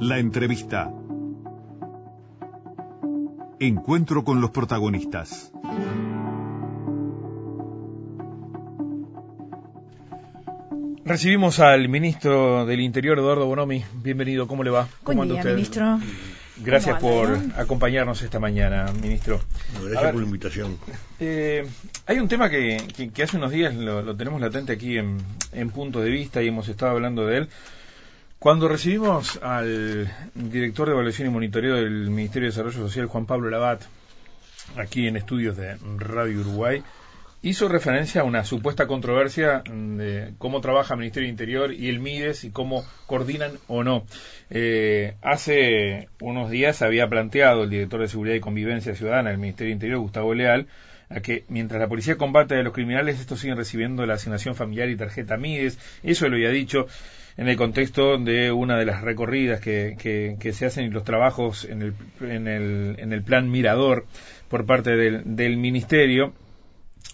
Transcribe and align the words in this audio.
La 0.00 0.18
entrevista. 0.18 0.92
Encuentro 3.58 4.24
con 4.24 4.40
los 4.40 4.50
protagonistas. 4.50 5.52
Recibimos 11.04 11.60
al 11.60 11.88
ministro 11.88 12.66
del 12.66 12.80
Interior, 12.80 13.18
Eduardo 13.18 13.46
Bonomi. 13.46 13.84
Bienvenido, 14.02 14.48
¿cómo 14.48 14.64
le 14.64 14.70
va? 14.70 14.88
¿Cómo 15.04 15.18
Buen 15.24 15.28
día, 15.30 15.44
ministro. 15.44 16.00
Gracias 16.58 16.98
¿Cómo 17.00 17.12
por 17.22 17.38
acompañarnos 17.56 18.22
esta 18.22 18.40
mañana, 18.40 18.86
ministro. 19.00 19.40
Gracias 19.74 20.02
ver, 20.02 20.12
por 20.12 20.20
la 20.22 20.26
invitación. 20.26 20.78
Eh, 21.20 21.66
hay 22.06 22.18
un 22.18 22.28
tema 22.28 22.48
que, 22.50 22.82
que- 22.96 23.10
que 23.10 23.22
hace 23.22 23.36
unos 23.36 23.52
días 23.52 23.74
lo, 23.74 24.02
lo 24.02 24.16
tenemos 24.16 24.40
latente 24.40 24.72
aquí 24.72 24.96
en, 24.98 25.18
en 25.52 25.70
punto 25.70 26.00
de 26.00 26.10
vista 26.10 26.42
y 26.42 26.48
hemos 26.48 26.68
estado 26.68 26.92
hablando 26.92 27.26
de 27.26 27.38
él. 27.38 27.48
Cuando 28.46 28.68
recibimos 28.68 29.40
al 29.42 30.08
director 30.36 30.86
de 30.86 30.92
evaluación 30.92 31.26
y 31.26 31.30
monitoreo 31.32 31.74
del 31.74 32.10
Ministerio 32.10 32.46
de 32.46 32.52
Desarrollo 32.52 32.78
Social, 32.78 33.06
Juan 33.06 33.26
Pablo 33.26 33.50
Labat, 33.50 33.82
aquí 34.76 35.08
en 35.08 35.16
estudios 35.16 35.56
de 35.56 35.76
Radio 35.98 36.42
Uruguay, 36.42 36.84
hizo 37.42 37.66
referencia 37.66 38.20
a 38.20 38.24
una 38.24 38.44
supuesta 38.44 38.86
controversia 38.86 39.64
de 39.66 40.34
cómo 40.38 40.60
trabaja 40.60 40.94
el 40.94 41.00
Ministerio 41.00 41.26
del 41.26 41.32
Interior 41.32 41.72
y 41.72 41.88
el 41.88 41.98
MIDES 41.98 42.44
y 42.44 42.50
cómo 42.50 42.86
coordinan 43.08 43.50
o 43.66 43.82
no. 43.82 44.06
Eh, 44.48 45.16
hace 45.22 46.08
unos 46.20 46.48
días 46.48 46.82
había 46.82 47.08
planteado 47.08 47.64
el 47.64 47.70
director 47.70 48.00
de 48.00 48.06
Seguridad 48.06 48.36
y 48.36 48.40
Convivencia 48.40 48.94
Ciudadana 48.94 49.30
del 49.30 49.40
Ministerio 49.40 49.70
del 49.70 49.78
Interior, 49.78 49.98
Gustavo 49.98 50.34
Leal, 50.34 50.68
a 51.08 51.18
que 51.18 51.44
mientras 51.48 51.80
la 51.80 51.88
policía 51.88 52.16
combate 52.16 52.54
a 52.54 52.62
los 52.62 52.72
criminales, 52.72 53.18
estos 53.18 53.40
siguen 53.40 53.56
recibiendo 53.56 54.06
la 54.06 54.14
asignación 54.14 54.54
familiar 54.54 54.88
y 54.88 54.96
tarjeta 54.96 55.36
MIDES. 55.36 55.80
Eso 56.04 56.28
lo 56.28 56.36
había 56.36 56.50
dicho 56.50 56.86
en 57.36 57.48
el 57.48 57.56
contexto 57.56 58.16
de 58.18 58.50
una 58.50 58.78
de 58.78 58.86
las 58.86 59.02
recorridas 59.02 59.60
que, 59.60 59.94
que- 59.98 60.52
se 60.52 60.66
hacen 60.66 60.86
y 60.86 60.90
los 60.90 61.04
trabajos 61.04 61.64
en 61.66 61.82
el, 61.82 61.94
en 62.20 62.48
el, 62.48 62.96
en 62.98 63.12
el 63.12 63.22
plan 63.22 63.50
Mirador 63.50 64.06
por 64.48 64.64
parte 64.64 64.96
del, 64.96 65.22
del 65.36 65.56
Ministerio. 65.56 66.32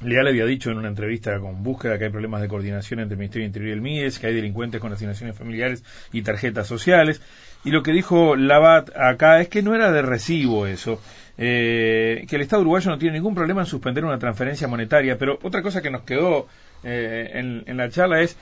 Leal 0.02 0.26
había 0.26 0.46
dicho 0.46 0.70
en 0.70 0.78
una 0.78 0.88
entrevista 0.88 1.38
con 1.38 1.62
Búsqueda 1.62 1.96
que 1.98 2.04
hay 2.06 2.10
problemas 2.10 2.40
de 2.40 2.48
coordinación 2.48 3.00
entre 3.00 3.14
el 3.14 3.18
Ministerio 3.18 3.44
del 3.44 3.48
Interior 3.50 3.68
y 3.70 3.72
el 3.72 3.80
MIDES, 3.82 4.18
que 4.18 4.26
hay 4.28 4.34
delincuentes 4.34 4.80
con 4.80 4.92
asignaciones 4.92 5.36
familiares 5.36 5.84
y 6.12 6.22
tarjetas 6.22 6.66
sociales. 6.66 7.20
Y 7.64 7.70
lo 7.70 7.82
que 7.82 7.92
dijo 7.92 8.34
Labat 8.34 8.90
acá 8.96 9.40
es 9.40 9.48
que 9.48 9.62
no 9.62 9.74
era 9.74 9.92
de 9.92 10.02
recibo 10.02 10.66
eso, 10.66 11.00
eh, 11.38 12.24
que 12.28 12.34
el 12.36 12.42
Estado 12.42 12.62
uruguayo 12.62 12.90
no 12.90 12.98
tiene 12.98 13.14
ningún 13.14 13.34
problema 13.34 13.60
en 13.60 13.66
suspender 13.66 14.04
una 14.04 14.18
transferencia 14.18 14.66
monetaria, 14.66 15.18
pero 15.18 15.38
otra 15.42 15.62
cosa 15.62 15.82
que 15.82 15.90
nos 15.90 16.02
quedó 16.02 16.48
eh, 16.82 17.30
en, 17.34 17.62
en 17.66 17.76
la 17.76 17.88
charla 17.88 18.20
es 18.22 18.36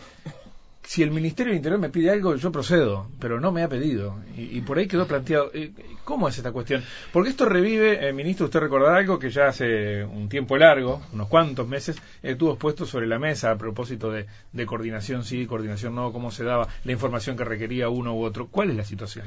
si 0.83 1.03
el 1.03 1.11
Ministerio 1.11 1.51
del 1.51 1.59
Interior 1.59 1.81
me 1.81 1.91
pide 1.91 2.11
algo, 2.11 2.35
yo 2.37 2.51
procedo, 2.51 3.11
pero 3.21 3.39
no 3.39 3.53
me 3.53 3.63
ha 3.63 3.69
pedido. 3.69 4.19
Y, 4.37 4.61
por 4.63 4.79
ahí 4.79 4.89
quedó 4.89 5.07
planteado, 5.07 5.51
eh, 5.55 5.73
¿cómo 6.05 6.29
es 6.29 6.37
esta 6.37 6.53
cuestión? 6.53 6.83
Porque 7.13 7.31
esto 7.31 7.45
revive, 7.45 8.09
eh, 8.09 8.13
ministro, 8.13 8.47
usted 8.47 8.61
recordará 8.61 8.97
algo 8.97 9.19
que 9.19 9.31
ya 9.31 9.49
hace 9.49 10.03
un 10.05 10.29
tiempo 10.29 10.57
largo, 10.57 11.03
unos 11.13 11.29
cuantos 11.29 11.69
meses, 11.69 11.97
estuvo 12.23 12.53
expuesto 12.53 12.87
sobre 12.87 13.07
la 13.07 13.19
mesa 13.19 13.51
a 13.53 13.59
propósito 13.59 14.11
de, 14.11 14.27
coordinación 14.67 15.25
sí, 15.25 15.47
coordinación 15.47 15.95
no, 15.95 16.13
cómo 16.13 16.31
se 16.31 16.45
daba 16.45 16.69
la 16.85 16.93
información 16.93 17.37
que 17.37 17.45
requería 17.45 17.89
uno 17.89 18.15
u 18.15 18.25
otro. 18.25 18.49
¿Cuál 18.49 18.71
es 18.71 18.77
la 18.77 18.85
situación? 18.85 19.27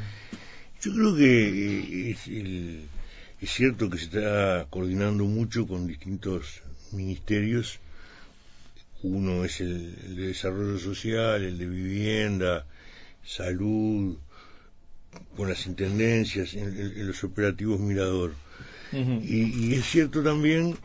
Yo 0.82 0.94
creo 0.94 1.16
que 1.16 2.12
eh, 2.12 2.86
es 3.40 3.50
cierto 3.50 3.90
que 3.90 3.98
se 3.98 4.06
está 4.06 4.68
coordinando 4.70 5.24
mucho 5.26 5.68
con 5.68 5.88
distintos 5.88 6.62
ministerios. 6.92 7.80
Uno 9.04 9.44
es 9.46 9.60
el, 9.62 9.96
el 10.06 10.16
de 10.16 10.28
desarrollo 10.28 10.78
social, 10.80 11.44
el 11.44 11.58
de 11.58 11.66
vivienda, 11.68 12.66
salud, 13.26 14.18
con 15.36 15.50
las 15.50 15.66
intendencias, 15.68 16.54
en, 16.54 17.06
los 17.08 17.24
operativos 17.24 17.80
Mirador. 17.80 18.34
Y, 19.24 19.44
y 19.70 19.74
es 19.74 19.86
cierto 19.86 20.22
también 20.24 20.78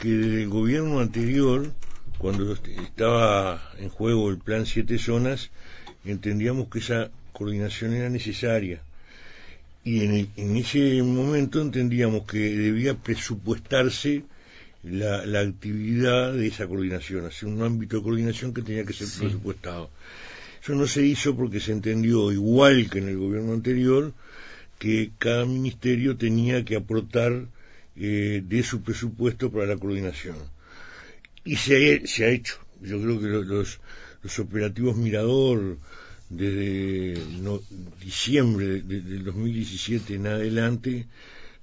que 0.00 0.08
desde 0.08 0.42
el 0.42 0.48
gobierno 0.48 1.00
anterior, 1.00 1.72
cuando 2.18 2.52
est- 2.52 2.66
estaba 2.68 3.62
en 3.78 3.88
juego 3.88 4.30
el 4.30 4.38
plan 4.38 4.66
Siete 4.66 4.98
Zonas, 4.98 5.50
entendíamos 6.04 6.68
que 6.68 6.80
esa 6.80 7.10
coordinación 7.32 7.94
era 7.94 8.08
necesaria. 8.10 8.82
Y 9.84 10.02
en, 10.04 10.14
el- 10.14 10.28
en 10.36 10.56
ese 10.56 11.02
momento 11.02 11.60
entendíamos 11.62 12.24
que 12.26 12.38
debía 12.38 12.94
presupuestarse 12.94 14.24
la, 14.84 15.24
la 15.26 15.40
actividad 15.40 16.32
de 16.34 16.46
esa 16.46 16.66
coordinación, 16.66 17.24
hacer 17.26 17.48
un 17.48 17.62
ámbito 17.62 17.96
de 17.96 18.02
coordinación 18.02 18.52
que 18.52 18.62
tenía 18.62 18.84
que 18.84 18.92
ser 18.92 19.06
Sí. 19.06 19.20
presupuestado. 19.20 19.90
Eso 20.62 20.74
no 20.74 20.86
se 20.86 21.04
hizo 21.04 21.36
porque 21.36 21.60
se 21.60 21.72
entendió, 21.72 22.32
igual 22.32 22.88
que 22.90 22.98
en 22.98 23.08
el 23.08 23.18
gobierno 23.18 23.52
anterior, 23.52 24.12
que 24.78 25.10
cada 25.18 25.44
ministerio 25.46 26.16
tenía 26.16 26.64
que 26.64 26.76
aportar 26.76 27.46
eh, 27.96 28.42
de 28.46 28.62
su 28.62 28.82
presupuesto 28.82 29.50
para 29.52 29.66
la 29.66 29.76
coordinación. 29.76 30.36
Y 31.44 31.56
se 31.56 32.00
ha, 32.02 32.06
se 32.06 32.24
ha 32.24 32.28
hecho. 32.30 32.56
Yo 32.82 33.00
creo 33.00 33.20
que 33.20 33.26
lo- 33.26 33.42
los, 33.42 33.78
los 34.22 34.38
operativos 34.38 34.96
Mirador, 34.96 35.78
desde 36.28 37.18
no- 37.40 37.62
diciembre 38.02 38.66
de- 38.66 38.80
de- 38.82 39.00
del 39.02 39.24
2017 39.24 40.14
en 40.14 40.26
adelante, 40.26 41.06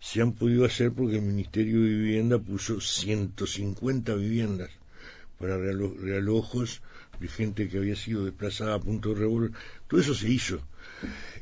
se 0.02 0.22
han 0.22 0.34
podido 0.34 0.66
hacer 0.66 0.92
porque 0.92 1.16
el 1.18 1.22
Ministerio 1.22 1.80
de 1.82 1.90
Vivienda 1.90 2.40
puso 2.40 2.82
150 2.82 4.16
viviendas 4.16 4.70
para 5.40 5.58
realo- 5.58 5.96
realojos 5.98 6.82
de 7.20 7.28
gente 7.28 7.70
que 7.70 7.78
había 7.78 7.96
sido 7.96 8.26
desplazada 8.26 8.76
a 8.76 8.80
punto 8.80 9.10
de 9.14 9.20
revólver. 9.22 9.52
Todo 9.88 10.02
eso 10.02 10.16
se 10.16 10.30
hizo. 10.30 10.60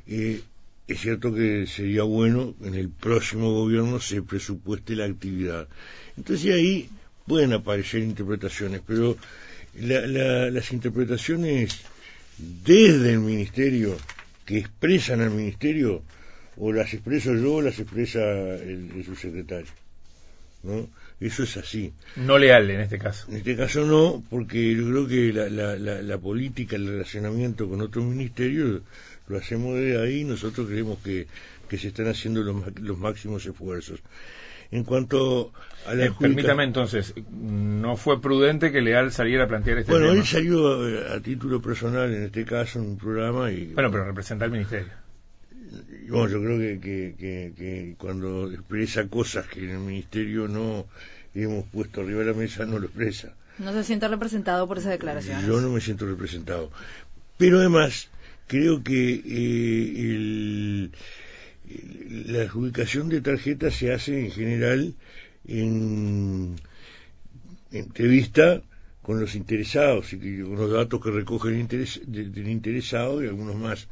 Eh, 0.08 0.42
es 0.88 1.00
cierto 1.00 1.34
que 1.34 1.66
sería 1.68 2.04
bueno 2.04 2.54
en 2.64 2.76
el 2.76 2.90
próximo 2.90 3.54
gobierno 3.54 4.00
se 4.02 4.22
presupueste 4.22 4.96
la 4.96 5.06
actividad. 5.06 5.68
Entonces 6.18 6.54
ahí 6.54 6.90
pueden 7.28 7.54
aparecer 7.54 8.02
interpretaciones, 8.02 8.82
pero 8.86 9.16
la- 9.80 10.06
la- 10.08 10.50
las 10.50 10.72
interpretaciones 10.74 11.80
desde 12.66 13.14
el 13.14 13.20
ministerio 13.20 13.96
que 14.46 14.58
expresan 14.58 15.22
al 15.22 15.32
ministerio 15.32 16.02
o 16.60 16.72
las 16.74 16.94
expreso 16.94 17.34
yo 17.34 17.56
o 17.56 17.62
las 17.62 17.80
expresa 17.80 18.20
el, 18.20 18.92
el 18.96 19.04
subsecretario. 19.06 19.72
¿no? 20.64 20.88
Eso 21.22 21.44
es 21.44 21.56
así. 21.58 21.94
No 22.18 22.38
leal 22.38 22.70
en 22.70 22.82
este 22.82 22.98
caso. 23.00 23.28
En 23.30 23.38
este 23.38 23.56
caso 23.56 23.86
no, 23.86 24.24
porque 24.30 24.76
yo 24.76 24.86
creo 24.90 25.08
que 25.08 25.34
la, 25.34 25.50
la, 25.50 25.76
la, 25.78 26.02
la 26.02 26.18
política, 26.18 26.76
el 26.76 26.88
relacionamiento 26.88 27.68
con 27.70 27.82
otros 27.82 28.06
ministerios 28.06 28.82
lo 29.28 29.38
hacemos 29.38 29.76
de 29.78 30.02
ahí 30.02 30.22
y 30.22 30.24
nosotros 30.26 30.68
creemos 30.68 31.00
que, 31.00 31.28
que 31.70 31.78
se 31.78 31.90
están 31.90 32.08
haciendo 32.08 32.42
los, 32.44 32.56
los 32.82 32.98
máximos 32.98 33.46
esfuerzos. 33.46 34.00
En 34.72 34.84
cuanto 34.84 35.52
a 35.88 35.96
la 35.96 36.06
Eh, 36.08 36.12
permítame 36.20 36.64
entonces, 36.64 37.14
no 37.32 37.96
fue 37.98 38.22
prudente 38.22 38.72
que 38.72 38.82
Leal 38.82 39.12
saliera 39.12 39.46
a 39.46 39.48
plantear 39.48 39.80
este 39.80 39.92
Bueno, 39.92 40.08
tema. 40.10 40.20
él 40.20 40.26
salió 40.28 41.10
a, 41.10 41.16
a 41.16 41.20
título 41.22 41.62
personal 41.62 42.14
en 42.14 42.24
este 42.24 42.46
caso 42.46 42.80
en 42.80 42.86
un 42.86 42.98
programa 42.98 43.52
y 43.52 43.74
Bueno, 43.74 43.90
pero 43.92 44.06
representa 44.06 44.46
al 44.46 44.52
Ministerio. 44.52 44.92
Bueno, 46.10 46.28
yo 46.30 46.42
creo 46.42 46.58
que, 46.60 46.80
que, 46.80 47.16
que, 47.18 47.54
que 47.58 47.96
cuando 47.98 48.52
expresa 48.52 49.08
cosas 49.08 49.48
que 49.48 49.64
en 49.64 49.70
el 49.72 49.80
ministerio 49.80 50.48
no 50.48 50.86
hemos 51.36 51.66
puesto 51.68 52.02
arriba 52.02 52.20
de 52.22 52.26
la 52.28 52.34
mesa, 52.34 52.66
no 52.66 52.80
lo 52.80 52.86
expresa. 52.88 53.34
No 53.60 53.74
se 53.74 53.84
siente 53.84 54.08
representado 54.08 54.68
por 54.68 54.78
esa 54.78 54.90
declaración. 54.90 55.46
Yo 55.46 55.60
no 55.62 55.70
me 55.70 55.82
siento 55.82 56.06
representado. 56.06 56.72
Pero 57.38 57.60
además, 57.60 58.10
creo 58.48 58.84
que 58.84 59.14
eh, 59.14 59.94
el- 59.98 60.92
el- 61.70 62.34
la 62.34 62.42
adjudicación 62.44 63.10
de 63.10 63.22
tarjetas 63.22 63.76
se 63.76 63.94
hace 63.94 64.20
en 64.26 64.32
general 64.32 64.94
en 65.48 66.56
entrevista 67.72 68.62
con 69.02 69.20
los 69.20 69.36
interesados 69.36 70.14
y 70.14 70.18
con 70.42 70.56
los 70.56 70.72
datos 70.72 71.02
que 71.02 71.12
recoge 71.12 71.50
el 71.50 71.68
de- 71.68 72.30
del 72.30 72.48
interesado 72.50 73.24
y 73.24 73.28
algunos 73.28 73.56
más. 73.56 73.88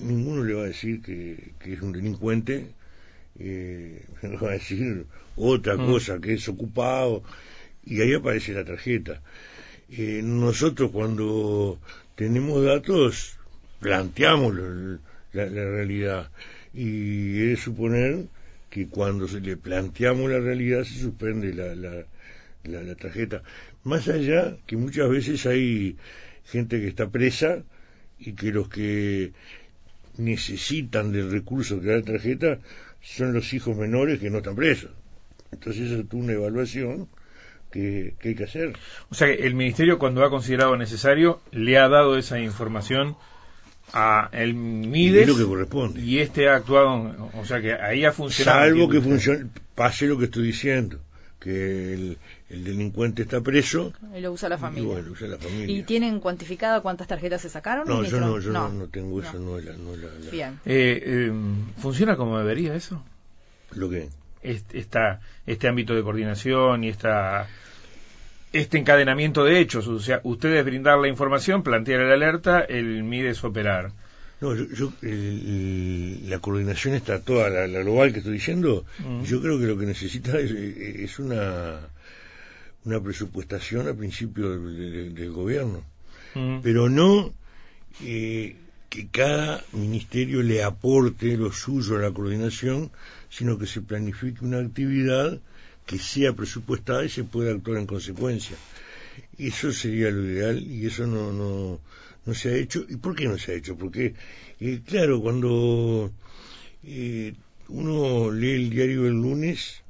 Ninguno 0.00 0.44
le 0.44 0.54
va 0.54 0.62
a 0.62 0.66
decir 0.66 1.02
que, 1.02 1.52
que 1.60 1.74
es 1.74 1.82
un 1.82 1.92
delincuente, 1.92 2.66
eh, 3.38 4.04
le 4.22 4.36
va 4.36 4.50
a 4.50 4.52
decir 4.52 5.06
otra 5.36 5.76
Mm. 5.76 5.86
cosa, 5.86 6.20
que 6.20 6.34
es 6.34 6.48
ocupado, 6.48 7.22
y 7.84 8.00
ahí 8.00 8.14
aparece 8.14 8.52
la 8.54 8.64
tarjeta. 8.64 9.22
Eh, 9.90 10.20
nosotros 10.24 10.90
cuando 10.92 11.78
tenemos 12.16 12.64
datos 12.64 13.36
planteamos 13.80 14.54
la, 14.54 15.46
la 15.46 15.64
realidad 15.64 16.30
y 16.72 17.40
he 17.40 17.46
de 17.48 17.56
suponer 17.56 18.26
que 18.70 18.88
cuando 18.88 19.28
se 19.28 19.40
le 19.40 19.56
planteamos 19.56 20.30
la 20.30 20.38
realidad 20.40 20.84
se 20.84 20.98
suspende 21.00 21.52
la, 21.54 21.74
la, 21.74 22.04
la, 22.64 22.82
la 22.82 22.94
tarjeta. 22.94 23.42
Más 23.84 24.08
allá 24.08 24.56
que 24.66 24.76
muchas 24.76 25.08
veces 25.10 25.44
hay 25.46 25.96
gente 26.44 26.80
que 26.80 26.88
está 26.88 27.10
presa 27.10 27.62
y 28.18 28.32
que 28.34 28.52
los 28.52 28.68
que 28.68 29.32
necesitan 30.16 31.12
del 31.12 31.30
recurso 31.30 31.80
que 31.80 31.88
da 31.88 31.96
la 31.96 32.02
tarjeta 32.02 32.58
son 33.00 33.32
los 33.32 33.52
hijos 33.52 33.76
menores 33.76 34.20
que 34.20 34.30
no 34.30 34.38
están 34.38 34.56
presos. 34.56 34.90
Entonces 35.50 35.90
eso 35.90 36.00
es 36.00 36.06
una 36.12 36.32
evaluación 36.32 37.08
que, 37.70 38.14
que 38.18 38.30
hay 38.30 38.34
que 38.34 38.44
hacer. 38.44 38.72
O 39.10 39.14
sea 39.14 39.28
que 39.28 39.46
el 39.46 39.54
Ministerio, 39.54 39.98
cuando 39.98 40.24
ha 40.24 40.30
considerado 40.30 40.76
necesario, 40.76 41.40
le 41.50 41.78
ha 41.78 41.88
dado 41.88 42.16
esa 42.16 42.38
información 42.38 43.16
a 43.92 44.30
el 44.32 44.54
Mides 44.54 45.22
Es 45.22 45.28
lo 45.28 45.36
que 45.36 45.44
corresponde. 45.44 46.00
y 46.00 46.18
este 46.20 46.48
ha 46.48 46.56
actuado, 46.56 47.30
o 47.34 47.44
sea 47.44 47.60
que 47.60 47.74
ahí 47.74 48.04
ha 48.04 48.12
funcionado. 48.12 48.60
Salvo 48.60 48.88
que 48.88 49.00
funcione, 49.00 49.46
pase 49.74 50.06
lo 50.06 50.18
que 50.18 50.26
estoy 50.26 50.44
diciendo, 50.44 51.00
que 51.42 51.92
el, 51.94 52.18
el 52.50 52.64
delincuente 52.64 53.22
está 53.22 53.40
preso 53.40 53.92
Y 54.16 54.20
lo 54.20 54.30
usa 54.32 54.48
la 54.48 54.54
y 54.56 54.58
familia. 54.58 54.88
bueno, 54.92 55.10
usa 55.10 55.26
la 55.26 55.38
familia. 55.38 55.76
¿Y 55.76 55.82
tienen 55.82 56.20
cuantificada 56.20 56.80
cuántas 56.80 57.08
tarjetas 57.08 57.40
se 57.42 57.48
sacaron? 57.48 57.86
no, 57.88 58.02
yo 58.04 58.20
no, 58.20 58.38
yo 58.38 58.52
no, 58.52 58.68
no 58.68 58.86
tengo 58.88 59.20
eso, 59.20 59.34
no. 59.34 59.40
no, 59.52 59.58
es 59.58 59.64
la- 59.64 59.72
no 59.76 59.96
la- 59.96 60.08
la- 60.24 60.30
Bien. 60.30 60.60
Eh, 60.64 61.02
eh, 61.04 61.32
¿Funciona 61.78 62.16
como 62.16 62.38
debería 62.38 62.74
eso? 62.74 63.02
lo 63.72 63.88
que 63.90 64.08
Este, 64.42 64.78
esta, 64.78 65.20
este 65.46 65.68
ámbito 65.68 65.94
de 65.94 66.02
coordinación 66.02 66.84
y 66.84 66.88
esta, 66.90 67.48
este 68.52 68.78
encadenamiento 68.78 69.44
de 69.44 69.60
hechos. 69.60 69.86
O 69.88 69.98
sea, 69.98 70.20
ustedes 70.24 70.64
brindar 70.64 70.98
la 70.98 71.08
información, 71.08 71.62
plantear 71.62 72.00
el 72.00 72.12
alerta, 72.12 72.60
el 72.60 73.02
MIDES 73.02 73.42
operar. 73.44 73.90
No, 74.42 74.54
yo, 74.56 74.66
yo, 74.74 74.92
el- 75.02 76.28
la 76.28 76.40
coordinación 76.40 76.94
está 76.94 77.20
toda, 77.20 77.48
la, 77.48 77.66
la 77.68 77.80
global 77.82 78.12
que 78.12 78.18
estoy 78.18 78.34
diciendo, 78.34 78.84
Mm. 78.98 79.22
yo 79.22 79.40
creo 79.40 79.58
que 79.60 79.66
lo 79.66 79.78
que 79.78 79.86
necesita 79.86 80.38
es, 80.38 80.50
es 80.50 81.18
una, 81.20 81.78
una 82.84 83.00
presupuestación 83.00 83.86
al 83.86 83.94
principio 83.96 84.50
del, 84.50 84.90
del- 84.92 85.14
del 85.14 85.30
gobierno, 85.30 85.84
Mm. 86.34 86.58
pero 86.62 86.88
no 86.88 87.32
eh, 88.02 88.56
que 88.90 89.06
cada 89.08 89.62
ministerio 89.72 90.42
le 90.42 90.62
aporte 90.64 91.36
lo 91.36 91.52
suyo 91.52 91.96
a 91.96 92.00
la 92.00 92.10
coordinación, 92.10 92.90
sino 93.30 93.58
que 93.58 93.66
se 93.66 93.80
planifique 93.80 94.44
una 94.44 94.58
actividad 94.58 95.38
que 95.86 95.98
sea 95.98 96.32
presupuestada 96.32 97.04
y 97.04 97.08
se 97.10 97.22
pueda 97.24 97.52
actuar 97.52 97.78
en 97.78 97.86
consecuencia. 97.86 98.56
Eso 99.38 99.72
sería 99.72 100.10
lo 100.10 100.24
ideal 100.24 100.58
y 100.62 100.86
eso 100.86 101.06
no, 101.06 101.32
no, 101.32 101.80
no 102.24 102.34
se 102.34 102.50
ha 102.50 102.56
hecho. 102.56 102.84
¿Y 102.88 102.96
por 102.96 103.14
qué 103.14 103.26
no 103.26 103.38
se 103.38 103.52
ha 103.52 103.54
hecho? 103.54 103.76
Porque, 103.76 104.14
eh, 104.60 104.80
claro, 104.84 105.20
cuando 105.20 106.12
eh, 106.84 107.34
uno 107.68 108.30
lee 108.30 108.52
el 108.52 108.70
diario 108.70 109.06
el 109.06 109.14
lunes, 109.14 109.82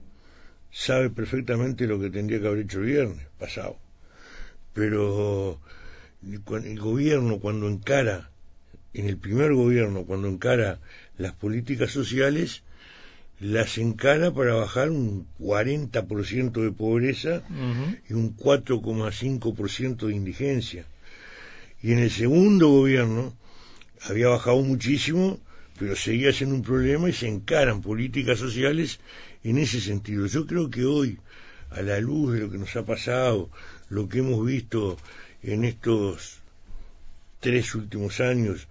sabe 0.70 1.11
perfectamente 1.11 1.87
lo 1.87 2.00
que 2.00 2.11
tendría 2.11 2.40
que 2.40 2.46
haber 2.46 2.61
hecho 2.61 2.79
el 2.81 2.87
viernes 2.87 3.26
pasado. 3.38 3.76
Pero 4.73 5.61
el, 6.23 6.79
gobierno 6.79 7.38
cuando 7.38 7.69
encara, 7.69 8.31
en 8.94 9.06
el 9.06 9.19
primer 9.19 9.52
gobierno, 9.52 10.05
cuando 10.05 10.29
encara 10.29 10.81
las 11.19 11.32
políticas 11.34 11.90
sociales, 11.90 12.62
las 13.40 13.76
encara 13.76 14.32
para 14.32 14.55
bajar 14.55 14.90
un 14.90 15.26
40% 15.40 16.62
de 16.62 16.73
pobreza 16.73 17.43
Ujú. 17.50 17.96
y 18.08 18.12
un 18.14 18.37
4,5% 18.37 20.06
de 20.06 20.14
indigencia. 20.14 20.87
Y 21.82 21.93
en 21.93 21.99
el 21.99 22.11
segundo 22.11 22.69
gobierno 22.69 23.37
había 24.02 24.29
bajado 24.29 24.62
muchísimo, 24.62 25.40
pero 25.79 25.96
seguía 25.96 26.32
siendo 26.32 26.55
un 26.55 26.62
problema 26.62 27.08
y 27.08 27.12
se 27.12 27.26
encaran 27.26 27.82
políticas 27.82 28.38
sociales 28.38 29.00
en 29.43 29.58
ese 29.58 29.81
sentido. 29.81 30.26
Yo 30.26 30.46
creo 30.46 30.70
que 30.70 30.84
hoy, 30.84 31.19
a 31.70 31.82
la 31.82 31.99
luz 31.99 32.34
de 32.34 32.40
lo 32.40 32.50
que 32.50 32.58
nos 32.58 32.76
ha 32.76 32.84
pasado, 32.84 33.50
lo 33.88 34.08
que 34.08 34.20
hemos 34.20 34.44
visto 34.46 34.96
en 35.43 35.64
estos 35.64 36.38
tres 37.40 37.75
últimos 37.75 38.20
años 38.20 38.69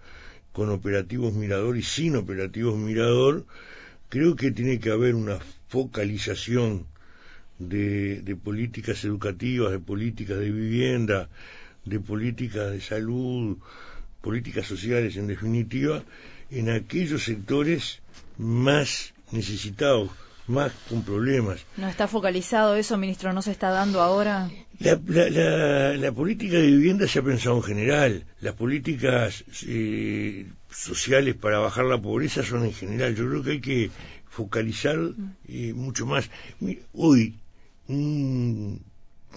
con 0.54 0.70
operativos 0.70 1.34
Mirador 1.34 1.78
y 1.78 1.84
sin 1.84 2.16
operativos 2.16 2.78
Mirador, 2.78 3.46
creo 4.08 4.36
que 4.38 4.52
tiene 4.52 4.80
que 4.80 4.92
haber 4.92 5.16
una 5.16 5.40
focalización 5.68 6.86
de, 7.60 8.22
de 8.22 8.36
políticas 8.36 9.04
educativas, 9.04 9.72
de 9.72 9.80
políticas 9.80 10.40
de 10.40 10.52
vivienda, 10.52 11.30
de 11.86 12.00
políticas 12.00 12.72
de 12.72 12.82
salud, 12.82 13.58
políticas 14.22 14.66
sociales 14.68 15.16
en 15.18 15.28
definitiva, 15.28 16.04
en 16.50 16.70
aquellos 16.70 17.24
sectores 17.24 18.00
más 18.38 19.14
necesitados, 19.32 20.10
más 20.48 20.72
con 20.90 21.04
problemas. 21.04 21.66
¿No 21.78 21.88
está 21.88 22.08
focalizado 22.08 22.76
eso, 22.76 22.98
ministro? 22.98 23.32
¿No 23.34 23.42
se 23.42 23.52
está 23.52 23.70
dando 23.70 24.02
ahora? 24.02 24.50
La, 24.80 25.00
la- 25.08 25.30
la- 25.30 25.94
la 25.98 26.12
política 26.12 26.58
de 26.58 26.68
vivienda 26.68 27.08
se 27.08 27.20
ha 27.20 27.24
pensado 27.24 27.58
en 27.58 27.64
general. 27.64 28.26
Las 28.42 28.56
políticas 28.56 29.44
eh, 29.66 30.46
sociales 30.70 31.36
para 31.36 31.60
bajar 31.60 31.86
la 31.86 32.02
pobreza 32.02 32.44
son 32.44 32.66
en 32.66 32.74
general. 32.74 33.16
Yo 33.16 33.28
creo 33.30 33.44
que 33.44 33.52
hay 33.52 33.62
que 33.62 33.92
focalizar 34.30 34.98
eh, 35.48 35.74
mucho 35.74 36.06
más. 36.06 36.30
Hoy, 36.94 37.36
un, 37.88 38.82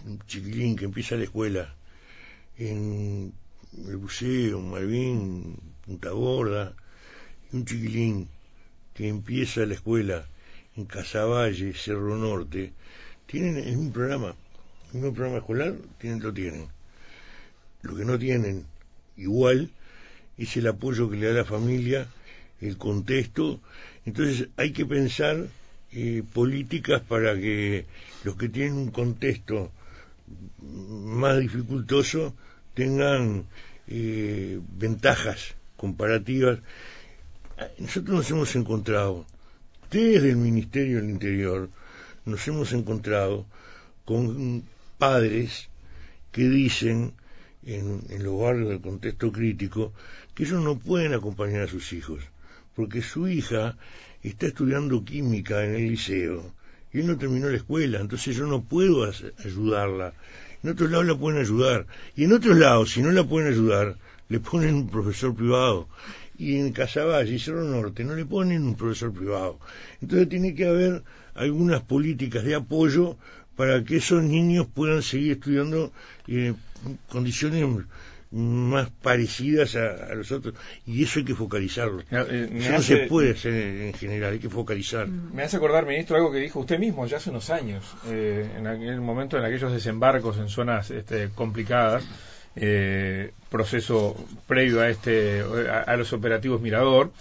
un 0.06 0.18
chiquilín 0.26 0.76
que 0.76 0.84
empieza 0.86 1.16
la 1.16 1.24
escuela 1.24 1.74
en 2.58 3.32
el 3.88 3.96
buceo, 3.96 4.58
en 4.58 4.70
Malvin, 4.70 5.56
Punta 5.84 6.10
Gorda, 6.10 6.74
un 7.52 7.64
chiquilín 7.64 8.28
que 8.94 9.08
empieza 9.08 9.66
la 9.66 9.74
escuela 9.74 10.26
en 10.76 10.84
Casaballe, 10.86 11.72
Cerro 11.74 12.16
Norte, 12.16 12.72
tienen 13.26 13.56
el 13.58 13.76
mismo 13.76 13.92
programa 13.92 14.34
el 14.94 15.00
mismo 15.00 15.14
programa 15.14 15.38
escolar 15.38 15.74
tienen, 15.98 16.22
lo 16.22 16.32
tienen. 16.32 16.68
Lo 17.82 17.96
que 17.96 18.04
no 18.04 18.16
tienen 18.16 18.64
igual 19.16 19.70
es 20.38 20.56
el 20.56 20.68
apoyo 20.68 21.10
que 21.10 21.16
le 21.16 21.26
da 21.26 21.32
la 21.32 21.44
familia, 21.44 22.06
el 22.60 22.78
contexto. 22.78 23.58
Entonces 24.06 24.50
hay 24.56 24.70
que 24.70 24.86
pensar 24.86 25.48
eh, 25.90 26.22
políticas 26.32 27.02
para 27.02 27.34
que 27.34 27.86
los 28.22 28.36
que 28.36 28.48
tienen 28.48 28.74
un 28.74 28.92
contexto 28.92 29.72
más 30.60 31.38
dificultoso 31.38 32.34
tengan 32.74 33.46
eh, 33.86 34.60
ventajas 34.76 35.54
comparativas. 35.76 36.58
Nosotros 37.78 38.16
nos 38.16 38.30
hemos 38.30 38.56
encontrado, 38.56 39.26
desde 39.90 40.30
el 40.30 40.36
Ministerio 40.36 40.96
del 40.96 41.10
Interior, 41.10 41.70
nos 42.24 42.46
hemos 42.48 42.72
encontrado 42.72 43.46
con 44.04 44.64
padres 44.98 45.68
que 46.32 46.48
dicen 46.48 47.12
en, 47.64 48.02
en 48.08 48.24
los 48.24 48.40
barrios 48.40 48.70
del 48.70 48.80
contexto 48.80 49.30
crítico 49.30 49.92
que 50.34 50.44
ellos 50.44 50.62
no 50.62 50.78
pueden 50.78 51.14
acompañar 51.14 51.62
a 51.62 51.68
sus 51.68 51.92
hijos 51.92 52.20
porque 52.74 53.02
su 53.02 53.28
hija 53.28 53.76
está 54.22 54.46
estudiando 54.46 55.04
química 55.04 55.64
en 55.64 55.74
el 55.74 55.88
liceo 55.88 56.52
y 56.94 57.00
él 57.00 57.08
no 57.08 57.18
terminó 57.18 57.48
la 57.48 57.56
escuela, 57.56 58.00
entonces 58.00 58.36
yo 58.36 58.46
no 58.46 58.62
puedo 58.62 59.04
ayudarla. 59.44 60.14
En 60.62 60.70
otros 60.70 60.90
lados 60.90 61.06
la 61.06 61.18
pueden 61.18 61.40
ayudar 61.40 61.86
y 62.16 62.24
en 62.24 62.32
otros 62.32 62.56
lados, 62.56 62.92
si 62.92 63.02
no 63.02 63.10
la 63.10 63.24
pueden 63.24 63.52
ayudar, 63.52 63.96
le 64.28 64.40
ponen 64.40 64.74
un 64.76 64.88
profesor 64.88 65.34
privado. 65.34 65.88
Y 66.38 66.56
en 66.56 66.72
Casaballe 66.72 67.34
y 67.34 67.38
Cerro 67.38 67.64
Norte 67.64 68.04
no 68.04 68.14
le 68.14 68.24
ponen 68.24 68.64
un 68.64 68.76
profesor 68.76 69.12
privado. 69.12 69.58
Entonces 70.00 70.28
tiene 70.28 70.54
que 70.54 70.66
haber 70.66 71.02
algunas 71.34 71.82
políticas 71.82 72.44
de 72.44 72.54
apoyo 72.54 73.16
para 73.56 73.84
que 73.84 73.96
esos 73.96 74.22
niños 74.22 74.66
puedan 74.72 75.02
seguir 75.02 75.32
estudiando 75.32 75.92
en 76.28 76.56
condiciones 77.08 77.64
más 78.34 78.90
parecidas 79.02 79.76
a, 79.76 80.10
a 80.10 80.14
los 80.14 80.32
otros. 80.32 80.54
Y 80.86 81.04
eso 81.04 81.20
hay 81.20 81.24
que 81.24 81.34
focalizarlo. 81.34 82.02
Eh, 82.10 82.48
Eso 82.58 82.70
no 82.70 82.76
hace- 82.76 83.02
se 83.02 83.06
puede 83.06 83.30
hacer 83.30 83.52
en 83.54 83.92
general, 83.94 84.32
hay 84.32 84.38
que 84.40 84.50
focalizar. 84.50 85.06
Me 85.08 85.42
hace 85.44 85.56
acordar, 85.56 85.86
ministro, 85.86 86.16
algo 86.16 86.32
que 86.32 86.38
dijo 86.38 86.58
usted 86.60 86.78
mismo 86.78 87.06
ya 87.06 87.18
hace 87.18 87.30
unos 87.30 87.48
años, 87.50 87.84
eh, 88.08 88.50
en 88.58 88.66
aquel 88.66 89.00
momento, 89.00 89.38
en 89.38 89.44
aquellos 89.44 89.72
desembarcos 89.72 90.36
en 90.38 90.48
zonas 90.48 90.90
este, 90.90 91.28
complicadas, 91.34 92.04
eh, 92.56 93.32
proceso 93.50 94.16
previo 94.46 94.80
a 94.80 94.88
este, 94.88 95.42
a, 95.70 95.80
a 95.82 95.96
los 95.96 96.12
operativos 96.12 96.60
Mirador, 96.60 97.12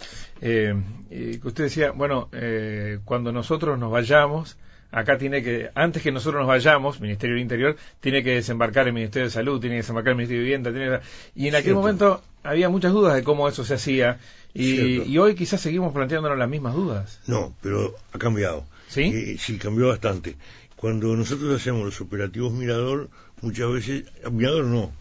eh, 0.42 0.74
y 1.12 1.38
que 1.38 1.48
usted 1.48 1.66
decía, 1.66 1.92
bueno, 1.92 2.30
eh, 2.32 3.00
cuando 3.06 3.32
nosotros 3.32 3.78
nos 3.80 3.92
vayamos, 3.92 4.58
acá 4.94 5.18
tiene 5.18 5.44
que, 5.44 5.70
antes 5.76 6.02
que 6.04 6.12
nosotros 6.12 6.40
nos 6.42 6.48
vayamos, 6.48 7.02
Ministerio 7.02 7.34
del 7.36 7.42
Interior, 7.44 7.76
tiene 8.00 8.24
que 8.24 8.36
desembarcar 8.36 8.88
el 8.88 8.94
Ministerio 8.94 9.26
de 9.28 9.32
Salud, 9.32 9.60
tiene 9.60 9.76
que 9.76 9.82
desembarcar 9.82 10.12
el 10.12 10.18
Ministerio 10.18 10.42
de 10.42 10.46
Vivienda, 10.46 10.72
tiene 10.72 10.86
que- 10.90 11.04
y 11.36 11.48
en 11.48 11.56
aquel 11.56 11.64
Cierto. 11.64 11.82
momento 11.82 12.24
había 12.44 12.70
muchas 12.70 12.94
dudas 12.94 13.16
de 13.16 13.24
cómo 13.24 13.50
eso 13.50 13.66
se 13.66 13.74
hacía, 13.74 14.20
y 14.54 15.18
hoy 15.18 15.36
quizás 15.36 15.60
seguimos 15.62 15.94
planteándonos 15.94 16.38
las 16.38 16.48
mismas 16.50 16.76
dudas. 16.76 17.20
No, 17.28 17.54
pero 17.62 17.96
ha 18.14 18.20
cambiado. 18.20 18.66
¿Sí? 18.88 19.02
Eh, 19.02 19.36
sí, 19.40 19.58
cambió 19.58 19.88
bastante. 19.88 20.36
Cuando 20.76 21.16
nosotros 21.16 21.60
hacemos 21.60 21.86
los 21.86 22.00
operativos 22.02 22.52
Mirador, 22.54 23.10
muchas 23.42 23.72
veces, 23.72 24.04
Mirador 24.32 24.66
no, 24.66 24.92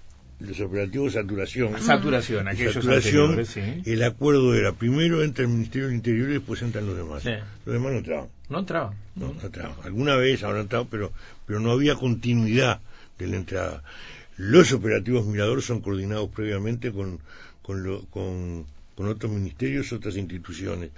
los 0.47 0.61
operativos 0.61 1.13
Saturación. 1.13 1.81
Saturación, 1.81 2.45
De 2.45 2.51
aquellos 2.51 2.75
saturación, 2.75 3.47
sí. 3.47 3.61
el 3.87 4.03
acuerdo 4.03 4.55
era 4.55 4.73
primero 4.73 5.23
entra 5.23 5.45
el 5.45 5.51
Ministerio 5.51 5.87
del 5.89 5.97
Interior 5.97 6.31
y 6.31 6.33
después 6.35 6.61
entran 6.63 6.87
los 6.87 6.97
demás. 6.97 7.23
Sí. 7.23 7.31
Los 7.65 7.73
demás 7.75 7.93
no 7.93 7.99
entraban. 7.99 8.29
No 8.49 8.59
entraba. 8.59 8.95
No, 9.15 9.33
no 9.35 9.41
entraban. 9.47 9.77
Alguna 9.85 10.17
vez 10.17 10.43
habrán 10.43 10.63
entrado, 10.63 10.87
pero, 10.91 11.13
pero 11.47 11.61
no 11.61 11.71
había 11.71 11.95
continuidad 11.95 12.81
de 13.19 13.27
la 13.29 13.37
entrada. 13.37 13.83
Los 14.37 14.73
operativos 14.73 15.27
Mirador 15.27 15.63
son 15.63 15.81
coordinados 15.81 16.29
previamente 16.31 16.91
con, 16.93 17.21
con, 17.63 17.83
lo- 17.85 18.05
con, 18.07 18.67
con 18.95 19.07
otros 19.09 19.31
ministerios, 19.31 19.93
otras 19.93 20.17
instituciones. 20.17 20.91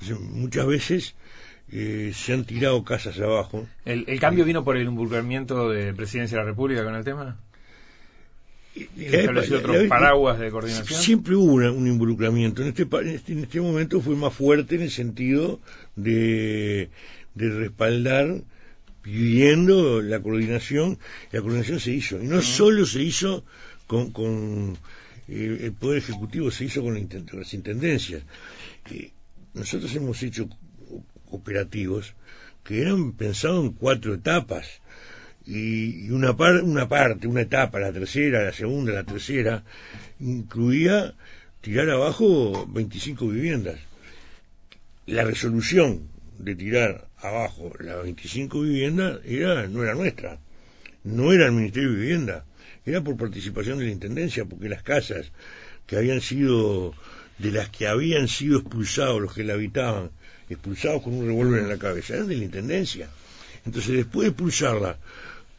Entonces, 0.00 0.18
muchas 0.28 0.66
veces 0.66 1.14
eh, 1.70 2.10
se 2.14 2.32
han 2.32 2.44
tirado 2.44 2.82
casas 2.84 3.18
abajo. 3.20 3.66
¿El, 3.84 4.04
el 4.08 4.18
cambio 4.18 4.44
vino 4.44 4.64
por 4.64 4.76
el 4.76 4.86
involucramiento 4.88 5.70
de 5.70 5.94
Presidencia 5.94 6.36
de 6.38 6.42
la 6.44 6.50
República 6.50 6.82
con 6.84 6.94
el 6.96 7.04
tema? 7.04 7.38
Estableció 8.96 9.58
otros 9.58 9.88
paraguas 9.88 10.38
de 10.38 10.50
coordinación. 10.50 11.00
Siempre 11.00 11.34
hubo 11.34 11.54
un 11.54 11.86
involucramiento. 11.86 12.62
En 12.62 12.68
este, 12.68 12.82
en 12.82 13.08
este, 13.08 13.32
en 13.32 13.38
este 13.40 13.60
momento 13.60 14.00
fue 14.00 14.16
más 14.16 14.34
fuerte 14.34 14.76
en 14.76 14.82
el 14.82 14.90
sentido 14.90 15.60
de, 15.96 16.90
de 17.34 17.50
respaldar 17.50 18.42
pidiendo 19.02 20.00
la 20.00 20.20
coordinación, 20.20 20.98
la 21.32 21.40
coordinación 21.40 21.80
se 21.80 21.92
hizo. 21.92 22.22
Y 22.22 22.26
no 22.26 22.40
solo 22.40 22.86
se 22.86 23.02
hizo 23.02 23.44
con, 23.86 24.12
con 24.12 24.78
eh, 25.28 25.58
el 25.62 25.72
Poder 25.72 25.98
Ejecutivo, 25.98 26.50
se 26.50 26.64
hizo 26.64 26.82
con, 26.82 26.94
las 26.94 27.54
intendencias. 27.54 28.22
Eh, 28.90 29.10
nosotros 29.54 29.94
hemos 29.94 30.22
hecho 30.22 30.48
operativos 31.30 32.14
que 32.64 32.80
eran 32.80 33.12
pensados 33.12 33.64
en 33.64 33.72
cuatro 33.72 34.14
etapas. 34.14 34.81
Y, 35.46 36.10
una, 36.10 36.36
par, 36.36 36.62
una 36.62 36.88
parte, 36.88 37.26
una 37.26 37.42
etapa, 37.42 37.80
la 37.80 37.92
tercera, 37.92 38.44
la 38.44 38.52
segunda, 38.52 38.92
la 38.92 39.04
tercera, 39.04 39.64
incluía 40.20 41.14
tirar 41.60 41.90
abajo 41.90 42.66
25 42.68 43.28
viviendas. 43.28 43.78
La 45.06 45.24
resolución 45.24 46.08
de 46.38 46.54
tirar 46.54 47.08
abajo 47.18 47.72
las 47.80 48.02
25 48.02 48.60
viviendas 48.62 49.20
era, 49.24 49.66
no 49.68 49.82
era 49.82 49.94
nuestra, 49.94 50.38
no 51.04 51.32
era 51.32 51.46
el 51.46 51.52
Ministerio 51.52 51.90
de 51.90 51.96
Vivienda, 51.96 52.44
era 52.84 53.00
por 53.00 53.16
participación 53.16 53.78
de 53.78 53.86
la 53.86 53.90
Intendencia, 53.90 54.44
porque 54.44 54.68
las 54.68 54.82
casas 54.82 55.30
que 55.86 55.96
habían 55.96 56.20
sido, 56.20 56.94
de 57.38 57.52
las 57.52 57.68
que 57.68 57.86
habían 57.86 58.28
sido 58.28 58.58
expulsados 58.58 59.20
los 59.20 59.34
que 59.34 59.44
la 59.44 59.54
habitaban, 59.54 60.10
expulsados 60.48 61.02
con 61.02 61.14
un 61.14 61.26
revólver 61.26 61.62
en 61.62 61.68
la 61.68 61.78
cabeza, 61.78 62.14
eran 62.14 62.28
de 62.28 62.36
la 62.36 62.44
Intendencia. 62.44 63.08
Entonces, 63.64 63.94
después 63.94 64.24
de 64.24 64.30
expulsarla, 64.30 64.98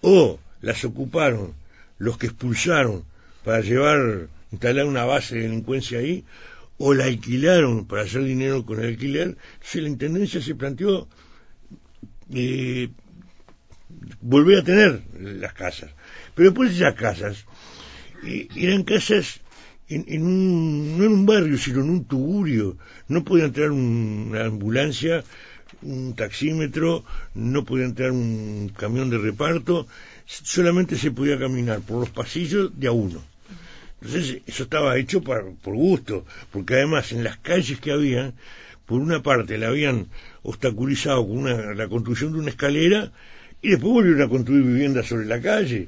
o 0.03 0.39
las 0.61 0.83
ocuparon 0.85 1.53
los 1.97 2.17
que 2.17 2.27
expulsaron 2.27 3.05
para 3.43 3.61
llevar, 3.61 4.27
instalar 4.51 4.85
una 4.85 5.05
base 5.05 5.35
de 5.35 5.41
delincuencia 5.43 5.99
ahí, 5.99 6.23
o 6.77 6.93
la 6.93 7.05
alquilaron 7.05 7.85
para 7.85 8.03
hacer 8.03 8.23
dinero 8.23 8.65
con 8.65 8.79
el 8.79 8.89
alquiler, 8.89 9.37
entonces 9.53 9.81
la 9.81 9.89
Intendencia 9.89 10.41
se 10.41 10.55
planteó 10.55 11.07
eh, 12.33 12.89
volver 14.21 14.59
a 14.59 14.63
tener 14.63 15.03
las 15.17 15.53
casas. 15.53 15.91
Pero 16.35 16.49
después 16.49 16.71
esas 16.71 16.95
casas 16.95 17.45
eh, 18.25 18.47
eran 18.55 18.83
casas 18.83 19.39
en, 19.87 20.25
un, 20.25 20.97
no 20.97 21.05
en 21.05 21.11
un 21.11 21.25
barrio, 21.25 21.57
sino 21.57 21.81
en 21.81 21.89
un 21.89 22.05
tugurio. 22.05 22.77
No 23.07 23.23
podía 23.23 23.45
entrar 23.45 23.71
una 23.71 24.45
ambulancia, 24.45 25.23
un 25.81 26.15
taxímetro, 26.15 27.03
no 27.33 27.65
podía 27.65 27.85
entrar 27.85 28.11
un 28.11 28.71
camión 28.77 29.09
de 29.09 29.17
reparto, 29.17 29.87
solamente 30.25 30.97
se 30.97 31.11
podía 31.11 31.39
caminar 31.39 31.81
por 31.81 31.99
los 31.99 32.09
pasillos 32.09 32.71
de 32.79 32.87
a 32.87 32.91
uno. 32.91 33.21
Entonces, 34.01 34.41
eso 34.45 34.63
estaba 34.63 34.97
hecho 34.97 35.21
por 35.21 35.75
gusto, 35.75 36.25
porque 36.51 36.75
además 36.75 37.11
en 37.11 37.23
las 37.23 37.37
calles 37.37 37.79
que 37.79 37.91
había, 37.91 38.33
por 38.85 38.99
una 38.99 39.23
parte 39.23 39.57
la 39.57 39.69
habían 39.69 40.07
obstaculizado 40.43 41.25
con 41.27 41.77
la 41.77 41.87
construcción 41.87 42.33
de 42.33 42.39
una 42.39 42.49
escalera 42.49 43.11
y 43.61 43.69
después 43.69 43.93
volvieron 43.93 44.21
a 44.21 44.29
construir 44.29 44.63
viviendas 44.63 45.07
sobre 45.07 45.25
la 45.25 45.41
calle. 45.41 45.87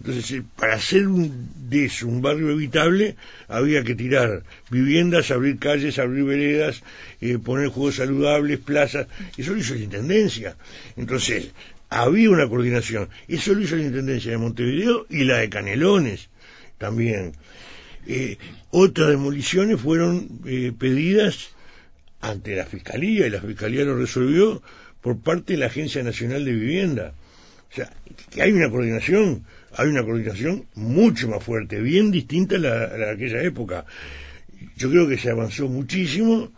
Entonces, 0.00 0.30
eh, 0.30 0.42
para 0.56 0.74
hacer 0.74 1.08
un, 1.08 1.48
de 1.68 1.86
eso 1.86 2.06
un 2.06 2.22
barrio 2.22 2.52
habitable, 2.52 3.16
había 3.48 3.82
que 3.82 3.94
tirar 3.94 4.44
viviendas, 4.70 5.30
abrir 5.30 5.58
calles, 5.58 5.98
abrir 5.98 6.24
veredas, 6.24 6.82
eh, 7.20 7.38
poner 7.38 7.68
juegos 7.68 7.96
saludables, 7.96 8.58
plazas. 8.60 9.08
Eso 9.36 9.52
lo 9.52 9.58
hizo 9.58 9.74
la 9.74 9.80
Intendencia. 9.80 10.56
Entonces, 10.96 11.50
había 11.88 12.30
una 12.30 12.48
coordinación. 12.48 13.08
Eso 13.26 13.54
lo 13.54 13.62
hizo 13.62 13.76
la 13.76 13.84
Intendencia 13.84 14.30
de 14.30 14.38
Montevideo 14.38 15.06
y 15.10 15.24
la 15.24 15.38
de 15.38 15.48
Canelones 15.48 16.28
también. 16.78 17.32
Eh, 18.06 18.38
otras 18.70 19.08
demoliciones 19.08 19.80
fueron 19.80 20.28
pedidas 20.78 21.50
ante 22.20 22.54
la 22.54 22.66
Fiscalía 22.66 23.26
y 23.26 23.30
la 23.30 23.40
Fiscalía 23.40 23.84
lo 23.84 23.98
resolvió 23.98 24.62
por 25.00 25.18
parte 25.20 25.54
de 25.54 25.58
la 25.58 25.66
Agencia 25.66 26.02
Nacional 26.02 26.44
de 26.44 26.52
Vivienda. 26.52 27.14
O 27.70 27.74
sea, 27.74 27.90
que 28.30 28.42
hay 28.42 28.52
una 28.52 28.70
coordinación, 28.70 29.44
hay 29.78 29.88
una 29.88 30.02
coordinación 30.02 30.66
mucho 30.74 31.28
más 31.28 31.42
fuerte, 31.42 31.80
bien 31.80 32.10
distinta 32.10 32.56
a 32.56 32.58
la, 32.58 32.86
de 32.88 33.10
aquella 33.10 33.42
época. 33.42 33.86
Yo 34.76 34.90
creo 34.90 35.08
que 35.08 35.16
se 35.16 35.30
avanzó 35.30 35.68
muchísimo, 35.68 36.50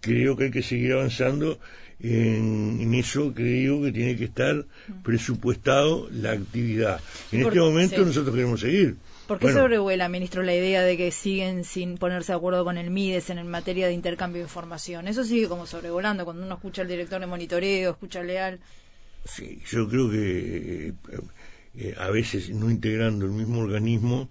creo 0.00 0.36
que 0.36 0.44
hay 0.44 0.50
que 0.50 0.62
seguir 0.62 0.92
avanzando 0.92 1.58
en, 2.00 2.92
eso, 2.92 3.32
creo 3.32 3.82
que 3.82 3.92
tiene 3.92 4.16
que 4.16 4.24
estar 4.24 4.66
presupuestado 5.02 6.06
la 6.10 6.32
actividad. 6.32 7.00
En 7.32 7.46
este 7.46 7.58
momento 7.60 8.04
nosotros 8.04 8.34
queremos 8.34 8.60
seguir. 8.60 8.96
¿Por 9.26 9.38
qué 9.38 9.50
sobrevuela, 9.50 10.10
ministro, 10.10 10.42
la 10.42 10.54
idea 10.54 10.82
de 10.82 10.98
que 10.98 11.10
siguen 11.10 11.64
sin 11.64 11.96
ponerse 11.96 12.32
de 12.32 12.36
acuerdo 12.36 12.62
con 12.62 12.76
el 12.76 12.90
MIDES 12.90 13.30
en 13.30 13.48
materia 13.48 13.86
de 13.86 13.94
intercambio 13.94 14.42
de 14.42 14.48
información? 14.48 15.08
Eso 15.08 15.24
sigue 15.24 15.48
como 15.48 15.66
sobrevolando 15.66 16.26
cuando 16.26 16.44
uno 16.44 16.56
escucha 16.56 16.82
al 16.82 16.88
director 16.88 17.20
de 17.20 17.26
monitoreo, 17.26 17.92
escucha 17.92 18.20
al 18.20 18.26
Leal. 18.26 18.60
Sí, 19.24 19.62
yo 19.66 19.88
creo 19.88 20.10
que 20.10 20.92
eh, 21.76 21.94
a 21.98 22.10
veces 22.10 22.50
no 22.50 22.70
integrando 22.70 23.26
el 23.26 23.32
mismo 23.32 23.60
organismo, 23.60 24.28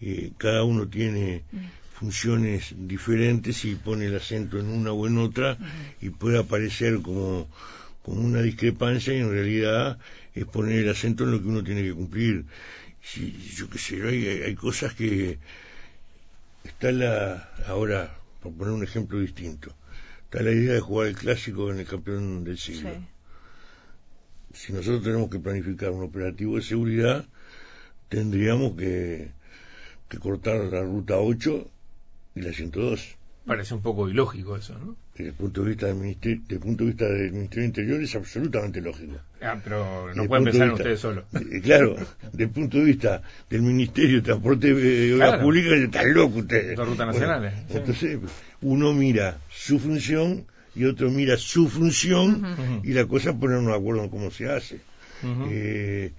eh, 0.00 0.32
cada 0.38 0.64
uno 0.64 0.88
tiene 0.88 1.42
funciones 1.98 2.74
diferentes 2.76 3.64
y 3.64 3.74
pone 3.74 4.06
el 4.06 4.16
acento 4.16 4.58
en 4.58 4.66
una 4.66 4.92
o 4.92 5.06
en 5.06 5.18
otra 5.18 5.58
y 6.00 6.10
puede 6.10 6.38
aparecer 6.38 7.00
como, 7.00 7.48
como 8.02 8.20
una 8.20 8.42
discrepancia 8.42 9.14
y 9.14 9.18
en 9.20 9.30
realidad 9.30 9.98
es 10.34 10.44
poner 10.44 10.80
el 10.80 10.90
acento 10.90 11.24
en 11.24 11.30
lo 11.32 11.42
que 11.42 11.48
uno 11.48 11.64
tiene 11.64 11.82
que 11.82 11.94
cumplir. 11.94 12.44
Sí, 13.02 13.52
yo 13.54 13.70
qué 13.70 13.78
sé, 13.78 14.02
hay, 14.02 14.26
hay 14.26 14.54
cosas 14.54 14.94
que 14.94 15.38
está 16.64 16.92
la, 16.92 17.50
ahora, 17.66 18.18
por 18.42 18.52
poner 18.52 18.74
un 18.74 18.82
ejemplo 18.82 19.20
distinto, 19.20 19.74
está 20.24 20.42
la 20.42 20.50
idea 20.50 20.74
de 20.74 20.80
jugar 20.80 21.08
el 21.08 21.16
clásico 21.16 21.70
en 21.70 21.78
el 21.78 21.86
campeón 21.86 22.44
del 22.44 22.58
siglo. 22.58 22.90
Si 24.56 24.72
nosotros 24.72 25.02
tenemos 25.02 25.28
que 25.28 25.38
planificar 25.38 25.90
un 25.90 26.02
operativo 26.02 26.56
de 26.56 26.62
seguridad, 26.62 27.26
tendríamos 28.08 28.72
que, 28.76 29.30
que 30.08 30.18
cortar 30.18 30.56
la 30.56 30.82
ruta 30.82 31.18
8 31.18 31.70
y 32.36 32.40
la 32.40 32.52
102. 32.52 33.16
Parece 33.44 33.74
un 33.74 33.82
poco 33.82 34.08
ilógico 34.08 34.56
eso, 34.56 34.76
¿no? 34.78 34.96
Desde 35.14 35.28
el 35.28 35.34
punto 35.34 35.62
de 35.62 35.68
vista 35.68 35.86
del 35.86 35.96
Ministerio, 35.96 36.40
desde 36.42 36.54
el 36.54 36.60
punto 36.60 36.84
de 36.84 36.90
vista 36.90 37.04
del 37.06 37.32
Ministerio 37.32 37.66
Interior 37.66 38.02
es 38.02 38.16
absolutamente 38.16 38.80
lógico. 38.80 39.16
Ah, 39.42 39.60
pero 39.62 40.14
no 40.14 40.26
pueden 40.26 40.44
pensar 40.44 40.68
en 40.68 40.72
ustedes 40.72 41.00
solos. 41.00 41.24
Claro, 41.62 41.96
desde 42.32 42.44
el 42.44 42.50
punto 42.50 42.78
de 42.78 42.84
vista 42.84 43.22
del 43.48 43.62
Ministerio 43.62 44.16
de 44.16 44.22
Transporte 44.22 44.68
y 44.68 45.12
Obras 45.12 45.40
Públicas, 45.40 45.72
están 45.74 46.14
locos 46.14 46.36
ustedes. 46.38 46.78
Las 46.78 46.88
rutas 46.88 47.06
nacionales. 47.06 47.54
Entonces, 47.68 48.18
uno 48.62 48.94
mira 48.94 49.38
su 49.50 49.78
función 49.78 50.46
y 50.76 50.84
otro 50.84 51.10
mira 51.10 51.36
su 51.36 51.68
función 51.68 52.82
y 52.84 52.92
la 52.92 53.06
cosa 53.06 53.38
ponernos 53.38 53.72
de 53.72 53.78
acuerdo 53.78 54.04
en 54.04 54.10
cómo 54.10 54.30
se 54.30 54.48
hace. 54.50 54.80
eh, 55.50 56.12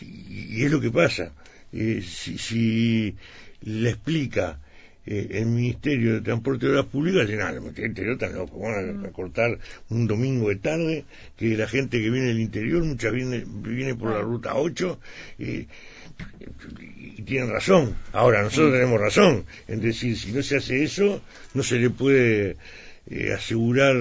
y, 0.00 0.64
es 0.64 0.70
lo 0.70 0.80
que 0.80 0.90
pasa. 0.90 1.32
Eh, 1.72 2.02
si, 2.04 2.36
si 2.36 3.14
le 3.62 3.90
explica 3.90 4.58
eh, 5.04 5.28
el 5.32 5.46
Ministerio 5.46 6.14
de 6.14 6.20
Transporte 6.20 6.66
y 6.66 6.68
Obras 6.68 6.86
Públicas 6.86 7.26
dice, 7.26 7.40
el 7.42 7.60
Ministerio 7.60 7.88
Interior 7.88 8.14
está 8.14 8.28
loco, 8.28 8.60
van 8.60 9.04
a, 9.04 9.10
cortar 9.10 9.58
un 9.88 10.06
domingo 10.06 10.48
de 10.48 10.56
tarde, 10.56 11.04
que 11.36 11.56
la 11.56 11.66
gente 11.66 12.00
que 12.00 12.10
viene 12.10 12.28
del 12.28 12.40
interior, 12.40 12.84
muchas 12.84 13.12
viene, 13.12 13.44
viene 13.46 13.94
por 13.94 14.12
la 14.12 14.20
ruta 14.20 14.54
8, 14.54 15.00
y, 15.38 15.66
tienen 17.24 17.50
razón. 17.50 17.96
Ahora, 18.12 18.42
nosotros 18.42 18.72
tenemos 18.72 19.00
razón 19.00 19.44
en 19.66 19.80
decir, 19.80 20.16
si 20.16 20.32
no 20.32 20.42
se 20.42 20.56
hace 20.56 20.82
eso, 20.84 21.20
no 21.54 21.62
se 21.62 21.78
le 21.78 21.90
puede 21.90 22.56
eh, 23.06 23.32
asegurar 23.32 23.96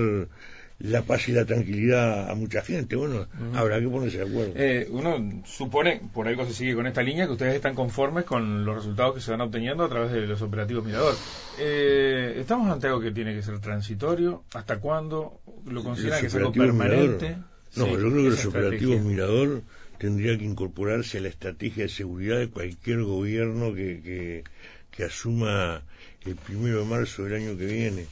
la 0.83 1.03
paz 1.03 1.29
y 1.29 1.31
la 1.31 1.45
tranquilidad 1.45 2.29
a 2.29 2.35
mucha 2.35 2.61
gente. 2.61 2.95
Bueno, 2.95 3.27
habrá 3.53 3.79
que 3.79 3.87
ponerse 3.87 4.17
de 4.17 4.23
acuerdo. 4.23 4.53
Eh, 4.55 4.87
uno 4.89 5.43
supone, 5.45 6.01
por 6.13 6.27
algo 6.27 6.45
se 6.45 6.53
sigue 6.53 6.75
con 6.75 6.87
esta 6.87 7.03
línea, 7.03 7.25
que 7.25 7.33
ustedes 7.33 7.55
están 7.55 7.75
conformes 7.75 8.25
con 8.25 8.65
los 8.65 8.75
resultados 8.75 9.15
que 9.15 9.21
se 9.21 9.31
van 9.31 9.41
obteniendo 9.41 9.83
a 9.83 9.89
través 9.89 10.11
de 10.11 10.21
los 10.21 10.41
operativos 10.41 10.83
Mirador. 10.83 11.15
Eh, 11.59 12.35
¿Estamos 12.37 12.71
ante 12.71 12.87
algo 12.87 12.99
que 12.99 13.11
tiene 13.11 13.35
que 13.35 13.43
ser 13.43 13.59
transitorio? 13.59 14.43
¿Hasta 14.53 14.79
cuándo? 14.79 15.41
¿Lo 15.65 15.83
consideran 15.83 16.21
que 16.21 16.27
es 16.27 16.35
algo 16.35 16.51
permanente? 16.51 17.37
No, 17.75 17.87
yo 17.87 17.97
creo 17.97 18.11
que 18.11 18.29
los 18.29 18.45
operativos 18.45 19.01
Mirador 19.01 19.61
tendría 19.97 20.37
que 20.37 20.45
incorporarse 20.45 21.19
a 21.19 21.21
la 21.21 21.29
estrategia 21.29 21.83
de 21.83 21.89
seguridad 21.89 22.39
de 22.39 22.49
cualquier 22.49 23.03
gobierno 23.03 23.73
que, 23.73 24.01
que, 24.01 24.43
que 24.89 25.03
asuma 25.03 25.83
el 26.25 26.35
primero 26.35 26.79
de 26.79 26.85
marzo 26.85 27.23
del 27.23 27.35
año 27.35 27.57
que 27.57 27.65
viene. 27.65 28.05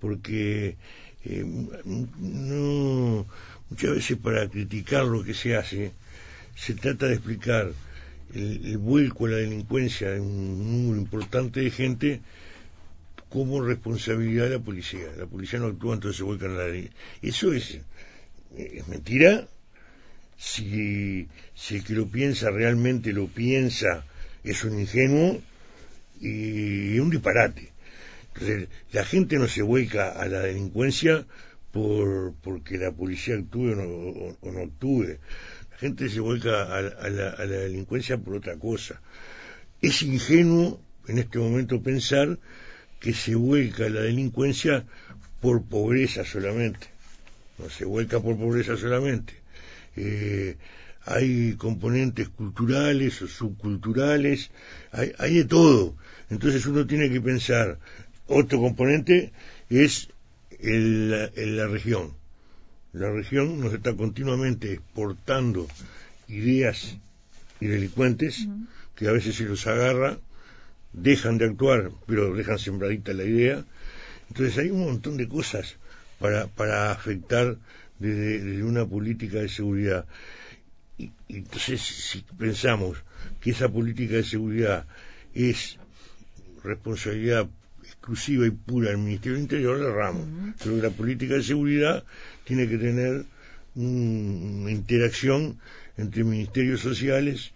Porque 0.00 0.76
eh, 1.24 1.44
no, 1.44 3.26
muchas 3.70 3.90
veces 3.94 4.18
para 4.18 4.48
criticar 4.48 5.04
lo 5.04 5.24
que 5.24 5.34
se 5.34 5.56
hace, 5.56 5.92
se 6.54 6.74
trata 6.74 7.06
de 7.06 7.14
explicar 7.14 7.72
el, 8.34 8.78
vuelco 8.78 9.26
a 9.26 9.30
la 9.30 9.36
delincuencia 9.38 10.10
de 10.10 10.20
un 10.20 10.58
número 10.58 11.00
importante 11.00 11.60
de 11.60 11.70
gente 11.70 12.20
como 13.28 13.62
responsabilidad 13.62 14.44
de 14.44 14.58
la 14.58 14.58
policía. 14.58 15.06
La 15.16 15.26
policía 15.26 15.58
no 15.58 15.66
actúa, 15.66 15.94
entonces 15.94 16.18
se 16.18 16.24
vuelcan 16.24 16.52
a 16.52 16.58
la 16.58 16.68
ley. 16.68 16.90
Eso 17.22 17.52
es, 17.52 17.78
es 18.56 18.88
mentira. 18.88 19.48
Si, 20.36 21.28
si 21.54 21.76
el 21.76 21.84
que 21.84 21.94
lo 21.94 22.06
piensa 22.08 22.50
realmente 22.50 23.12
lo 23.12 23.28
piensa 23.28 24.04
es 24.42 24.64
un 24.64 24.78
ingenuo 24.78 25.40
y 26.20 26.98
un 26.98 27.10
disparate. 27.10 27.73
La 28.92 29.04
gente 29.04 29.38
no 29.38 29.46
se 29.46 29.62
vuelca 29.62 30.10
a 30.10 30.26
la 30.28 30.40
delincuencia 30.40 31.26
por 31.70 32.34
porque 32.42 32.78
la 32.78 32.92
policía 32.92 33.36
actúe 33.36 33.72
o 33.72 34.52
no, 34.52 34.60
actúe. 34.60 35.18
La 35.70 35.78
gente 35.78 36.08
se 36.08 36.20
vuelca 36.20 36.76
a, 36.76 37.10
la, 37.10 37.46
delincuencia 37.46 38.16
por 38.18 38.36
otra 38.36 38.56
cosa. 38.56 39.00
Es 39.82 40.02
ingenuo 40.02 40.80
en 41.08 41.18
este 41.18 41.38
momento 41.38 41.82
pensar 41.82 42.38
que 43.00 43.12
se 43.12 43.34
vuelca 43.34 43.86
a 43.86 43.90
la 43.90 44.02
delincuencia 44.02 44.84
por 45.40 45.64
pobreza 45.64 46.24
solamente. 46.24 46.86
No 47.58 47.68
se 47.68 47.84
vuelca 47.84 48.20
por 48.20 48.36
pobreza 48.36 48.76
solamente. 48.76 49.34
Eh, 49.96 50.56
hay 51.06 51.54
componentes 51.54 52.28
culturales 52.30 53.20
o 53.20 53.28
subculturales, 53.28 54.50
hay, 54.92 55.12
hay 55.18 55.34
de 55.34 55.44
todo. 55.44 55.96
Entonces 56.30 56.64
uno 56.66 56.86
tiene 56.86 57.10
que 57.10 57.20
pensar, 57.20 57.78
otro 58.26 58.60
componente 58.60 59.32
es 59.68 60.08
el, 60.60 61.10
la 61.56 61.66
región. 61.66 62.12
La 62.92 63.10
región 63.10 63.60
nos 63.60 63.74
está 63.74 63.94
continuamente 63.94 64.72
exportando 64.74 65.66
ideas 66.28 66.96
y 67.60 67.66
delincuentes 67.66 68.46
que 68.94 69.08
a 69.08 69.12
veces 69.12 69.34
se 69.34 69.44
los 69.44 69.66
agarra, 69.66 70.18
dejan 70.92 71.38
de 71.38 71.46
actuar, 71.46 71.90
pero 72.06 72.34
dejan 72.34 72.58
sembradita 72.58 73.12
la 73.12 73.24
idea. 73.24 73.64
Entonces 74.28 74.58
hay 74.58 74.70
un 74.70 74.84
montón 74.84 75.16
de 75.16 75.28
cosas 75.28 75.76
para, 76.18 76.46
para 76.46 76.92
afectar 76.92 77.56
desde 77.98 78.62
una 78.62 78.86
política 78.86 79.38
de 79.38 79.48
seguridad. 79.48 80.06
Y, 80.96 81.10
entonces, 81.28 81.80
si 81.80 82.24
pensamos 82.38 82.98
que 83.40 83.50
esa 83.50 83.68
política 83.68 84.14
de 84.14 84.24
seguridad 84.24 84.86
es 85.34 85.78
responsabilidad 86.62 87.48
exclusiva 88.04 88.46
y 88.46 88.50
pura 88.50 88.90
del 88.90 88.98
Ministerio 88.98 89.32
del 89.32 89.44
Interior, 89.44 89.78
le 89.78 89.88
erramos. 89.88 90.28
Pero 90.62 90.76
la 90.76 90.90
política 90.90 91.34
de 91.36 91.42
seguridad 91.42 92.04
tiene 92.44 92.68
que 92.68 92.76
tener 92.76 93.24
una 93.76 94.70
interacción 94.70 95.58
entre 95.96 96.22
ministerios 96.22 96.80
sociales, 96.80 97.52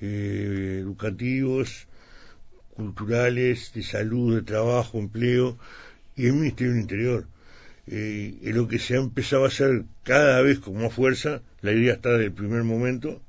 eh, 0.00 0.78
educativos, 0.80 1.86
culturales, 2.74 3.72
de 3.74 3.82
salud, 3.82 4.36
de 4.36 4.42
trabajo, 4.42 4.98
empleo 4.98 5.58
y 6.16 6.28
el 6.28 6.32
Ministerio 6.32 6.72
del 6.72 6.80
Interior. 6.80 7.26
Eh, 7.86 8.38
es 8.42 8.54
lo 8.54 8.68
que 8.68 8.78
se 8.78 8.94
ha 8.94 9.00
empezado 9.00 9.44
a 9.44 9.48
hacer 9.48 9.84
cada 10.02 10.40
vez 10.40 10.60
con 10.60 10.80
más 10.80 10.94
fuerza, 10.94 11.42
la 11.60 11.72
idea 11.72 11.92
está 11.92 12.12
desde 12.12 12.26
el 12.26 12.32
primer 12.32 12.62
momento, 12.62 13.20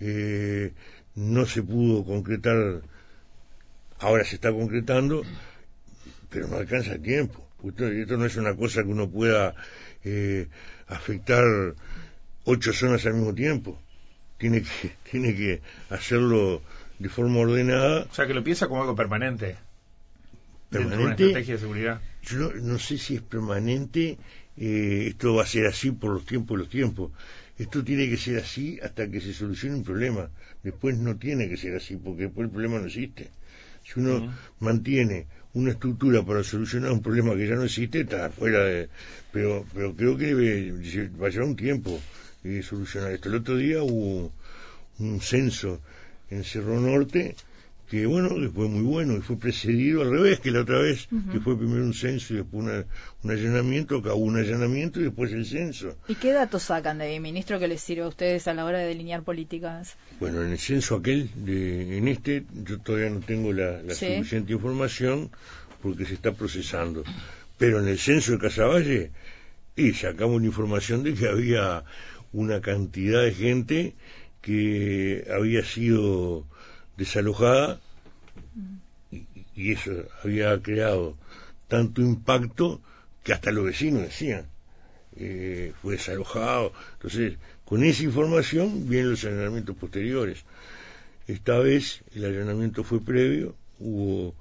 eh, 0.00 0.72
no 1.16 1.44
se 1.44 1.62
pudo 1.62 2.02
concretar, 2.06 2.80
ahora 3.98 4.24
se 4.24 4.36
está 4.36 4.52
concretando, 4.52 5.22
pero 6.28 6.48
no 6.48 6.56
alcanza 6.56 6.92
el 6.92 7.02
tiempo. 7.02 7.46
Esto, 7.64 8.16
no 8.16 8.24
es 8.24 8.36
una 8.36 8.54
cosa 8.54 8.82
que 8.82 8.88
uno 8.88 9.08
pueda 9.10 9.54
eh, 10.04 10.48
afectar 10.86 11.44
ocho 12.44 12.72
zonas 12.72 13.04
al 13.06 13.14
mismo 13.14 13.34
tiempo. 13.34 13.80
Tiene 14.38 14.62
que, 14.62 14.92
tiene 15.10 15.34
que 15.34 15.60
hacerlo 15.90 16.62
de 16.98 17.08
forma 17.08 17.40
ordenada. 17.40 18.06
O 18.10 18.14
sea, 18.14 18.26
que 18.26 18.34
lo 18.34 18.44
piensa 18.44 18.68
como 18.68 18.82
algo 18.82 18.94
permanente. 18.94 19.56
Permanente. 20.70 21.26
estrategia 21.26 21.54
de 21.54 21.60
seguridad 21.60 22.00
yo 22.28 22.52
no, 22.52 22.78
sé 22.78 22.98
si 22.98 23.16
es 23.16 23.22
permanente, 23.22 24.18
eh, 24.56 25.06
esto 25.08 25.34
va 25.34 25.44
a 25.44 25.46
ser 25.46 25.66
así 25.66 25.90
por 25.92 26.12
los 26.12 26.26
tiempos 26.26 26.56
y 26.56 26.58
los 26.58 26.68
tiempos. 26.68 27.12
Esto 27.56 27.82
tiene 27.82 28.08
que 28.08 28.16
ser 28.16 28.38
así 28.38 28.78
hasta 28.82 29.10
que 29.10 29.20
se 29.20 29.32
solucione 29.32 29.76
un 29.76 29.84
problema. 29.84 30.30
Después 30.62 30.96
no 30.98 31.16
tiene 31.16 31.48
que 31.48 31.56
ser 31.56 31.74
así, 31.74 31.96
porque 31.96 32.24
después 32.24 32.46
el 32.46 32.50
problema 32.50 32.78
no 32.78 32.86
existe. 32.86 33.30
Si 33.88 34.00
uno 34.00 34.36
mantiene 34.60 35.26
una 35.54 35.70
estructura 35.70 36.22
para 36.22 36.44
solucionar 36.44 36.92
un 36.92 37.00
problema 37.00 37.34
que 37.34 37.48
ya 37.48 37.54
no 37.54 37.64
existe, 37.64 38.02
está 38.02 38.28
fuera 38.28 38.64
de... 38.64 38.90
Pero, 39.32 39.64
pero 39.72 39.96
creo 39.96 40.16
que 40.18 40.26
debe, 40.26 40.72
va 41.20 41.28
a 41.28 41.30
llevar 41.30 41.48
un 41.48 41.56
tiempo 41.56 41.98
eh, 42.44 42.62
solucionar 42.62 43.12
esto. 43.12 43.30
El 43.30 43.36
otro 43.36 43.56
día 43.56 43.82
hubo 43.82 44.30
un 44.98 45.20
censo 45.22 45.80
en 46.28 46.44
Cerro 46.44 46.78
Norte 46.78 47.34
que 47.88 48.04
bueno, 48.04 48.34
que 48.34 48.50
fue 48.50 48.68
muy 48.68 48.82
bueno 48.82 49.16
y 49.16 49.20
fue 49.20 49.38
precedido 49.38 50.02
al 50.02 50.10
revés 50.10 50.40
que 50.40 50.50
la 50.50 50.60
otra 50.60 50.78
vez, 50.78 51.08
que 51.32 51.40
fue 51.40 51.56
primero 51.56 51.82
un 51.82 51.94
censo 51.94 52.34
y 52.34 52.38
después 52.38 52.84
un 53.22 53.30
allanamiento, 53.30 53.98
hubo 53.98 54.14
un 54.14 54.36
allanamiento 54.36 55.00
y 55.00 55.04
después 55.04 55.32
el 55.32 55.46
censo. 55.46 55.96
¿Y 56.06 56.14
qué 56.16 56.32
datos 56.32 56.64
sacan 56.64 56.98
de 56.98 57.04
ahí, 57.04 57.20
ministro, 57.20 57.58
que 57.58 57.66
les 57.66 57.80
sirve 57.80 58.02
a 58.02 58.08
ustedes 58.08 58.46
a 58.46 58.52
la 58.52 58.66
hora 58.66 58.78
de 58.78 58.88
delinear 58.88 59.22
políticas? 59.22 59.96
Bueno, 60.20 60.42
en 60.42 60.52
el 60.52 60.58
censo 60.58 60.96
aquel, 60.96 61.30
de, 61.34 61.96
en 61.96 62.08
este, 62.08 62.44
yo 62.52 62.78
todavía 62.78 63.08
no 63.08 63.20
tengo 63.20 63.52
la, 63.54 63.80
suficiente 63.94 64.52
información 64.52 65.30
porque 65.82 66.04
se 66.04 66.14
está 66.14 66.32
procesando. 66.32 67.04
Pero 67.56 67.80
en 67.80 67.88
el 67.88 67.98
censo 67.98 68.32
de 68.32 68.38
Casaballe, 68.38 69.12
y 69.76 69.94
sacamos 69.94 70.42
la 70.42 70.46
información 70.46 71.04
de 71.04 71.14
que 71.14 71.26
había 71.26 71.84
una 72.32 72.60
cantidad 72.60 73.22
de 73.22 73.32
gente 73.32 73.94
que 74.42 75.26
había 75.34 75.64
sido 75.64 76.46
desalojada 76.98 77.80
y, 79.54 79.72
eso 79.72 79.92
había 80.22 80.60
creado 80.60 81.16
tanto 81.68 82.02
impacto 82.02 82.80
que 83.24 83.32
hasta 83.32 83.50
los 83.50 83.64
vecinos 83.64 84.02
decían, 84.02 84.46
eh, 85.16 85.72
fue 85.80 85.94
desalojado. 85.94 86.72
Entonces, 86.94 87.38
con 87.64 87.84
esa 87.84 88.02
información 88.02 88.88
vienen 88.88 89.10
los 89.10 89.24
allanamientos 89.24 89.76
posteriores. 89.76 90.44
Esta 91.26 91.58
vez 91.58 92.02
el 92.14 92.24
allanamiento 92.24 92.84
fue 92.84 93.00
previo, 93.00 93.54
hubo 93.78 94.34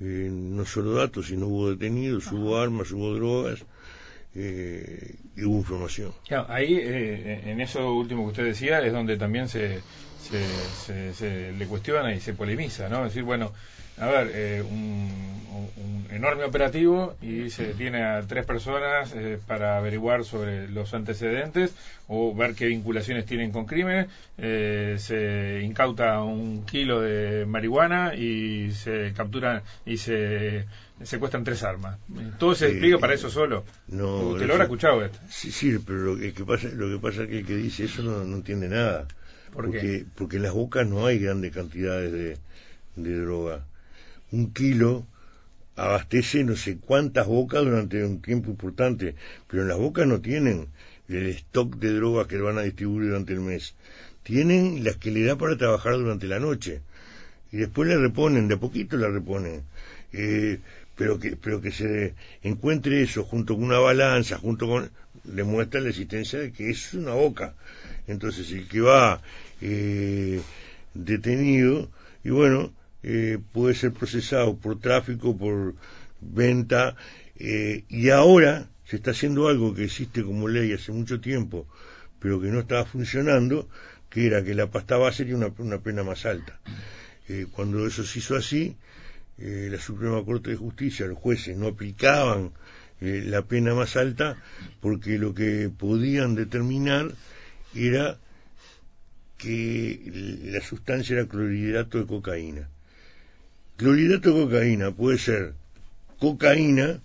eh, 0.00 0.28
no 0.30 0.64
solo 0.64 0.94
datos, 0.94 1.26
sino 1.26 1.46
hubo 1.46 1.70
detenidos, 1.70 2.30
hubo 2.32 2.58
armas, 2.58 2.90
hubo 2.90 3.14
drogas 3.14 3.64
eh, 4.34 5.14
y 5.36 5.44
hubo 5.44 5.58
información. 5.58 6.12
ahí, 6.48 6.80
en 6.82 7.60
eso 7.60 7.94
último 7.94 8.24
que 8.24 8.30
usted 8.30 8.44
decía, 8.44 8.80
es 8.80 8.92
donde 8.92 9.16
también 9.16 9.48
se, 9.48 9.80
se, 10.28 11.14
se, 11.14 11.52
le 11.52 11.66
cuestiona 11.66 12.14
y 12.14 12.20
se 12.20 12.34
polemiza, 12.34 12.88
¿no? 12.88 12.98
Es 12.98 13.12
decir, 13.12 13.22
bueno, 13.22 13.52
a 13.98 14.06
ver, 14.06 14.30
eh, 14.34 14.62
un, 14.62 16.06
enorme 16.10 16.44
operativo 16.44 17.16
y 17.20 17.50
se 17.50 17.68
detiene 17.68 18.04
a 18.04 18.22
tres 18.22 18.46
personas 18.46 19.12
eh, 19.14 19.38
para 19.46 19.78
averiguar 19.78 20.24
sobre 20.24 20.68
los 20.68 20.94
antecedentes 20.94 21.74
o 22.06 22.34
ver 22.34 22.54
qué 22.54 22.66
vinculaciones 22.66 23.26
tienen 23.26 23.50
con 23.50 23.66
crímenes, 23.66 24.08
eh, 24.38 24.96
se 24.98 25.60
incauta 25.62 26.22
un 26.22 26.64
kilo 26.64 27.00
de 27.00 27.46
marihuana 27.46 28.14
y 28.14 28.70
se 28.72 29.12
capturan 29.12 29.62
y 29.84 29.96
se 29.96 30.66
secuestran 31.02 31.44
tres 31.44 31.62
armas. 31.62 31.98
Todo 32.38 32.54
se 32.54 32.68
explica 32.68 32.98
para 32.98 33.14
eso 33.14 33.28
solo. 33.28 33.64
No, 33.88 34.18
¿Usted 34.30 34.46
lo 34.46 34.52
habrá 34.54 34.64
escuchado 34.64 35.04
esto? 35.04 35.18
Sí, 35.28 35.50
sí, 35.50 35.78
pero 35.84 36.14
lo 36.14 36.16
que, 36.16 36.44
pasa, 36.44 36.68
lo 36.72 36.88
que 36.88 36.98
pasa 37.02 37.22
es 37.24 37.28
que 37.28 37.38
el 37.38 37.46
que 37.46 37.56
dice 37.56 37.84
eso 37.84 38.02
no, 38.02 38.24
no 38.24 38.36
entiende 38.36 38.68
nada 38.68 39.06
porque, 39.54 40.04
porque 40.16 40.36
en 40.36 40.42
las 40.42 40.52
bocas 40.52 40.86
no 40.86 41.06
hay 41.06 41.18
grandes 41.18 41.52
cantidades 41.52 42.12
de, 42.12 42.38
de 42.96 43.18
droga. 43.20 43.64
Un 44.32 44.52
kilo 44.52 45.06
abastece 45.76 46.44
no 46.44 46.56
sé 46.56 46.76
cuántas 46.76 47.26
bocas 47.26 47.64
durante 47.64 48.04
un 48.04 48.20
tiempo 48.20 48.50
importante, 48.50 49.14
pero 49.48 49.62
en 49.62 49.68
las 49.68 49.78
bocas 49.78 50.06
no 50.06 50.20
tienen 50.20 50.68
el 51.08 51.26
stock 51.28 51.76
de 51.76 51.92
drogas 51.92 52.26
que 52.26 52.38
van 52.38 52.58
a 52.58 52.62
distribuir 52.62 53.08
durante 53.08 53.32
el 53.32 53.40
mes. 53.40 53.74
Tienen 54.22 54.84
las 54.84 54.96
que 54.96 55.10
le 55.10 55.24
da 55.24 55.36
para 55.36 55.56
trabajar 55.56 55.94
durante 55.94 56.26
la 56.26 56.40
noche. 56.40 56.80
Y 57.52 57.58
después 57.58 57.88
le 57.88 57.96
reponen, 57.98 58.48
de 58.48 58.54
a 58.54 58.58
poquito 58.58 58.96
le 58.96 59.08
reponen. 59.08 59.62
Eh, 60.12 60.58
pero 60.96 61.18
que 61.18 61.36
pero 61.36 61.60
que 61.60 61.72
se 61.72 62.14
encuentre 62.42 63.02
eso 63.02 63.24
junto 63.24 63.54
con 63.54 63.64
una 63.64 63.78
balanza, 63.78 64.38
junto 64.38 64.66
con 64.66 64.90
le 65.24 65.44
muestra 65.44 65.80
la 65.80 65.88
existencia 65.88 66.38
de 66.38 66.52
que 66.52 66.70
es 66.70 66.94
una 66.94 67.12
boca. 67.12 67.54
Entonces 68.06 68.50
el 68.52 68.68
que 68.68 68.80
va 68.80 69.22
eh, 69.60 70.40
detenido 70.92 71.90
y 72.22 72.30
bueno, 72.30 72.72
eh, 73.02 73.38
puede 73.52 73.74
ser 73.74 73.92
procesado 73.92 74.56
por 74.56 74.80
tráfico, 74.80 75.36
por 75.36 75.74
venta 76.20 76.96
eh, 77.36 77.84
y 77.88 78.10
ahora 78.10 78.68
se 78.84 78.96
está 78.96 79.12
haciendo 79.12 79.48
algo 79.48 79.74
que 79.74 79.84
existe 79.84 80.22
como 80.22 80.48
ley 80.48 80.72
hace 80.72 80.92
mucho 80.92 81.20
tiempo, 81.20 81.66
pero 82.18 82.40
que 82.40 82.48
no 82.48 82.60
estaba 82.60 82.84
funcionando, 82.84 83.68
que 84.10 84.26
era 84.26 84.44
que 84.44 84.54
la 84.54 84.70
pasta 84.70 84.96
base 84.96 85.24
tenía 85.24 85.36
una, 85.36 85.54
una 85.58 85.78
pena 85.78 86.02
más 86.02 86.26
alta. 86.26 86.60
cuando 87.52 87.86
eso 87.86 88.04
se 88.04 88.18
hizo 88.18 88.36
así, 88.36 88.76
la 89.38 89.78
Suprema 89.78 90.22
Corte 90.22 90.50
de 90.50 90.56
Justicia, 90.56 91.06
los 91.06 91.18
jueces 91.18 91.56
no 91.56 91.68
aplicaban 91.68 92.52
la 93.04 93.42
pena 93.42 93.74
más 93.74 93.96
alta 93.96 94.36
porque 94.80 95.18
lo 95.18 95.34
que 95.34 95.70
podían 95.76 96.34
determinar 96.34 97.12
era 97.74 98.18
que 99.38 100.40
la 100.44 100.60
sustancia 100.60 101.16
era 101.16 101.28
clorhidrato 101.28 101.98
de 101.98 102.06
cocaína. 102.06 102.68
Clorhidrato 103.76 104.32
de 104.32 104.44
cocaína 104.44 104.90
puede 104.92 105.18
ser 105.18 105.54
cocaína 106.18 107.00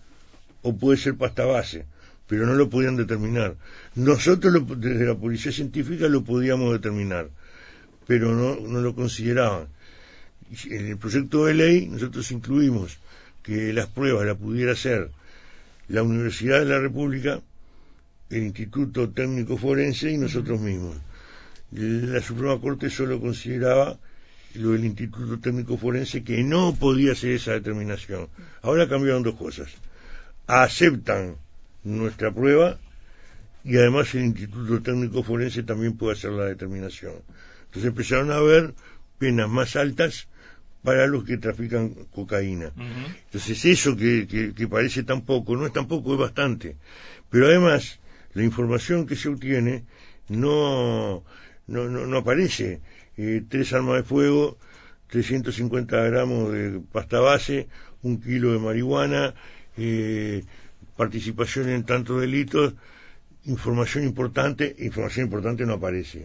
o 0.62 0.78
puede 0.78 0.98
ser 0.98 1.16
pasta 1.16 1.46
base, 1.46 1.86
pero 2.28 2.46
no 2.46 2.54
lo 2.54 2.70
podían 2.70 2.96
determinar. 2.96 3.56
Nosotros 3.96 4.54
desde 4.80 5.06
la 5.06 5.16
policía 5.16 5.52
científica 5.52 6.08
lo 6.08 6.24
podíamos 6.24 6.72
determinar, 6.74 7.30
pero 8.08 8.36
no, 8.36 8.56
no 8.56 8.82
lo 8.82 8.96
consideraban. 8.96 9.68
en 10.66 10.88
el 10.88 10.98
proyecto 10.98 11.46
de 11.46 11.54
ley 11.54 11.88
nosotros 11.88 12.32
incluimos 12.32 12.98
que 13.44 13.74
las 13.74 13.88
pruebas 13.88 14.26
las 14.26 14.38
pudiera 14.38 14.74
hacer 14.74 15.12
la 15.90 16.04
Universidad 16.04 16.60
de 16.60 16.66
la 16.66 16.80
República, 16.80 17.42
el 18.30 18.44
Instituto 18.44 19.10
Técnico 19.10 19.58
Forense 19.58 20.12
y 20.12 20.18
nosotros 20.18 20.62
mismos. 20.62 20.96
La 21.72 22.22
Suprema 22.22 22.60
Corte 22.60 22.90
solo 22.90 23.20
consideraba 23.20 24.00
lo 24.54 24.72
del 24.72 24.86
Instituto 24.86 25.40
Técnico 25.40 25.78
Forense 25.78 26.24
que 26.24 26.44
no 26.44 26.76
podía 26.76 27.14
hacer 27.14 27.32
esa 27.32 27.54
determinación. 27.54 28.30
Ahora 28.62 28.88
cambiaron 28.88 29.24
dos 29.24 29.36
cosas. 29.36 29.70
Aceptan 30.48 31.36
nuestra 31.84 32.32
prueba 32.32 32.78
y 33.64 33.78
además 33.78 34.14
el 34.14 34.26
Instituto 34.26 34.82
Técnico 34.82 35.24
Forense 35.24 35.64
también 35.64 35.98
puede 35.98 36.14
hacer 36.14 36.32
la 36.32 36.46
determinación. 36.46 37.16
Entonces 37.66 37.90
empezaron 37.90 38.32
a 38.32 38.36
haber 38.36 38.74
penas 39.18 39.50
más 39.50 39.76
altas 39.76 40.28
para 40.84 41.08
los 41.08 41.24
que 41.24 41.38
trafican 41.38 41.90
cocaína. 42.12 42.72
Entonces 43.26 43.66
eso 43.66 43.96
que, 43.96 44.54
que, 44.56 44.68
parece 44.68 45.04
tan 45.04 45.22
poco, 45.22 45.56
no 45.56 45.66
es 45.66 45.74
tan 45.74 45.88
poco, 45.88 46.14
es 46.14 46.20
bastante. 46.20 46.78
Pero 47.30 47.48
además, 47.48 48.00
la 48.34 48.44
información 48.44 49.06
que 49.06 49.16
se 49.16 49.30
obtiene 49.30 49.84
no, 50.30 51.24
no, 51.68 51.90
no, 51.90 52.18
aparece. 52.18 52.80
Eh, 53.18 53.44
tres 53.50 53.74
armas 53.74 53.98
de 53.98 54.04
fuego, 54.04 54.58
350 55.08 56.02
gramos 56.04 56.54
de 56.54 56.80
pasta 56.92 57.20
base, 57.20 57.68
un 58.02 58.22
kilo 58.22 58.54
de 58.54 58.60
marihuana, 58.60 59.34
eh, 59.78 60.44
participación 60.96 61.70
en 61.70 61.84
tantos 61.84 62.22
delitos, 62.22 62.76
información 63.50 64.04
importante, 64.04 64.76
información 64.80 65.26
importante 65.26 65.66
no 65.66 65.74
aparece 65.74 66.24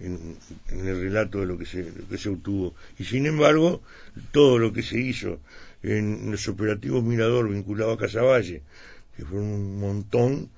en, 0.00 0.36
el 0.68 1.00
relato 1.00 1.40
de 1.40 1.46
lo 1.46 1.58
que, 1.58 1.66
se, 1.66 2.28
obtuvo. 2.28 2.74
Y 2.98 3.04
sin 3.04 3.26
embargo, 3.26 3.82
todo 4.30 4.58
lo 4.58 4.72
que 4.72 4.82
se 4.82 5.00
hizo 5.00 5.40
en 5.82 6.30
los 6.30 6.46
operativos 6.48 7.02
Mirador 7.02 7.48
vinculado 7.48 7.92
a 7.92 7.98
Casaballe, 7.98 8.62
que 9.16 9.24
fue 9.24 9.40
un 9.40 9.80
montón, 9.80 10.50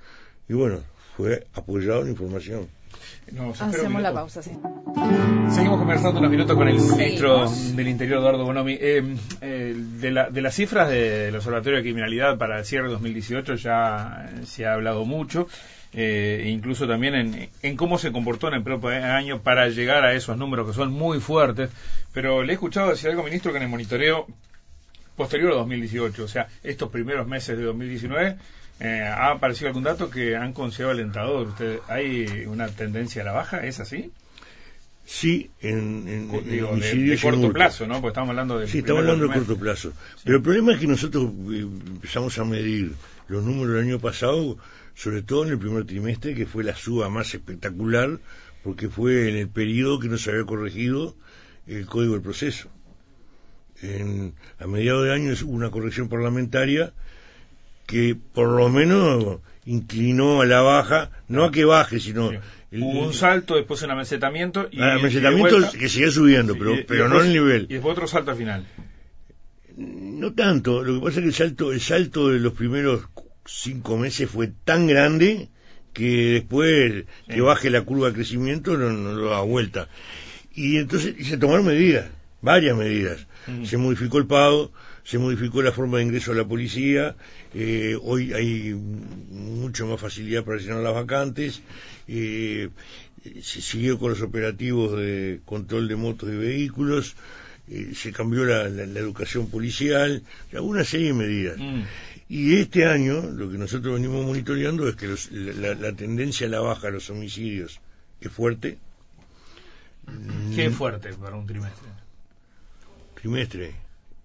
y 0.49 0.55
bueno, 0.55 0.83
fue 1.17 1.47
apoyado 1.55 2.03
en 2.03 2.09
información. 2.09 2.69
Hacemos 3.61 4.03
la 4.03 4.13
pausa, 4.13 4.43
sí. 4.43 4.51
Seguimos 5.51 5.79
conversando 5.79 6.19
unos 6.19 6.31
minutos 6.31 6.57
con 6.57 6.69
el 6.69 6.79
ministro 6.79 7.49
del 7.49 7.89
Interior, 7.89 8.19
Eduardo 8.19 8.45
Bonomi. 8.45 8.75
Eh, 8.75 9.17
eh, 9.41 9.75
de, 9.77 10.11
la, 10.11 10.31
de, 10.31 10.43
las 10.43 10.55
cifras 10.55 10.89
del 10.89 11.35
Observatorio 11.35 11.79
de 11.79 11.83
Criminalidad 11.83 12.39
para 12.39 12.59
el 12.59 12.65
cierre 12.65 12.87
de 12.87 12.93
2018 12.93 13.55
ya 13.55 14.31
se 14.45 14.67
ha 14.67 14.75
hablado 14.75 15.05
mucho. 15.05 15.49
Eh, 15.95 16.45
incluso 16.47 16.89
también 16.89 17.15
en, 17.15 17.51
en, 17.63 17.77
cómo 17.77 17.99
se 17.99 18.13
comportó 18.13 18.49
en 18.49 18.55
el 18.55 18.63
propio 18.63 18.89
año 18.91 19.43
para 19.43 19.69
llegar 19.69 20.05
a 20.05 20.15
esos 20.15 20.39
números 20.39 20.67
que 20.67 20.75
son 20.75 20.93
muy 20.93 21.21
fuertes. 21.21 21.71
Pero 22.13 22.43
le 22.43 22.53
he 22.53 22.55
escuchado 22.55 22.91
decir 22.91 23.11
algo, 23.11 23.23
ministro, 23.23 23.53
que 23.53 23.59
en 23.59 23.65
el 23.65 23.69
monitoreo 23.69 24.27
posterior 25.17 25.53
a 25.53 25.57
2018, 25.57 26.25
o 26.25 26.29
sea, 26.29 26.49
estos 26.63 26.91
primeros 26.91 27.27
meses 27.27 27.57
de 27.57 27.65
2019, 27.65 28.37
eh, 28.85 29.03
¿Ha 29.03 29.31
aparecido 29.31 29.69
algún 29.69 29.85
dato 29.85 30.11
que 30.11 30.35
han 30.35 30.53
considerado 30.53 30.99
alentador? 30.99 31.47
¿Usted, 31.47 31.79
¿Hay 31.87 32.47
una 32.47 32.67
tendencia 32.67 33.23
a 33.23 33.25
la 33.25 33.33
baja? 33.33 33.65
¿Es 33.65 33.79
así? 33.79 34.11
Sí, 35.05 35.51
en, 35.61 36.09
en, 36.09 36.29
de, 36.29 37.19
corto 37.21 37.53
plazo, 37.53 37.87
¿no? 37.87 37.95
Porque 37.95 38.09
estamos 38.09 38.31
hablando 38.31 38.59
de. 38.59 38.67
Sí, 38.67 38.79
estamos 38.79 39.03
hablando 39.03 39.29
de 39.29 39.35
corto 39.35 39.57
plazo. 39.57 39.93
Pero 40.25 40.39
el 40.39 40.43
problema 40.43 40.73
es 40.73 40.81
que 40.81 40.89
nosotros 40.89 41.31
eh, 41.53 41.61
empezamos 41.61 42.37
a 42.39 42.45
medir 42.45 42.93
los 43.29 43.45
números 43.45 43.75
del 43.75 43.85
año 43.85 44.01
pasado, 44.01 44.59
sobre 44.95 45.23
todo 45.23 45.45
en 45.45 45.51
el 45.51 45.59
primer 45.59 45.85
trimestre, 45.85 46.35
que 46.35 46.47
fue 46.47 46.65
la 46.65 46.75
suba 46.75 47.09
más 47.09 47.35
espectacular, 47.35 48.19
porque 48.65 48.89
fue 48.89 49.29
en 49.29 49.37
el 49.37 49.49
periodo 49.49 50.01
que 50.01 50.09
no 50.09 50.19
se 50.19 50.31
había 50.31 50.45
corregido 50.45 51.15
el 51.69 51.87
código 51.87 52.15
del 52.15 52.23
proceso. 52.23 52.69
En, 53.81 54.35
a 54.59 54.67
mediados 54.67 55.05
de 55.05 55.13
año 55.13 55.33
hubo 55.45 55.53
una 55.53 55.71
corrección 55.71 56.09
parlamentaria 56.09 56.93
que 57.93 58.17
por 58.17 58.49
lo 58.49 58.71
menos 58.71 59.41
inclinó 59.67 60.41
a 60.41 60.47
la 60.47 60.63
baja, 60.63 61.11
no 61.29 61.45
a 61.45 61.53
que 61.53 61.67
baje, 61.67 62.01
sino... 62.01 62.31
Hubo 62.73 63.05
un 63.05 63.13
salto, 63.13 63.57
después 63.57 63.83
un 63.83 63.91
amesetamiento 63.91 64.67
y... 64.71 64.81
Ah, 64.81 64.95
amesetamiento 64.95 65.59
que 65.79 65.91
sigue 65.91 66.11
subiendo, 66.11 66.57
pero, 66.57 66.75
pero 66.89 67.07
no 67.11 67.21
el 67.21 67.35
nivel. 67.35 67.67
Y 67.69 67.75
después 67.75 67.93
otro 67.93 68.07
salto 68.07 68.31
al 68.31 68.39
final. 68.39 68.67
No 69.77 70.33
tanto, 70.33 70.83
lo 70.83 70.95
que 70.95 71.05
pasa 71.05 71.19
es 71.19 71.23
que 71.23 71.29
el 71.29 71.35
salto, 71.35 71.71
el 71.71 71.83
salto 71.83 72.31
de 72.31 72.41
los 72.41 72.55
primeros 72.55 73.11
cinco 73.45 73.99
meses 73.99 74.31
fue 74.31 74.51
tan 74.65 74.87
grande 74.87 75.51
que 75.93 76.33
después 76.33 77.05
que 77.29 77.41
baje 77.43 77.69
la 77.69 77.83
curva 77.83 78.09
de 78.09 78.15
crecimiento 78.15 78.79
no, 78.79 78.91
no 78.91 79.13
lo 79.13 79.29
da 79.29 79.43
vuelta. 79.43 79.89
Y 80.55 80.79
entonces 80.79 81.15
y 81.19 81.25
se 81.25 81.37
tomaron 81.37 81.67
medidas, 81.67 82.07
varias 82.41 82.75
medidas. 82.75 83.27
Se 83.65 83.77
modificó 83.77 84.17
el 84.17 84.27
pago, 84.27 84.73
se 85.05 85.19
modificó 85.19 85.63
la 85.63 85.73
forma 85.73 85.99
de 85.99 86.05
ingreso 86.05 86.33
a 86.33 86.35
la 86.35 86.47
policía, 86.47 87.17
eh, 87.55 87.97
hoy 88.01 88.33
hay 88.33 88.73
mucho 88.75 89.87
más 89.87 90.01
facilidad 90.01 90.45
para 90.45 90.59
llenar 90.59 90.79
las 90.79 90.95
vacantes, 90.95 91.63
eh, 92.07 92.69
se 93.41 93.61
siguió 93.61 93.99
con 93.99 94.11
los 94.11 94.23
operativos 94.23 94.99
de 94.99 95.41
control 95.45 95.89
de 95.89 95.97
motos 95.97 96.29
y 96.29 96.37
vehículos, 96.37 97.17
eh, 97.69 97.93
se 97.95 98.13
cambió 98.13 98.45
la, 98.45 98.65
educación 98.65 99.49
policial, 99.49 100.23
una 100.53 100.85
serie 100.85 101.09
de 101.09 101.15
medidas. 101.15 101.59
Mm. 101.59 101.83
Y 102.29 102.57
este 102.57 102.87
año 102.87 103.23
lo 103.23 103.51
que 103.51 103.59
nosotros 103.59 103.95
venimos 103.95 104.25
monitoreando 104.25 104.89
es 104.89 104.97
que 104.97 105.15
la, 105.33 105.75
la, 105.75 105.93
tendencia 105.93 106.47
a 106.47 106.51
la 106.51 106.61
baja 106.61 106.87
de 106.87 106.95
los 106.95 107.11
homicidios 107.11 107.81
es 108.21 108.33
fuerte. 108.33 108.79
¿Qué 110.55 110.67
es 110.67 110.75
fuerte 110.75 111.13
para 111.15 111.37
un 111.37 111.47
trimestre? 111.47 111.89
Trimestre 113.15 113.82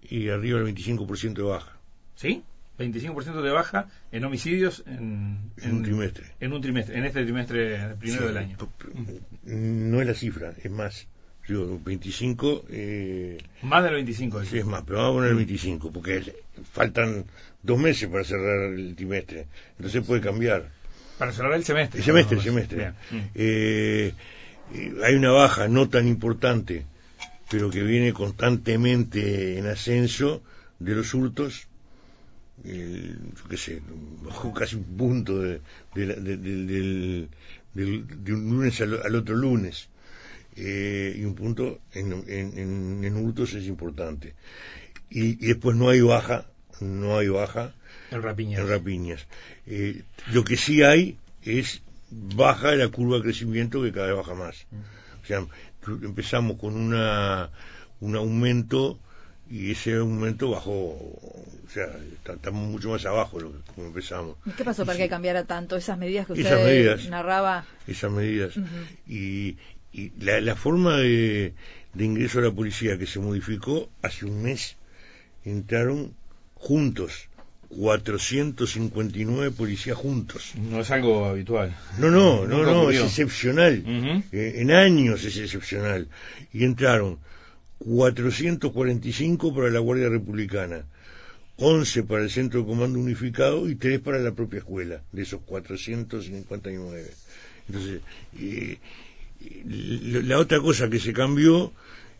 y 0.08 0.28
arriba 0.28 0.60
del 0.60 0.74
25% 0.74 1.34
de 1.34 1.42
baja. 1.42 1.76
¿Sí? 2.16 2.42
25% 2.78 3.42
de 3.42 3.50
baja 3.50 3.88
en 4.12 4.24
homicidios 4.24 4.84
en, 4.86 5.50
un 5.64 5.82
trimestre. 5.82 6.26
En 6.40 6.52
un 6.52 6.60
trimestre, 6.60 6.96
en 6.96 7.04
este 7.04 7.24
trimestre 7.24 7.94
primero 7.98 8.28
del 8.28 8.36
año. 8.36 8.56
No 9.44 10.00
es 10.00 10.06
la 10.06 10.14
cifra, 10.14 10.54
es 10.62 10.70
más. 10.70 11.06
Digo, 11.48 11.80
25. 11.82 12.66
Eh, 12.68 13.38
más 13.62 13.82
del 13.82 13.94
25. 13.94 14.44
Sí, 14.44 14.58
es 14.58 14.66
más, 14.66 14.84
pero 14.86 14.98
vamos 14.98 15.12
a 15.12 15.14
poner 15.14 15.30
el 15.30 15.36
25, 15.36 15.90
porque 15.90 16.34
faltan 16.72 17.24
dos 17.62 17.78
meses 17.78 18.08
para 18.08 18.22
cerrar 18.22 18.74
el 18.74 18.94
trimestre. 18.94 19.46
Entonces 19.76 20.04
puede 20.04 20.20
cambiar. 20.20 20.68
Para 21.16 21.32
cerrar 21.32 21.54
el 21.54 21.64
semestre. 21.64 21.98
El 21.98 22.04
semestre, 22.04 22.36
el 22.36 22.42
semestre. 22.42 22.92
Eh, 23.34 24.12
eh, 24.74 24.94
hay 25.02 25.14
una 25.14 25.30
baja 25.30 25.68
no 25.68 25.88
tan 25.88 26.06
importante 26.06 26.84
pero 27.50 27.70
que 27.70 27.82
viene 27.82 28.12
constantemente 28.12 29.58
en 29.58 29.66
ascenso 29.66 30.42
de 30.78 30.94
los 30.94 31.14
hurtos, 31.14 31.66
yo 32.64 33.48
qué 33.48 33.56
sé, 33.56 33.80
bajó 34.22 34.52
casi 34.52 34.76
un 34.76 34.84
punto 34.84 35.40
de, 35.40 35.60
de, 35.94 37.28
un 37.74 38.50
lunes 38.50 38.80
al, 38.80 39.14
otro 39.14 39.36
lunes, 39.36 39.88
eh, 40.56 41.14
y 41.16 41.24
un 41.24 41.34
punto 41.34 41.80
en, 41.92 42.24
en, 42.28 43.16
hurtos 43.16 43.54
es 43.54 43.66
importante. 43.66 44.34
Y, 45.10 45.36
después 45.36 45.76
no 45.76 45.88
hay 45.88 46.00
baja, 46.00 46.46
no 46.80 47.16
hay 47.16 47.28
baja 47.28 47.74
en 48.10 48.22
rapiñas. 48.22 48.60
En 48.60 48.68
rapiñas. 48.68 49.26
Eh, 49.66 50.02
lo 50.32 50.44
que 50.44 50.56
sí 50.56 50.82
hay 50.82 51.16
es 51.42 51.82
baja 52.10 52.74
la 52.74 52.88
curva 52.88 53.16
de 53.16 53.22
crecimiento 53.22 53.82
que 53.82 53.92
cada 53.92 54.08
vez 54.08 54.16
baja 54.16 54.34
más. 54.34 54.66
O 55.07 55.07
sea, 55.28 55.46
empezamos 56.02 56.58
con 56.58 56.74
una, 56.74 57.50
un 58.00 58.16
aumento 58.16 58.98
y 59.50 59.70
ese 59.70 59.96
aumento 59.96 60.50
bajó, 60.50 60.72
o 60.72 61.70
sea, 61.72 61.86
estamos 62.34 62.68
mucho 62.68 62.90
más 62.90 63.04
abajo 63.06 63.38
de 63.38 63.44
lo 63.44 63.52
que 63.52 63.80
empezamos. 63.82 64.36
¿Qué 64.56 64.64
pasó 64.64 64.84
para 64.84 64.98
que 64.98 65.08
cambiara 65.08 65.44
tanto 65.44 65.76
esas 65.76 65.98
medidas 65.98 66.26
que 66.26 66.34
usted 66.34 67.08
narraba? 67.08 67.64
Esas 67.86 68.10
medidas. 68.10 68.54
Y, 69.06 69.56
y 69.92 70.12
la, 70.20 70.40
la, 70.40 70.54
forma 70.54 70.96
de, 70.98 71.54
de 71.94 72.04
ingreso 72.04 72.40
a 72.40 72.42
la 72.42 72.50
policía 72.50 72.98
que 72.98 73.06
se 73.06 73.20
modificó 73.20 73.88
hace 74.02 74.26
un 74.26 74.42
mes, 74.42 74.76
entraron 75.44 76.14
juntos 76.54 77.27
459 77.70 79.50
policías 79.50 79.96
juntos. 79.96 80.52
No 80.56 80.80
es 80.80 80.90
algo 80.90 81.26
habitual. 81.26 81.76
No, 81.98 82.10
no, 82.10 82.46
no, 82.46 82.62
no, 82.62 82.90
es 82.90 83.00
excepcional. 83.00 83.82
Eh, 84.32 84.54
en 84.56 84.70
años 84.70 85.24
es 85.24 85.36
excepcional. 85.36 86.08
Y 86.52 86.64
entraron 86.64 87.18
445 87.78 89.54
para 89.54 89.70
la 89.70 89.80
Guardia 89.80 90.08
Republicana, 90.08 90.86
11 91.56 92.04
para 92.04 92.24
el 92.24 92.30
Centro 92.30 92.60
de 92.60 92.66
Comando 92.66 92.98
Unificado 92.98 93.68
y 93.68 93.74
3 93.74 94.00
para 94.00 94.18
la 94.18 94.32
propia 94.32 94.58
escuela, 94.58 95.02
de 95.12 95.22
esos 95.22 95.42
459. 95.42 97.10
Entonces, 97.68 98.00
eh, 98.40 98.78
la 99.64 100.38
otra 100.38 100.58
cosa 100.60 100.88
que 100.88 100.98
se 100.98 101.12
cambió 101.12 101.72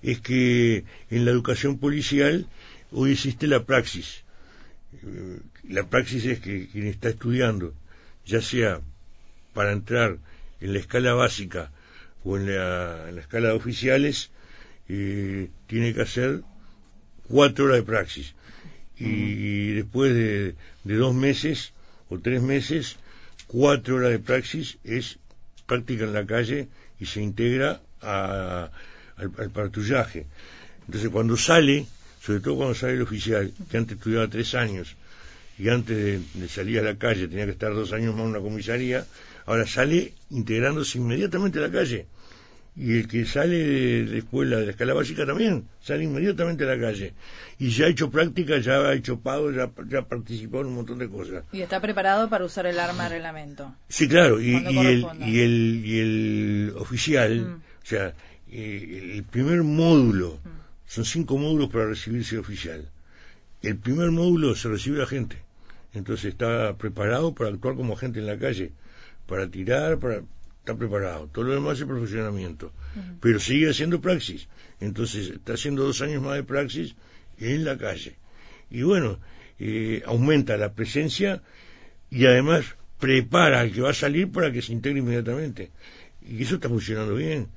es 0.02 0.20
que 0.20 0.84
en 1.10 1.24
la 1.24 1.30
educación 1.30 1.78
policial 1.78 2.46
hoy 2.92 3.12
existe 3.12 3.46
la 3.46 3.64
praxis 3.64 4.22
la 5.68 5.84
praxis 5.84 6.24
es 6.24 6.40
que 6.40 6.68
quien 6.68 6.86
está 6.86 7.10
estudiando, 7.10 7.74
ya 8.26 8.40
sea 8.40 8.80
para 9.52 9.72
entrar 9.72 10.18
en 10.60 10.72
la 10.72 10.78
escala 10.78 11.12
básica 11.14 11.70
o 12.24 12.36
en 12.36 12.46
la, 12.46 13.10
escala 13.20 13.48
de 13.48 13.54
oficiales, 13.54 14.30
eh, 14.88 15.50
tiene 15.66 15.94
que 15.94 16.02
hacer 16.02 16.42
cuatro 17.28 17.66
horas 17.66 17.78
de 17.78 17.82
praxis. 17.82 18.34
Y, 19.00 19.74
después 19.74 20.12
de, 20.12 20.54
dos 20.82 21.14
meses 21.14 21.72
o 22.08 22.18
tres 22.18 22.42
meses, 22.42 22.96
cuatro 23.46 23.96
horas 23.96 24.10
de 24.10 24.18
praxis 24.18 24.78
es 24.82 25.18
práctica 25.66 26.04
en 26.04 26.14
la 26.14 26.26
calle 26.26 26.68
y 26.98 27.06
se 27.06 27.20
integra 27.20 27.80
al, 28.00 28.70
al 29.16 29.50
patrullaje. 29.52 30.26
Entonces 30.86 31.10
cuando 31.10 31.36
sale, 31.36 31.86
sobre 32.28 32.40
todo 32.40 32.56
cuando 32.56 32.74
sale 32.74 32.92
el 32.92 33.00
oficial, 33.00 33.50
que 33.70 33.78
antes 33.78 33.96
estudiaba 33.96 34.28
tres 34.28 34.54
años, 34.54 34.94
y 35.58 35.70
antes 35.70 36.20
de, 36.34 36.48
salir 36.48 36.78
a 36.78 36.82
la 36.82 36.96
calle 36.96 37.26
tenía 37.26 37.46
que 37.46 37.52
estar 37.52 37.72
dos 37.72 37.90
años 37.94 38.14
más 38.14 38.24
en 38.24 38.30
una 38.32 38.40
comisaría, 38.40 39.06
ahora 39.46 39.66
sale 39.66 40.12
integrándose 40.28 40.98
inmediatamente 40.98 41.58
a 41.58 41.62
la 41.62 41.70
calle. 41.70 42.04
Y 42.76 42.98
el 42.98 43.08
que 43.08 43.24
sale 43.24 43.56
de 43.56 44.12
la 44.12 44.18
escuela 44.18 44.58
de 44.58 44.66
la 44.66 44.72
escala 44.72 44.92
básica 44.92 45.24
también 45.24 45.64
sale 45.80 46.04
inmediatamente 46.04 46.64
a 46.64 46.66
la 46.66 46.78
calle. 46.78 47.14
Y 47.58 47.70
ya 47.70 47.86
ha 47.86 47.88
hecho 47.88 48.10
práctica, 48.10 48.58
ya 48.58 48.74
ha 48.74 48.92
hecho 48.92 49.18
pago, 49.18 49.50
ya, 49.50 49.70
ya 49.88 50.02
participado 50.02 50.60
en 50.60 50.66
un 50.68 50.74
montón 50.74 50.98
de 50.98 51.08
cosas. 51.08 51.44
Y 51.50 51.62
está 51.62 51.80
preparado 51.80 52.28
para 52.28 52.44
usar 52.44 52.66
el 52.66 52.78
arma 52.78 53.04
de 53.04 53.08
reglamento. 53.08 53.74
Sí, 53.88 54.06
claro. 54.06 54.38
Y, 54.38 54.54
el, 54.54 55.06
y, 55.20 55.40
el, 55.40 55.82
y 55.86 55.98
el 55.98 56.74
oficial, 56.76 57.40
mm. 57.40 57.54
o 57.54 57.86
sea, 57.86 58.12
eh, 58.52 59.14
el 59.14 59.24
primer 59.24 59.62
módulo, 59.62 60.38
mm. 60.44 60.57
Son 60.88 61.04
cinco 61.04 61.38
módulos 61.38 61.70
para 61.70 61.86
recibirse 61.86 62.36
oficial. 62.38 62.90
El 63.62 63.76
primer 63.76 64.10
módulo 64.10 64.56
se 64.56 64.68
recibe 64.68 64.98
la 64.98 65.06
gente 65.06 65.48
entonces 65.94 66.26
está 66.26 66.76
preparado 66.76 67.34
para 67.34 67.50
actuar 67.50 67.74
como 67.74 67.94
agente 67.94 68.18
en 68.18 68.26
la 68.26 68.38
calle, 68.38 68.72
para 69.26 69.48
tirar, 69.48 69.98
para 69.98 70.22
está 70.60 70.76
preparado. 70.76 71.28
Todo 71.32 71.46
lo 71.46 71.54
demás 71.54 71.80
es 71.80 71.86
profesionamiento, 71.86 72.72
pero 73.20 73.40
sigue 73.40 73.70
haciendo 73.70 74.00
praxis. 74.00 74.48
Entonces 74.80 75.30
está 75.30 75.54
haciendo 75.54 75.84
dos 75.84 76.02
años 76.02 76.22
más 76.22 76.34
de 76.34 76.44
praxis 76.44 76.94
en 77.38 77.64
la 77.64 77.78
calle. 77.78 78.16
Y 78.70 78.82
bueno, 78.82 79.18
eh, 79.58 80.02
aumenta 80.04 80.58
la 80.58 80.74
presencia 80.74 81.42
y 82.10 82.26
además 82.26 82.66
prepara 83.00 83.60
al 83.60 83.72
que 83.72 83.80
va 83.80 83.90
a 83.90 83.94
salir 83.94 84.30
para 84.30 84.52
que 84.52 84.60
se 84.60 84.72
integre 84.72 84.98
inmediatamente. 84.98 85.70
Y 86.20 86.42
eso 86.42 86.56
está 86.56 86.68
funcionando 86.68 87.14
bien. 87.14 87.48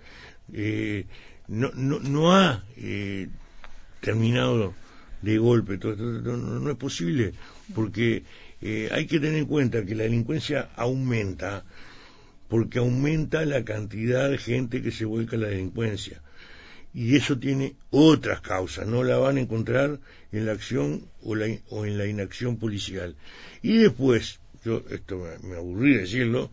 Eh, 0.54 1.06
no, 1.52 1.70
no, 1.76 2.00
no 2.00 2.34
ha 2.34 2.64
eh, 2.78 3.28
terminado 4.00 4.74
de 5.22 5.38
golpe, 5.38 5.78
todo, 5.78 5.96
no, 5.98 6.72
es 6.72 6.78
posible, 6.78 7.34
porque 7.76 8.24
eh, 8.62 8.88
hay 8.92 9.06
que 9.06 9.20
tener 9.20 9.40
en 9.40 9.46
cuenta 9.46 9.86
que 9.86 9.94
la 9.94 10.04
delincuencia 10.04 10.70
aumenta, 10.78 11.66
porque 12.48 12.80
aumenta 12.80 13.46
la 13.46 13.66
cantidad 13.66 14.30
de 14.30 14.38
gente 14.38 14.82
que 14.82 14.92
se 14.92 15.04
vuelca 15.04 15.36
a 15.36 15.40
la 15.40 15.48
delincuencia. 15.50 16.22
Y 16.94 17.18
eso 17.18 17.38
tiene 17.38 17.76
otras 17.90 18.40
causas, 18.40 18.88
no 18.88 19.04
la 19.04 19.18
van 19.18 19.36
a 19.36 19.42
encontrar 19.42 20.00
en 20.32 20.46
la 20.46 20.54
acción 20.54 21.06
o, 21.22 21.36
la, 21.36 21.48
o 21.70 21.86
en 21.86 21.98
la 21.98 22.08
inacción 22.08 22.58
policial. 22.58 23.16
Y 23.62 23.78
después, 23.78 24.40
yo 24.64 24.84
esto 24.90 25.18
me, 25.18 25.50
me 25.50 25.58
aburrí 25.58 25.98
decirlo, 25.98 26.50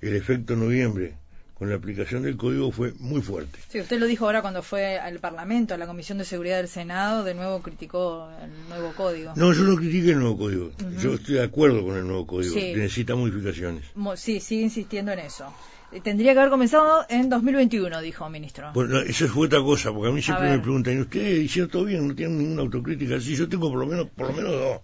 el 0.00 0.16
efecto 0.16 0.56
noviembre, 0.56 1.19
con 1.60 1.68
la 1.68 1.76
aplicación 1.76 2.22
del 2.22 2.38
código 2.38 2.72
fue 2.72 2.94
muy 3.00 3.20
fuerte. 3.20 3.58
Sí, 3.68 3.80
usted 3.80 4.00
lo 4.00 4.06
dijo 4.06 4.24
ahora 4.24 4.40
cuando 4.40 4.62
fue 4.62 4.98
al 4.98 5.18
Parlamento, 5.18 5.74
a 5.74 5.76
la 5.76 5.86
Comisión 5.86 6.16
de 6.16 6.24
Seguridad 6.24 6.56
del 6.56 6.68
Senado, 6.68 7.22
de 7.22 7.34
nuevo 7.34 7.60
criticó 7.60 8.30
el 8.42 8.50
nuevo 8.70 8.94
código. 8.96 9.34
No, 9.36 9.52
yo 9.52 9.64
no 9.64 9.76
critiqué 9.76 10.12
el 10.12 10.20
nuevo 10.20 10.38
código. 10.38 10.70
Yo 10.98 11.12
estoy 11.12 11.34
de 11.34 11.42
acuerdo 11.42 11.84
con 11.84 11.98
el 11.98 12.06
nuevo 12.06 12.26
código, 12.26 12.54
que 12.54 12.76
necesita 12.76 13.14
modificaciones. 13.14 13.84
sí, 14.16 14.40
sigue 14.40 14.62
insistiendo 14.62 15.12
en 15.12 15.18
eso. 15.18 15.52
Eh, 15.92 16.00
tendría 16.00 16.32
que 16.32 16.38
haber 16.38 16.50
comenzado 16.50 17.04
en 17.10 17.28
2021, 17.28 18.00
dijo 18.00 18.30
ministro. 18.30 18.70
Bueno, 18.72 19.00
eso 19.00 19.28
fue 19.28 19.48
otra 19.48 19.60
cosa, 19.60 19.92
porque 19.92 20.08
a 20.08 20.12
mí 20.12 20.22
siempre 20.22 20.48
me 20.48 20.60
preguntan, 20.60 20.96
¿y 20.96 21.00
usted 21.02 21.36
hicieron 21.42 21.70
todo 21.70 21.84
bien? 21.84 22.08
¿No 22.08 22.14
tienen 22.14 22.38
ninguna 22.38 22.62
autocrítica? 22.62 23.20
Sí, 23.20 23.36
yo 23.36 23.46
tengo 23.50 23.68
por 23.68 23.80
lo 23.80 23.86
menos, 23.86 24.08
por 24.08 24.28
lo 24.28 24.32
menos 24.32 24.52
dos. 24.52 24.80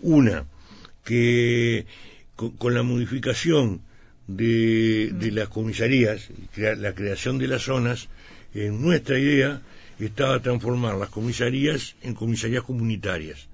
Una, 0.00 0.44
que 1.04 1.86
con 2.58 2.74
la 2.74 2.82
modificación 2.82 3.80
de, 4.26 5.10
de 5.12 5.30
las 5.30 5.48
comisarías, 5.48 6.28
la 6.56 6.94
creación 6.94 7.38
de 7.38 7.48
las 7.48 7.62
zonas, 7.62 8.08
en 8.54 8.80
nuestra 8.80 9.18
idea 9.18 9.62
estaba 9.98 10.40
transformar 10.40 10.96
las 10.96 11.10
comisarías 11.10 11.94
en 12.02 12.14
comisarías 12.14 12.62
comunitarias. 12.62 13.48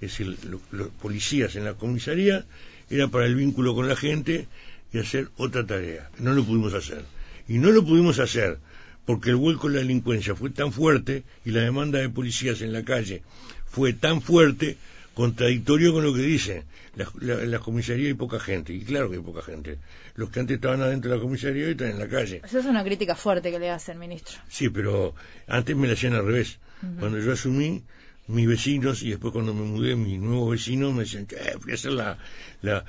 Es 0.00 0.18
decir, 0.18 0.36
los 0.70 0.88
policías 0.88 1.56
en 1.56 1.64
la 1.64 1.74
comisaría 1.74 2.44
era 2.88 3.08
para 3.08 3.26
el 3.26 3.34
vínculo 3.34 3.74
con 3.74 3.88
la 3.88 3.96
gente 3.96 4.48
y 4.92 4.98
hacer 4.98 5.28
otra 5.36 5.66
tarea. 5.66 6.10
No 6.18 6.32
lo 6.32 6.44
pudimos 6.44 6.74
hacer. 6.74 7.04
Y 7.48 7.58
no 7.58 7.70
lo 7.70 7.84
pudimos 7.84 8.18
hacer 8.18 8.58
porque 9.04 9.30
el 9.30 9.36
vuelco 9.36 9.68
de 9.68 9.74
la 9.74 9.80
delincuencia 9.80 10.34
fue 10.34 10.50
tan 10.50 10.72
fuerte 10.72 11.24
y 11.44 11.50
la 11.50 11.62
demanda 11.62 11.98
de 11.98 12.08
policías 12.08 12.60
en 12.62 12.72
la 12.72 12.84
calle 12.84 13.22
fue 13.68 13.92
tan 13.92 14.20
fuerte 14.20 14.76
contradictorio 15.14 15.92
con 15.92 16.04
lo 16.04 16.14
que 16.14 16.22
dice. 16.22 16.64
En 16.96 17.50
la, 17.50 17.58
comisaría 17.60 18.08
hay 18.08 18.14
poca 18.14 18.40
gente, 18.40 18.72
y 18.72 18.80
claro 18.82 19.10
que 19.10 19.16
hay 19.16 19.22
poca 19.22 19.42
gente. 19.42 19.78
Los 20.14 20.30
que 20.30 20.40
antes 20.40 20.56
estaban 20.56 20.82
adentro 20.82 21.10
de 21.10 21.16
la 21.16 21.22
comisaría 21.22 21.66
hoy 21.66 21.72
están 21.72 21.90
en 21.90 21.98
la 21.98 22.08
calle. 22.08 22.40
Esa 22.44 22.58
es 22.58 22.66
una 22.66 22.84
crítica 22.84 23.14
fuerte 23.14 23.50
que 23.50 23.58
le 23.58 23.70
hacen, 23.70 23.98
ministro. 23.98 24.38
Sí, 24.48 24.68
pero 24.68 25.14
antes 25.46 25.76
me 25.76 25.86
la 25.86 25.94
hacían 25.94 26.14
al 26.14 26.26
revés. 26.26 26.58
Cuando 26.98 27.18
yo 27.18 27.32
asumí, 27.32 27.84
mis 28.26 28.48
vecinos, 28.48 29.02
y 29.02 29.10
después 29.10 29.32
cuando 29.32 29.52
me 29.52 29.62
mudé, 29.62 29.96
mis 29.96 30.18
nuevos 30.18 30.52
vecinos 30.52 30.94
me 30.94 31.00
decían, 31.00 31.26
eh, 31.30 31.56
fui 31.60 31.72
a 31.72 31.74
hacer 31.74 31.92
la, 31.92 32.16
la, 32.62 32.84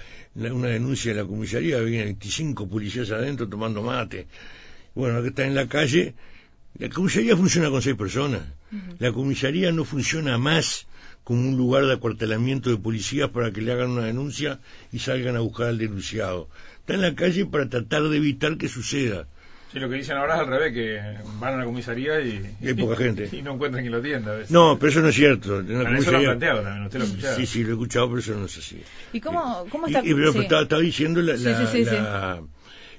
una 0.53 0.69
denuncia 0.69 1.12
en 1.12 1.17
la 1.17 1.25
comisaría, 1.25 1.77
había 1.77 2.03
25 2.03 2.69
policías 2.69 3.12
adentro 3.12 3.49
tomando 3.49 3.81
mate. 3.81 4.27
Bueno, 4.95 5.17
acá 5.17 5.27
está 5.27 5.45
en 5.45 5.55
la 5.55 5.67
calle, 5.67 6.13
la 6.77 6.89
comisaría 6.89 7.36
funciona 7.36 7.69
con 7.69 7.81
seis 7.81 7.95
personas. 7.95 8.43
La 8.99 9.12
comisaría 9.12 9.71
no 9.73 9.84
funciona 9.84 10.38
más 10.38 10.88
como 11.23 11.41
un 11.41 11.57
lugar 11.57 11.86
de 11.86 11.93
acuartelamiento 11.93 12.69
de 12.69 12.77
policías 12.77 13.29
para 13.29 13.51
que 13.51 13.62
le 13.62 13.71
hagan 13.71 13.91
una 13.91 14.05
denuncia 14.05 14.60
y 14.91 14.99
salgan 14.99 15.36
a 15.36 15.39
buscar 15.39 15.67
al 15.67 15.77
denunciado. 15.77 16.49
Está 16.79 16.95
en 16.95 17.01
la 17.01 17.15
calle 17.15 17.45
para 17.45 17.69
tratar 17.69 18.03
de 18.03 18.17
evitar 18.17 18.57
que 18.57 18.67
suceda. 18.67 19.27
Sí, 19.71 19.79
lo 19.79 19.89
que 19.89 19.95
dicen 19.95 20.17
ahora 20.17 20.36
es 20.36 20.41
al 20.41 20.47
revés, 20.47 20.73
que 20.73 20.99
van 21.39 21.53
a 21.53 21.57
la 21.57 21.65
comisaría 21.65 22.19
y, 22.19 22.57
hay 22.62 22.73
poca 22.73 22.97
gente. 22.97 23.29
y 23.38 23.41
no 23.41 23.53
encuentran 23.53 23.84
quien 23.84 23.93
lo 23.93 23.99
atienda. 23.99 24.38
No, 24.49 24.77
pero 24.77 24.91
eso 24.91 25.01
no 25.01 25.07
es 25.07 25.15
cierto. 25.15 25.62
eso 25.62 26.12
lo 26.12 26.17
han 26.17 26.23
planteado 26.23 26.62
también, 26.62 26.86
usted 26.86 26.99
lo 26.99 27.05
ha 27.05 27.07
escuchado. 27.07 27.36
Sí, 27.38 27.45
sí, 27.45 27.63
lo 27.63 27.69
he 27.69 27.73
escuchado, 27.73 28.10
pero 28.10 28.19
eso 28.19 28.36
no 28.36 28.45
es 28.45 28.57
así. 28.57 28.84
¿Y 29.13 29.21
cómo, 29.21 29.65
cómo 29.69 29.88
está? 29.88 30.01
Y, 30.03 30.13
pero 30.13 30.31
estaba, 30.31 30.81
diciendo 30.81 31.21
la, 31.21 31.38
la, 31.38 32.41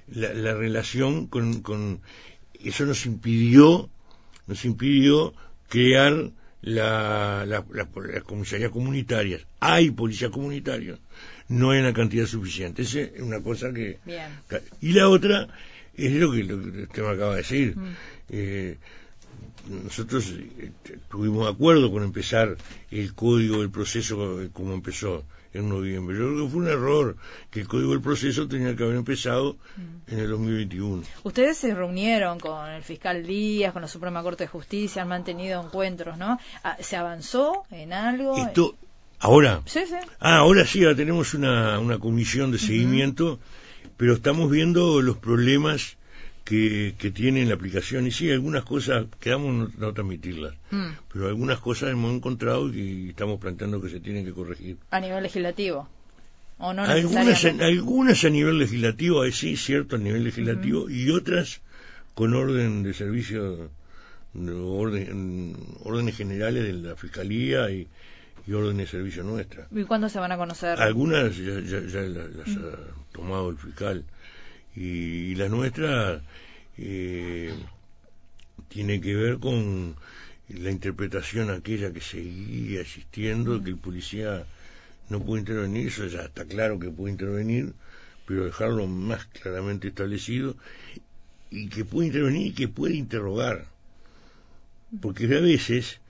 la, 0.08 0.34
la, 0.34 0.54
relación 0.54 1.26
con, 1.26 1.60
con... 1.60 2.00
Eso 2.64 2.86
nos 2.86 3.04
impidió, 3.04 3.90
nos 4.46 4.64
impidió 4.64 5.34
crear 5.68 6.30
la, 6.62 7.44
la, 7.46 7.64
las 7.72 8.22
comisarías 8.24 8.70
comunitarias, 8.70 9.46
hay 9.60 9.90
policías 9.90 10.30
comunitarios, 10.30 11.00
no 11.48 11.70
hay 11.70 11.80
una 11.80 11.92
cantidad 11.92 12.26
suficiente. 12.26 12.82
Esa 12.82 13.00
es 13.00 13.20
una 13.20 13.42
cosa 13.42 13.72
que... 13.72 13.98
Y 14.80 14.92
la 14.92 15.08
otra 15.08 15.48
es 15.94 16.12
lo 16.12 16.32
que, 16.32 16.42
usted 16.42 17.02
me 17.02 17.10
acaba 17.10 17.32
de 17.32 17.36
decir. 17.38 17.76
Mm. 17.76 17.96
Eh, 18.30 18.78
nosotros 19.68 20.32
eh, 20.58 20.72
tuvimos 21.10 21.52
acuerdo 21.52 21.92
con 21.92 22.02
empezar 22.02 22.56
el 22.90 23.14
código 23.14 23.60
del 23.60 23.70
proceso 23.70 24.40
como 24.52 24.74
empezó 24.74 25.24
en 25.54 25.68
noviembre. 25.68 26.16
Yo 26.16 26.28
creo 26.28 26.44
que 26.44 26.50
fue 26.50 26.60
un 26.60 26.68
error 26.68 27.16
que 27.50 27.60
el 27.60 27.68
código 27.68 27.90
del 27.92 28.00
proceso 28.00 28.48
tenía 28.48 28.74
que 28.76 28.84
haber 28.84 28.96
empezado 28.96 29.56
en 30.06 30.18
el 30.18 30.30
2021. 30.30 31.02
Ustedes 31.24 31.58
se 31.58 31.74
reunieron 31.74 32.38
con 32.38 32.68
el 32.70 32.82
fiscal 32.82 33.24
Díaz, 33.24 33.72
con 33.72 33.82
la 33.82 33.88
Suprema 33.88 34.22
Corte 34.22 34.44
de 34.44 34.48
Justicia, 34.48 35.02
han 35.02 35.08
mantenido 35.08 35.62
encuentros, 35.62 36.16
¿no? 36.16 36.38
Ah, 36.64 36.76
¿Se 36.80 36.96
avanzó 36.96 37.64
en 37.70 37.92
algo? 37.92 38.36
Esto, 38.36 38.74
¿Ahora? 39.22 39.62
Sí, 39.66 39.84
sí. 39.86 39.94
Ah, 40.18 40.38
ahora 40.38 40.66
sí, 40.66 40.82
ahora 40.82 40.96
tenemos 40.96 41.32
una, 41.34 41.78
una 41.78 41.98
comisión 41.98 42.50
de 42.50 42.58
seguimiento, 42.58 43.38
pero 43.96 44.14
estamos 44.14 44.50
viendo 44.50 45.00
los 45.00 45.16
problemas 45.16 45.96
que, 46.52 46.94
que 46.98 47.10
tiene 47.10 47.46
la 47.46 47.54
aplicación. 47.54 48.06
Y 48.06 48.10
sí, 48.10 48.30
algunas 48.30 48.64
cosas 48.64 49.06
quedamos 49.20 49.74
no, 49.74 49.92
transmitirlas, 49.94 50.54
mm. 50.70 50.90
pero 51.10 51.28
algunas 51.28 51.58
cosas 51.60 51.90
hemos 51.90 52.12
encontrado 52.14 52.68
y 52.68 53.08
estamos 53.08 53.40
planteando 53.40 53.80
que 53.80 53.88
se 53.88 54.00
tienen 54.00 54.26
que 54.26 54.32
corregir. 54.32 54.76
¿A 54.90 55.00
nivel 55.00 55.22
legislativo? 55.22 55.88
¿O 56.58 56.74
no 56.74 56.82
algunas, 56.82 57.42
algunas 57.46 58.24
a 58.24 58.28
nivel 58.28 58.58
legislativo, 58.58 59.24
sí, 59.30 59.56
cierto, 59.56 59.96
a 59.96 59.98
nivel 59.98 60.24
legislativo, 60.24 60.90
y 60.90 61.10
otras 61.10 61.62
con 62.14 62.34
orden 62.34 62.82
de 62.82 62.92
servicio, 62.92 63.70
orden, 64.34 65.56
órdenes 65.84 66.16
generales 66.18 66.64
de 66.64 66.72
la 66.74 66.96
Fiscalía 66.96 67.70
y, 67.70 67.88
órdenes 68.52 68.92
de 68.92 68.98
servicio 68.98 69.22
nuestra. 69.24 69.68
¿Y 69.70 69.84
cuándo 69.84 70.10
se 70.10 70.18
van 70.18 70.32
a 70.32 70.36
conocer? 70.36 70.78
Algunas 70.82 71.34
ya, 71.34 71.54
las, 71.54 72.56
ha 72.58 73.12
tomado 73.12 73.48
el 73.48 73.56
fiscal 73.56 74.04
y, 74.74 75.34
la 75.34 75.48
nuestra 75.48 76.22
eh, 76.78 77.52
tiene 78.68 79.00
que 79.00 79.14
ver 79.14 79.38
con 79.38 79.96
la 80.48 80.70
interpretación 80.70 81.50
aquella 81.50 81.92
que 81.92 82.00
seguía 82.00 82.80
existiendo, 82.80 83.62
que 83.62 83.70
el 83.70 83.76
policía 83.76 84.44
no 85.08 85.20
puede 85.20 85.40
intervenir, 85.40 85.88
eso 85.88 86.06
ya 86.06 86.22
está 86.22 86.44
claro 86.44 86.78
que 86.78 86.90
puede 86.90 87.12
intervenir, 87.12 87.72
pero 88.26 88.44
dejarlo 88.44 88.86
más 88.86 89.26
claramente 89.26 89.88
establecido 89.88 90.56
y 91.50 91.68
que 91.68 91.84
puede 91.84 92.08
intervenir 92.08 92.48
y 92.48 92.52
que 92.52 92.68
puede 92.68 92.94
interrogar. 92.94 93.66
porque 95.00 95.24
a 95.24 95.40
veces 95.40 96.00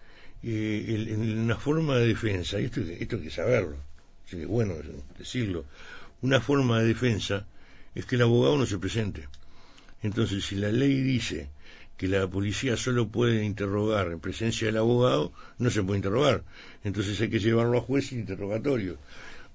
eh, 0.43 1.07
en 1.09 1.39
una 1.39 1.57
forma 1.57 1.97
de 1.97 2.09
defensa, 2.09 2.61
y 2.61 2.65
esto, 2.65 2.81
esto 2.81 3.17
hay 3.17 3.23
que 3.23 3.31
saberlo, 3.31 3.77
bueno 4.47 4.75
decirlo, 5.19 5.65
una 6.21 6.41
forma 6.41 6.81
de 6.81 6.89
defensa 6.89 7.47
es 7.95 8.07
que 8.07 8.17
el 8.17 8.23
abogado 8.23 8.57
no 8.57 8.67
se 8.67 8.79
presente. 8.79 9.29
Entonces, 10.03 10.45
si 10.45 10.57
la 10.57 10.71
ley 10.71 11.01
dice 11.01 11.49
que 11.97 12.09
la 12.09 12.27
policía 12.27 12.77
solo 12.77 13.09
puede 13.09 13.45
interrogar 13.45 14.09
en 14.09 14.21
presencia 14.21 14.67
del 14.67 14.79
abogado, 14.79 15.33
no 15.59 15.71
se 15.71 15.83
puede 15.83 15.99
interrogar. 15.99 16.43
Entonces 16.83 17.21
hay 17.21 17.31
que 17.31 17.39
llevarlo 17.39 17.79
a 17.79 17.83
juez 17.83 18.09
sin 18.09 18.21
interrogatorio. 18.21 18.97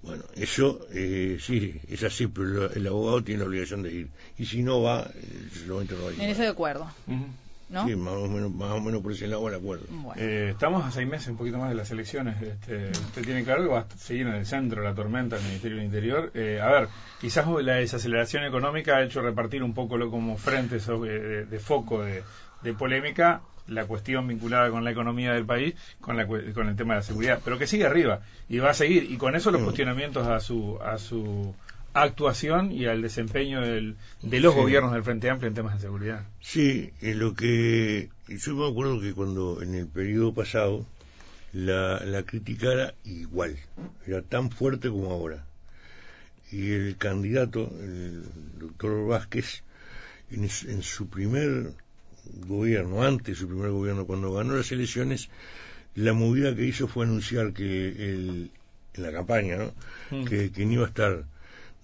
Bueno, 0.04 0.23
eso 0.36 0.88
eh, 0.93 1.38
sí, 1.41 1.82
es 1.89 2.04
así, 2.04 2.28
pero 2.28 2.71
el 2.71 2.88
abogado 2.88 3.23
tiene 3.23 3.41
la 3.41 3.47
obligación 3.47 3.82
de 3.82 3.91
ir. 3.91 4.08
Y 4.38 4.45
si 4.45 4.63
no 4.63 4.82
va, 4.82 5.12
eh, 5.13 5.50
se 5.52 5.65
lo 5.65 5.76
va 5.76 5.82
a 5.82 5.84
interrogar. 5.84 6.13
En 6.13 6.30
eso 6.30 6.43
de 6.43 6.47
acuerdo. 6.47 6.89
¿No? 7.69 7.86
Sí, 7.86 7.95
más 7.95 8.13
o, 8.13 8.27
menos, 8.27 8.53
más 8.53 8.71
o 8.71 8.80
menos 8.80 9.01
por 9.01 9.12
ese 9.12 9.27
lado 9.27 9.47
el 9.49 9.56
acuerdo. 9.56 9.86
Eh, 10.15 10.49
estamos 10.51 10.86
a 10.86 10.91
seis 10.91 11.08
meses, 11.08 11.27
un 11.27 11.38
poquito 11.38 11.58
más 11.58 11.69
de 11.69 11.75
las 11.75 11.91
elecciones. 11.91 12.41
Este, 12.41 12.91
usted 12.91 13.23
tiene 13.23 13.43
claro 13.43 13.63
que 13.63 13.69
va 13.69 13.80
a 13.80 13.97
seguir 13.97 14.27
en 14.27 14.36
el 14.36 14.45
centro 14.45 14.82
la 14.82 14.95
tormenta 14.95 15.36
el 15.36 15.43
Ministerio 15.43 15.77
del 15.77 15.86
Interior. 15.86 16.32
Eh, 16.34 16.62
a 16.62 16.67
ver, 16.67 16.88
quizás 17.19 17.45
la 17.62 17.75
desaceleración 17.75 18.45
económica 18.45 18.95
ha 18.95 19.03
hecho 19.03 19.21
repartir 19.21 19.63
un 19.63 19.73
poco 19.73 19.97
lo 19.97 20.10
como 20.10 20.38
frente 20.38 20.77
de, 20.77 21.45
de 21.45 21.60
foco 21.60 22.03
de, 22.03 22.23
de 22.63 22.73
polémica 22.73 23.41
la 23.67 23.86
cuestión 23.86 24.27
vinculada 24.27 24.69
con 24.69 24.84
la 24.84 24.91
economía 24.91 25.34
del 25.34 25.45
país, 25.45 25.75
con, 25.99 26.17
la, 26.17 26.25
con 26.25 26.69
el 26.69 26.75
tema 26.75 26.93
de 26.93 26.99
la 26.99 27.03
seguridad, 27.03 27.39
pero 27.43 27.58
que 27.58 27.67
sigue 27.67 27.86
arriba 27.86 28.21
y 28.49 28.60
va 28.60 28.71
a 28.71 28.73
seguir. 28.73 29.12
Y 29.12 29.17
con 29.17 29.36
eso 29.36 29.51
los 29.51 29.62
mm. 29.62 29.65
cuestionamientos 29.65 30.27
a 30.27 30.39
su, 30.39 30.80
a 30.82 30.97
su 30.97 31.53
actuación 32.02 32.72
y 32.72 32.86
al 32.86 33.02
desempeño 33.02 33.62
del, 33.62 33.96
de 34.22 34.40
los 34.40 34.54
gobiernos 34.54 34.94
del 34.94 35.04
Frente 35.04 35.30
Amplio 35.30 35.48
en 35.48 35.56
temas 35.56 35.76
de 35.76 35.82
seguridad. 35.82 36.26
Sí, 36.42 36.92
en 37.02 37.20
lo 37.20 37.34
que 37.34 38.10
yo 38.28 38.56
me 38.56 38.70
acuerdo 38.70 39.02
que 39.02 39.14
cuando 39.14 39.62
en 39.62 39.76
el 39.76 39.88
periodo 39.88 40.34
pasado 40.34 40.86
la, 41.54 42.00
la 42.06 42.24
crítica 42.24 42.72
era 42.72 42.94
igual, 43.04 43.58
era 44.06 44.22
tan 44.22 44.52
fuerte 44.52 44.90
como 44.90 45.12
ahora. 45.12 45.46
Y 46.52 46.72
el 46.72 46.98
candidato, 46.98 47.70
el 47.82 48.24
doctor 48.60 49.08
Vázquez, 49.08 49.64
en, 50.32 50.44
en 50.44 50.82
su 50.82 51.10
primer 51.10 51.74
gobierno, 52.48 53.04
antes 53.04 53.28
de 53.28 53.36
su 53.36 53.48
primer 53.48 53.72
gobierno, 53.72 54.06
cuando 54.06 54.34
ganó 54.34 54.56
las 54.56 54.72
elecciones, 54.72 55.30
la 55.96 56.14
movida 56.14 56.56
que 56.56 56.66
hizo 56.66 56.88
fue 56.88 57.06
anunciar 57.06 57.54
que 57.54 57.88
el, 57.90 58.52
en 58.94 59.04
la 59.04 59.12
campaña, 59.12 59.58
¿no? 59.58 59.74
Mm. 60.12 60.26
Que, 60.26 60.52
que 60.52 60.64
iba 60.64 60.86
a 60.86 60.90
estar 60.90 61.26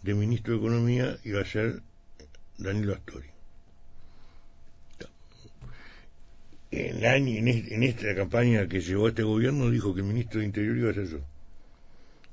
de 0.04 0.14
ministro 0.14 0.54
de 0.54 0.60
Economía 0.60 1.18
iba 1.24 1.42
a 1.42 1.46
ser 1.46 1.82
Danilo 2.58 2.94
Astori. 2.94 3.28
En, 6.72 7.06
año, 7.06 7.38
en, 7.38 7.84
esta 7.84 8.16
campaña 8.16 8.68
que 8.68 8.82
llevó 8.82 9.06
a 9.06 9.10
este 9.10 9.22
gobierno 9.24 9.70
dijo 9.70 9.94
que 9.94 10.02
el 10.02 10.08
ministro 10.08 10.40
de 10.40 10.48
Interior 10.48 10.78
iba 10.78 10.90
a 10.90 10.94
ser 10.94 11.08
yo. 11.08 11.20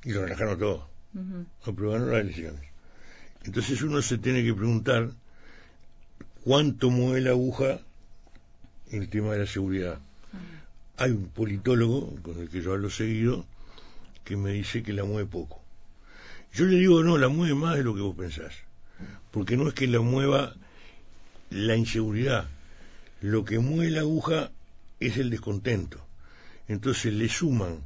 Y 0.02 0.12
lo 0.12 0.22
relajaron 0.22 0.58
todo. 0.58 0.88
Uh 1.14 1.44
ganó 1.66 2.06
las 2.06 2.20
elecciones. 2.22 2.62
Entonces 3.44 3.82
uno 3.82 4.00
se 4.00 4.18
tiene 4.18 4.42
que 4.42 4.54
preguntar 4.54 5.10
cuánto 6.42 6.90
mueve 6.90 7.20
la 7.20 7.30
aguja 7.30 7.80
el 8.90 9.08
tema 9.08 9.32
de 9.32 9.40
la 9.40 9.46
seguridad. 9.46 9.98
Hay 10.96 11.10
un 11.10 11.28
politólogo 11.28 12.16
con 12.22 12.38
el 12.40 12.48
que 12.48 12.62
yo 12.62 12.72
hablo 12.72 12.90
seguido 12.90 13.44
que 14.24 14.36
me 14.36 14.52
dice 14.52 14.82
que 14.82 14.92
la 14.92 15.04
mueve 15.04 15.28
poco. 15.28 15.62
Yo 16.52 16.64
le 16.64 16.76
digo, 16.76 17.02
no, 17.02 17.18
la 17.18 17.28
mueve 17.28 17.54
más 17.54 17.76
de 17.76 17.84
lo 17.84 17.94
que 17.94 18.00
vos 18.00 18.16
pensás. 18.16 18.52
Porque 19.30 19.56
no 19.56 19.68
es 19.68 19.74
que 19.74 19.86
la 19.86 20.00
mueva 20.00 20.54
la 21.50 21.76
inseguridad. 21.76 22.48
Lo 23.20 23.44
que 23.44 23.58
mueve 23.58 23.90
la 23.90 24.00
aguja 24.00 24.50
es 24.98 25.16
el 25.16 25.30
descontento. 25.30 26.04
Entonces 26.68 27.12
le 27.12 27.28
suman 27.28 27.80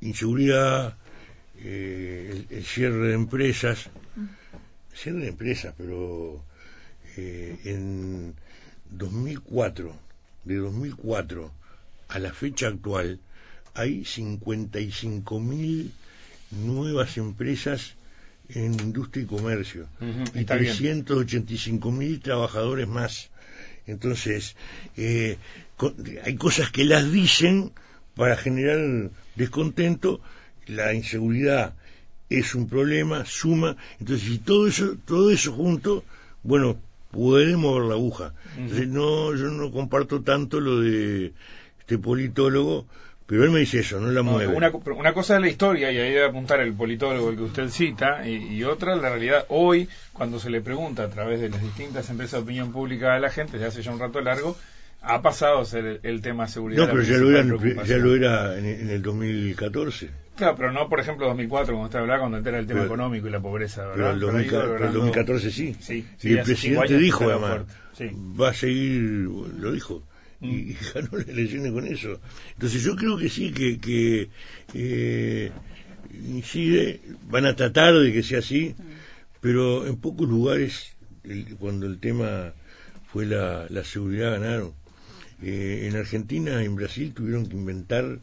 inseguridad, 0.00 0.96
eh, 1.58 2.44
el, 2.50 2.64
cierre 2.64 3.08
de 3.08 3.14
empresas, 3.14 3.88
cierre 4.94 5.20
de 5.20 5.28
empresas, 5.28 5.74
pero 5.76 6.42
eh, 7.16 7.58
en 7.64 8.34
2004, 8.90 9.94
de 10.44 10.56
2004 10.56 11.50
a 12.08 12.18
la 12.18 12.32
fecha 12.32 12.68
actual, 12.68 13.20
hay 13.74 14.02
55.000 14.02 15.90
nuevas 16.50 17.16
empresas 17.16 17.94
en 18.48 18.74
industria 18.74 19.24
y 19.24 19.26
comercio. 19.26 19.88
Y 20.34 20.44
385.000 20.44 22.22
trabajadores 22.22 22.86
más. 22.88 23.30
Entonces, 23.86 24.56
eh, 24.96 25.38
hay 26.24 26.36
cosas 26.36 26.70
que 26.70 26.84
las 26.84 27.10
dicen 27.10 27.72
para 28.14 28.36
generar 28.36 29.10
descontento, 29.34 30.20
la 30.66 30.94
inseguridad 30.94 31.74
es 32.28 32.54
un 32.54 32.68
problema, 32.68 33.24
suma, 33.24 33.76
entonces 34.00 34.26
si 34.26 34.38
todo 34.38 34.66
eso, 34.66 34.96
todo 35.04 35.30
eso 35.30 35.52
junto, 35.52 36.02
bueno, 36.42 36.76
puede 37.10 37.56
mover 37.56 37.84
la 37.84 37.94
aguja. 37.94 38.34
Entonces, 38.56 38.88
no, 38.88 39.34
yo 39.34 39.50
no 39.50 39.70
comparto 39.70 40.22
tanto 40.22 40.60
lo 40.60 40.80
de 40.80 41.32
este 41.78 41.98
politólogo, 41.98 42.86
pero 43.26 43.42
él 43.42 43.50
me 43.50 43.58
dice 43.58 43.80
eso, 43.80 43.98
no 43.98 44.10
la 44.12 44.22
mueve. 44.22 44.54
Una, 44.54 44.70
cosa 45.12 45.34
es 45.34 45.40
la 45.40 45.48
historia, 45.48 45.90
y 45.90 45.98
ahí 45.98 46.12
debe 46.12 46.26
apuntar 46.26 46.60
el 46.60 46.72
politólogo 46.74 47.30
el 47.30 47.36
que 47.36 47.42
usted 47.42 47.68
cita, 47.70 48.26
y, 48.28 48.62
otra 48.62 48.94
la 48.94 49.10
realidad. 49.10 49.46
Hoy, 49.48 49.88
cuando 50.12 50.38
se 50.38 50.48
le 50.48 50.60
pregunta 50.60 51.02
a 51.02 51.10
través 51.10 51.40
de 51.40 51.48
las 51.48 51.60
distintas 51.60 52.08
empresas 52.08 52.38
de 52.38 52.44
opinión 52.44 52.72
pública 52.72 53.14
a 53.14 53.18
la 53.18 53.30
gente, 53.30 53.58
ya 53.58 53.66
hace 53.66 53.82
ya 53.82 53.90
un 53.90 53.98
rato 53.98 54.20
largo, 54.20 54.56
ha 55.02 55.22
pasado 55.22 55.58
a 55.58 55.64
ser 55.64 56.00
el, 56.04 56.20
tema 56.20 56.44
de 56.44 56.52
seguridad. 56.52 56.86
No, 56.86 56.92
pero 56.92 57.02
ya 57.02 57.16
lo, 57.16 57.30
era, 57.30 57.84
ya 57.84 57.96
lo 57.96 58.14
era 58.14 58.58
en, 58.58 58.90
el 58.90 59.02
2014. 59.02 60.10
Claro, 60.36 60.54
pero 60.56 60.72
no, 60.72 60.88
por 60.88 61.00
ejemplo, 61.00 61.26
2004, 61.26 61.74
cuando 61.74 61.86
usted 61.86 61.98
hablaba, 61.98 62.20
cuando 62.20 62.48
era 62.48 62.58
el 62.58 62.66
tema 62.66 62.84
económico 62.84 63.26
y 63.26 63.30
la 63.30 63.40
pobreza, 63.40 63.86
¿verdad? 63.86 64.16
Pero 64.20 64.76
el, 64.76 64.92
2014 64.92 65.50
sí. 65.50 65.76
sí, 65.80 66.06
y 66.22 66.36
el 66.36 66.44
presidente 66.44 66.96
dijo, 66.96 67.24
además, 67.24 67.62
va 68.40 68.50
a 68.50 68.54
seguir, 68.54 69.00
lo 69.00 69.72
dijo, 69.72 70.02
y, 70.40 70.46
mm. 70.46 70.76
ganó 70.94 71.08
las 71.18 71.28
elecciones 71.28 71.72
con 71.72 71.86
eso. 71.86 72.20
Entonces 72.54 72.82
yo 72.82 72.96
creo 72.96 73.16
que 73.16 73.28
sí, 73.28 73.52
que, 73.52 73.78
que 73.78 74.28
eh, 74.74 75.50
incide, 76.12 77.00
van 77.28 77.46
a 77.46 77.56
tratar 77.56 77.94
de 77.94 78.12
que 78.12 78.22
sea 78.22 78.40
así, 78.40 78.74
pero 79.40 79.86
en 79.86 79.96
pocos 79.96 80.28
lugares, 80.28 80.92
cuando 81.58 81.86
el 81.86 81.98
tema 81.98 82.52
fue 83.12 83.26
la, 83.26 83.66
la 83.70 83.84
seguridad, 83.84 84.32
ganaron. 84.32 84.74
Eh, 85.42 85.88
en 85.88 85.96
Argentina, 85.96 86.62
en 86.62 86.76
Brasil, 86.76 87.12
tuvieron 87.14 87.46
que 87.46 87.56
inventar 87.56 88.18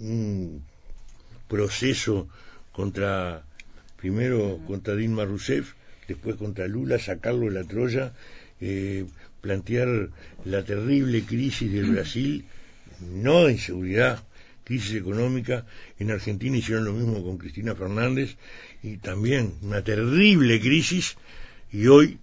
un 0.00 0.62
proceso 1.48 2.28
contra, 2.72 3.44
primero 3.96 4.60
contra 4.66 4.94
Dilma 4.94 5.24
Rousseff, 5.24 5.74
después 6.06 6.36
contra 6.36 6.68
Lula, 6.68 6.98
sacarlo 6.98 7.46
de 7.46 7.52
la 7.52 7.64
Troya, 7.64 8.12
eh, 8.60 9.06
plantear 9.40 10.10
la 10.44 10.64
terrible 10.64 11.22
crisis 11.22 11.72
del 11.72 11.92
Brasil, 11.92 12.44
no 13.00 13.44
de 13.44 13.52
inseguridad, 13.52 14.22
crisis 14.64 14.96
económica. 14.96 15.64
En 15.98 16.10
Argentina 16.10 16.56
hicieron 16.56 16.84
lo 16.84 16.92
mismo 16.92 17.22
con 17.22 17.38
Cristina 17.38 17.74
Fernández 17.74 18.36
y 18.82 18.96
también 18.96 19.54
una 19.62 19.82
terrible 19.82 20.60
crisis. 20.60 21.16
Y 21.72 21.86
hoy, 21.86 22.18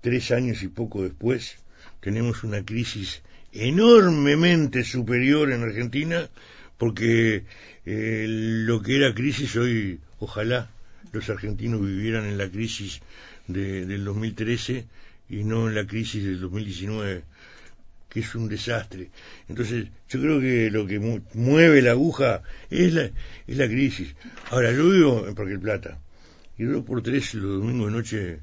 tres 0.00 0.30
años 0.30 0.62
y 0.62 0.68
poco 0.68 1.02
después, 1.02 1.56
tenemos 2.00 2.44
una 2.44 2.64
crisis 2.64 3.22
enormemente 3.52 4.84
superior 4.84 5.50
en 5.52 5.62
Argentina 5.62 6.28
porque 6.76 7.44
eh, 7.86 8.26
lo 8.28 8.82
que 8.82 8.96
era 8.96 9.14
crisis 9.14 9.56
hoy, 9.56 10.00
ojalá 10.18 10.70
los 11.12 11.30
argentinos 11.30 11.80
vivieran 11.80 12.26
en 12.26 12.36
la 12.36 12.50
crisis 12.50 13.00
de, 13.46 13.86
del 13.86 14.04
2013 14.04 14.86
y 15.28 15.44
no 15.44 15.68
en 15.68 15.74
la 15.74 15.86
crisis 15.86 16.24
del 16.24 16.40
2019, 16.40 17.24
que 18.08 18.20
es 18.20 18.34
un 18.34 18.48
desastre. 18.48 19.10
Entonces, 19.48 19.88
yo 20.08 20.20
creo 20.20 20.40
que 20.40 20.70
lo 20.70 20.86
que 20.86 20.98
mueve 21.34 21.82
la 21.82 21.92
aguja 21.92 22.42
es 22.70 22.92
la, 22.92 23.10
es 23.46 23.56
la 23.56 23.66
crisis. 23.66 24.14
Ahora, 24.50 24.72
yo 24.72 24.88
vivo 24.88 25.26
en 25.26 25.34
Parque 25.34 25.58
Plata, 25.58 25.98
y 26.56 26.64
dos 26.64 26.84
por 26.84 27.02
tres 27.02 27.34
los 27.34 27.60
domingos 27.60 27.86
de 27.86 27.92
noche 27.92 28.40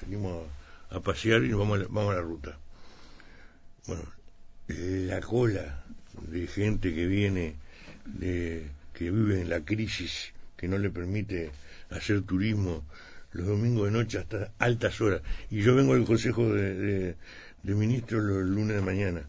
salimos 0.00 0.48
a, 0.90 1.00
pasear 1.00 1.44
y 1.44 1.48
nos 1.48 1.60
vamos 1.60 1.80
a, 1.80 1.84
vamos 1.88 2.12
a 2.12 2.16
la 2.16 2.22
ruta. 2.22 2.58
Bueno, 3.86 4.02
la 4.68 5.20
cola 5.20 5.84
de 6.28 6.46
gente 6.46 6.94
que 6.94 7.06
viene 7.06 7.54
de, 8.04 8.66
que 8.92 9.10
vive 9.10 9.40
en 9.40 9.48
la 9.48 9.64
crisis 9.64 10.32
que 10.56 10.68
no 10.68 10.78
le 10.78 10.90
permite 10.90 11.50
hacer 11.90 12.22
turismo 12.22 12.84
los 13.32 13.46
domingos 13.46 13.86
de 13.86 13.90
noche 13.92 14.18
hasta 14.18 14.52
altas 14.58 15.00
horas. 15.00 15.22
Y 15.50 15.62
yo 15.62 15.74
vengo 15.74 15.94
al 15.94 16.04
Consejo 16.04 16.52
de, 16.52 17.14
de, 17.62 17.74
Ministros 17.74 18.22
los 18.22 18.44
lunes 18.44 18.76
de 18.76 18.82
mañana, 18.82 19.22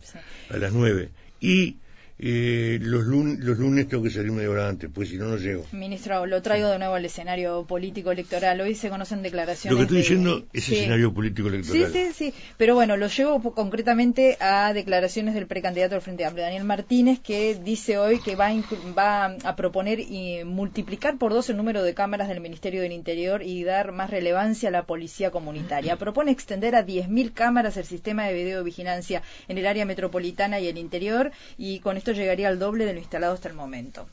a 0.49 0.57
las 0.57 0.73
nueve. 0.73 1.09
Y 1.39 1.77
eh, 2.25 2.79
los, 2.81 3.03
lunes, 3.03 3.39
los 3.39 3.57
lunes 3.59 3.85
tengo 3.89 4.01
que 4.01 4.09
salir 4.09 4.31
media 4.31 4.49
hora 4.49 4.69
antes, 4.69 4.89
pues 4.93 5.09
si 5.09 5.17
no, 5.17 5.25
no 5.25 5.35
llego. 5.35 5.65
Ministro, 5.73 6.25
lo 6.25 6.41
traigo 6.41 6.69
de 6.69 6.79
nuevo 6.79 6.93
al 6.93 7.03
escenario 7.03 7.65
político 7.65 8.11
electoral. 8.11 8.61
Hoy 8.61 8.75
se 8.75 8.89
conocen 8.89 9.21
declaraciones. 9.23 9.73
Lo 9.73 9.77
que 9.77 9.83
estoy 9.83 9.97
de- 9.97 10.01
diciendo 10.03 10.45
es 10.53 10.63
Sí. 10.63 10.75
escenario 10.75 11.13
político 11.13 11.49
Sí, 11.49 11.55
electoral. 11.55 11.91
sí, 11.91 12.13
sí. 12.13 12.33
Pero 12.55 12.75
bueno, 12.75 12.95
lo 12.95 13.07
llevo 13.07 13.41
concretamente 13.53 14.37
a 14.39 14.71
declaraciones 14.71 15.33
del 15.33 15.47
precandidato 15.47 15.95
del 15.95 16.01
Frente 16.01 16.23
Amplio, 16.23 16.45
Daniel 16.45 16.63
Martínez, 16.63 17.19
que 17.19 17.55
dice 17.61 17.97
hoy 17.97 18.19
que 18.21 18.37
va 18.37 18.47
a, 18.47 18.53
va 18.97 19.25
a 19.43 19.55
proponer 19.57 19.99
y 19.99 20.45
multiplicar 20.45 21.17
por 21.17 21.33
dos 21.33 21.49
el 21.49 21.57
número 21.57 21.83
de 21.83 21.93
cámaras 21.93 22.29
del 22.29 22.39
Ministerio 22.39 22.81
del 22.81 22.93
Interior 22.93 23.43
y 23.43 23.65
dar 23.65 23.91
más 23.91 24.09
relevancia 24.11 24.69
a 24.69 24.71
la 24.71 24.83
policía 24.85 25.29
comunitaria. 25.29 25.97
Propone 25.97 26.31
extender 26.31 26.73
a 26.75 26.85
10.000 26.85 27.33
cámaras 27.33 27.75
el 27.75 27.83
sistema 27.83 28.25
de 28.27 28.33
videovigilancia 28.33 29.23
en 29.49 29.57
el 29.57 29.67
área 29.67 29.83
metropolitana 29.85 30.61
y 30.61 30.67
el 30.69 30.77
interior 30.77 31.31
y 31.57 31.79
con 31.79 31.97
esto 31.97 32.12
llegaría 32.13 32.47
al 32.47 32.59
doble 32.59 32.85
de 32.85 32.93
lo 32.93 32.99
instalado 32.99 33.33
hasta 33.33 33.49
el 33.49 33.55
momento. 33.55 34.07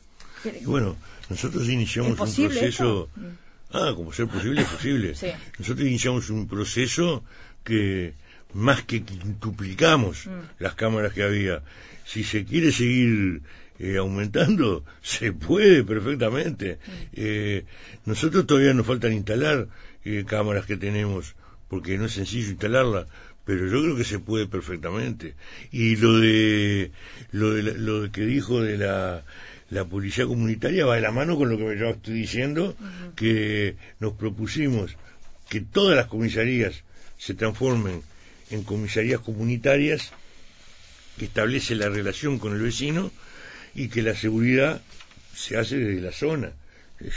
Y 0.45 0.65
bueno, 0.65 0.97
nosotros 1.29 1.69
iniciamos 1.69 2.13
¿Es 2.13 2.19
posible 2.19 2.55
un 2.55 2.61
proceso... 2.61 3.09
eso? 3.15 3.21
Mm. 3.21 3.27
Ah, 3.73 3.93
como 3.95 4.13
ser 4.13 4.27
posible, 4.27 4.63
es 4.63 4.69
posible. 4.77 5.15
Sí. 5.15 5.29
Nosotros 5.59 5.87
iniciamos 5.87 6.31
un 6.31 6.49
proceso 6.49 7.23
que 7.63 8.15
más 8.55 8.83
que 8.83 9.03
quintuplicamos 9.05 10.27
Mm. 10.27 10.31
las 10.59 10.75
cámaras 10.75 11.13
que 11.13 11.23
había. 11.23 11.63
Si 12.05 12.25
se 12.25 12.45
quiere 12.45 12.73
seguir 12.73 13.43
eh, 13.79 13.97
aumentando, 13.99 14.85
se 15.03 15.33
puede 15.33 15.85
perfectamente. 15.85 16.79
Mm. 16.87 16.91
Eh, 17.15 17.65
nosotros 18.07 18.47
todavía 18.47 18.75
nos 18.75 18.87
faltan 18.87 19.13
instalar 19.13 19.69
eh, 20.05 20.25
cámaras 20.27 20.67
que 20.67 20.77
tenemos, 20.77 21.35
porque 21.69 21.97
no 21.99 22.07
es 22.07 22.13
sencillo 22.13 22.49
instalarlas, 22.51 23.07
pero 23.51 23.67
yo 23.67 23.83
creo 23.83 23.97
que 23.97 24.05
se 24.05 24.21
puede 24.21 24.47
perfectamente. 24.47 25.35
Y 25.73 25.97
lo 25.97 26.21
de 26.21 26.93
lo 27.33 27.51
de, 27.51 27.63
lo 27.65 28.03
de 28.03 28.11
que 28.13 28.25
dijo 28.25 28.61
de 28.61 28.79
la 28.79 29.25
la 29.71 29.85
policía 29.87 30.25
comunitaria 30.25 30.87
va 30.87 30.95
de 30.95 31.01
la 31.01 31.11
mano 31.11 31.37
con 31.37 31.49
lo 31.49 31.59
que 31.59 31.77
yo 31.77 31.89
estoy 31.89 32.15
diciendo, 32.15 32.77
que 33.17 33.75
nos 33.99 34.13
propusimos 34.13 34.97
que 35.49 35.61
todas 35.61 35.97
las 35.97 36.07
comisarías 36.07 36.85
se 37.19 37.35
transformen 37.35 38.03
en 38.51 38.63
comisarías 38.63 39.19
comunitarias 39.19 40.13
que 41.19 41.25
establece 41.25 41.75
la 41.75 41.89
relación 41.89 42.39
con 42.39 42.55
el 42.55 42.63
vecino 42.63 43.11
y 43.75 43.89
que 43.89 44.03
la 44.03 44.15
seguridad 44.15 44.81
se 45.35 45.57
hace 45.57 45.77
desde 45.77 46.01
la 46.01 46.13
zona. 46.13 46.53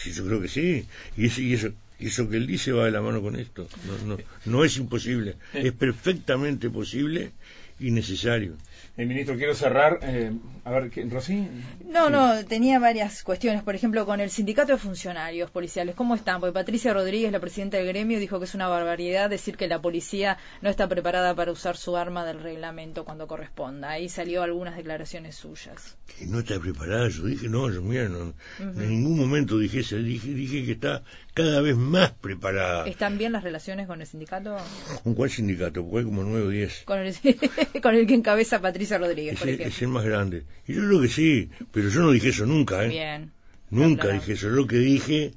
Sí, 0.01 0.13
Yo 0.13 0.25
creo 0.25 0.41
que 0.41 0.47
sí. 0.47 0.87
Y 1.15 1.27
eso, 1.27 1.41
y 1.41 1.53
eso, 1.53 1.73
y 2.03 2.07
eso 2.07 2.29
que 2.29 2.35
él 2.35 2.47
dice 2.47 2.73
va 2.73 2.83
de 2.83 2.91
la 2.91 3.01
mano 3.01 3.21
con 3.21 3.37
esto. 3.37 3.65
No, 3.87 4.05
no, 4.05 4.17
no 4.43 4.65
es 4.65 4.75
imposible. 4.75 5.37
Es 5.53 5.71
perfectamente 5.71 6.69
posible 6.69 7.31
y 7.79 7.91
necesario. 7.91 8.57
Eh, 8.97 9.05
ministro, 9.05 9.35
quiero 9.37 9.55
cerrar. 9.55 9.99
eh, 10.03 10.31
a 10.65 10.71
ver, 10.71 10.89
¿qué- 10.89 11.03
¿Rosy? 11.05 11.47
No, 11.85 12.05
Sí. 12.07 12.11
no, 12.11 12.45
tenía 12.45 12.79
varias 12.79 13.23
cuestiones. 13.23 13.63
Por 13.63 13.75
ejemplo, 13.75 14.05
con 14.05 14.19
el 14.19 14.29
sindicato 14.29 14.71
de 14.73 14.77
funcionarios 14.77 15.49
policiales, 15.51 15.95
¿cómo 15.95 16.15
están? 16.15 16.39
Porque 16.39 16.53
Patricia 16.53 16.93
Rodríguez, 16.93 17.31
la 17.31 17.39
presidenta 17.39 17.77
del 17.77 17.87
gremio, 17.87 18.19
dijo 18.19 18.39
que 18.39 18.45
es 18.45 18.55
una 18.55 18.67
barbaridad 18.67 19.29
decir 19.29 19.57
que 19.57 19.67
la 19.67 19.81
policía 19.81 20.37
no 20.61 20.69
está 20.69 20.87
preparada 20.87 21.35
para 21.35 21.51
usar 21.51 21.75
su 21.75 21.97
arma 21.97 22.23
del 22.25 22.39
reglamento 22.41 23.03
cuando 23.03 23.27
corresponda. 23.27 23.89
Ahí 23.89 24.09
salió 24.09 24.43
algunas 24.43 24.75
declaraciones 24.75 25.35
suyas. 25.35 25.97
que 26.17 26.27
no 26.27 26.39
está 26.39 26.59
preparada. 26.59 27.09
Yo 27.09 27.23
dije, 27.23 27.49
no, 27.49 27.69
yo 27.71 27.81
mira, 27.81 28.07
no, 28.07 28.33
en 28.59 28.89
ningún 28.89 29.17
momento 29.17 29.57
dije 29.57 29.79
eso. 29.79 29.95
Dije, 29.97 30.27
dije 30.29 30.63
que 30.65 30.73
está 30.73 31.01
cada 31.33 31.61
vez 31.61 31.75
más 31.75 32.11
preparada. 32.11 32.85
¿Están 32.87 33.17
bien 33.17 33.31
las 33.31 33.43
relaciones 33.43 33.87
con 33.87 33.99
el 34.01 34.05
sindicato? 34.07 34.55
¿Con 35.03 35.15
cuál 35.15 35.29
sindicato? 35.31 35.81
Porque 35.83 35.99
hay 35.99 36.05
como 36.05 36.21
nueve 36.23 36.45
o 36.45 36.49
diez. 36.49 36.83
Con 36.85 36.99
el, 36.99 37.15
con 37.81 37.95
el 37.95 38.05
que 38.05 38.13
encabeza 38.13 38.59
Patricia 38.61 38.72
Rodríguez, 38.73 39.39
por 39.39 39.47
Ese 39.47 39.55
ejemplo. 39.55 39.67
es 39.75 39.81
el 39.81 39.87
más 39.89 40.05
grande. 40.05 40.43
Y 40.67 40.73
yo 40.73 40.81
creo 40.87 41.01
que 41.01 41.07
sí, 41.09 41.49
pero 41.71 41.89
yo 41.89 42.01
no 42.01 42.11
dije 42.11 42.29
eso 42.29 42.45
nunca, 42.45 42.83
¿eh? 42.85 42.89
Bien. 42.89 43.31
Nunca 43.69 44.03
Claro. 44.03 44.19
dije 44.19 44.33
eso. 44.33 44.49
Lo 44.49 44.67
que 44.67 44.77
dije 44.77 45.33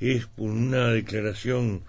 es 0.00 0.26
por 0.26 0.50
una 0.50 0.88
declaración, 0.88 1.82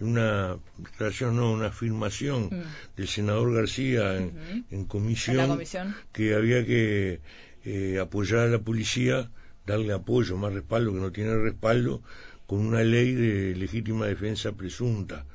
una 0.00 0.56
declaración, 0.78 1.36
no, 1.36 1.52
una 1.52 1.66
afirmación 1.68 2.44
Mm. 2.46 2.96
del 2.96 3.08
senador 3.08 3.52
García 3.54 4.16
en, 4.16 4.64
en 4.70 4.84
comisión, 4.84 5.40
En 5.40 5.48
comisión. 5.48 5.94
que 6.12 6.34
había 6.34 6.64
que 6.64 7.20
eh, 7.64 7.98
apoyar 8.00 8.40
a 8.40 8.46
la 8.46 8.60
policía, 8.60 9.30
darle 9.66 9.92
apoyo, 9.92 10.36
más 10.36 10.52
respaldo, 10.52 10.94
que 10.94 11.00
no 11.00 11.10
tiene 11.12 11.36
respaldo, 11.36 12.02
con 12.46 12.60
una 12.60 12.82
ley 12.82 13.12
de 13.12 13.54
legítima 13.56 14.06
defensa 14.06 14.52
presunta. 14.52 15.26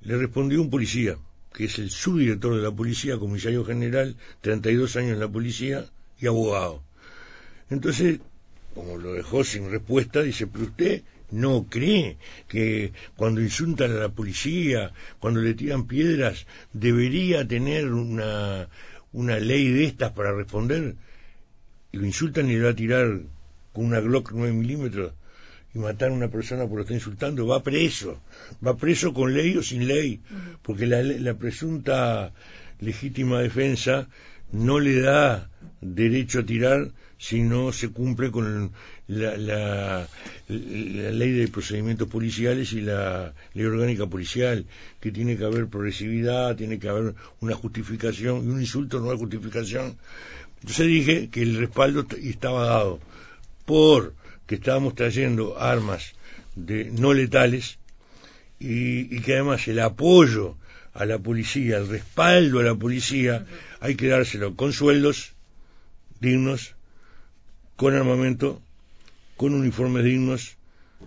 Le 0.00 0.16
respondió 0.16 0.60
un 0.60 0.70
policía, 0.70 1.16
que 1.54 1.66
es 1.66 1.78
el 1.78 1.88
subdirector 1.88 2.56
de 2.56 2.62
la 2.62 2.72
policía, 2.72 3.16
comisario 3.16 3.64
general, 3.64 4.16
32 4.40 4.96
años 4.96 5.12
en 5.12 5.20
la 5.20 5.28
policía 5.28 5.86
y 6.20 6.26
abogado. 6.26 6.82
Entonces, 7.70 8.18
como 8.74 8.98
lo 8.98 9.14
dejó 9.14 9.44
sin 9.44 9.70
respuesta, 9.70 10.20
dice, 10.22 10.48
pero 10.48 10.64
usted 10.64 11.02
no 11.30 11.66
cree 11.70 12.16
que 12.48 12.92
cuando 13.16 13.40
insultan 13.40 13.92
a 13.92 14.00
la 14.00 14.08
policía, 14.08 14.92
cuando 15.20 15.40
le 15.40 15.54
tiran 15.54 15.86
piedras, 15.86 16.46
debería 16.72 17.46
tener 17.46 17.92
una, 17.92 18.68
una 19.12 19.38
ley 19.38 19.70
de 19.70 19.84
estas 19.84 20.10
para 20.10 20.32
responder. 20.32 20.96
Y 21.92 21.98
lo 21.98 22.04
insultan 22.04 22.50
y 22.50 22.56
le 22.56 22.64
va 22.64 22.70
a 22.70 22.76
tirar 22.76 23.20
con 23.72 23.84
una 23.86 24.00
Glock 24.00 24.32
9 24.32 24.52
milímetros 24.52 25.12
y 25.74 25.78
matar 25.78 26.10
a 26.10 26.12
una 26.14 26.28
persona 26.28 26.66
por 26.66 26.76
lo 26.76 26.82
está 26.82 26.94
insultando, 26.94 27.46
va 27.46 27.62
preso. 27.62 28.20
Va 28.64 28.76
preso 28.76 29.12
con 29.12 29.34
ley 29.34 29.56
o 29.56 29.62
sin 29.62 29.86
ley, 29.88 30.20
porque 30.62 30.86
la, 30.86 31.02
la 31.02 31.34
presunta 31.34 32.32
legítima 32.80 33.40
defensa 33.40 34.08
no 34.52 34.78
le 34.78 35.00
da 35.00 35.50
derecho 35.80 36.40
a 36.40 36.46
tirar 36.46 36.90
si 37.18 37.40
no 37.42 37.72
se 37.72 37.88
cumple 37.88 38.30
con 38.30 38.72
la, 39.08 39.36
la- 39.36 40.08
la 40.48 41.10
ley 41.10 41.32
de 41.32 41.48
procedimientos 41.48 42.08
policiales 42.08 42.72
y 42.72 42.80
la 42.82 43.32
ley 43.54 43.64
orgánica 43.64 44.06
policial, 44.06 44.66
que 45.00 45.10
tiene 45.10 45.36
que 45.36 45.44
haber 45.44 45.66
progresividad, 45.68 46.54
tiene 46.56 46.78
que 46.78 46.88
haber 46.88 47.14
una 47.40 47.54
justificación, 47.54 48.44
y 48.44 48.48
un 48.48 48.60
insulto 48.60 49.00
no 49.00 49.10
hay 49.10 49.18
justificación. 49.18 49.96
Entonces 50.60 50.86
dije 50.86 51.28
que 51.30 51.42
el 51.42 51.56
respaldo 51.56 52.06
estaba 52.22 52.66
dado 52.66 53.00
por 53.64 54.14
que 54.46 54.56
estábamos 54.56 54.94
trayendo 54.94 55.58
armas 55.58 56.14
de 56.54 56.90
no 56.90 57.12
letales 57.12 57.78
y, 58.58 59.14
y 59.14 59.20
que 59.20 59.34
además 59.34 59.66
el 59.68 59.80
apoyo 59.80 60.56
a 60.92 61.04
la 61.06 61.18
policía, 61.18 61.78
el 61.78 61.88
respaldo 61.88 62.60
a 62.60 62.62
la 62.62 62.74
policía, 62.74 63.46
hay 63.80 63.96
que 63.96 64.08
dárselo 64.08 64.54
con 64.54 64.72
sueldos 64.72 65.32
dignos, 66.20 66.74
con 67.76 67.94
armamento, 67.94 68.62
con 69.36 69.54
uniformes 69.54 70.04
dignos, 70.04 70.56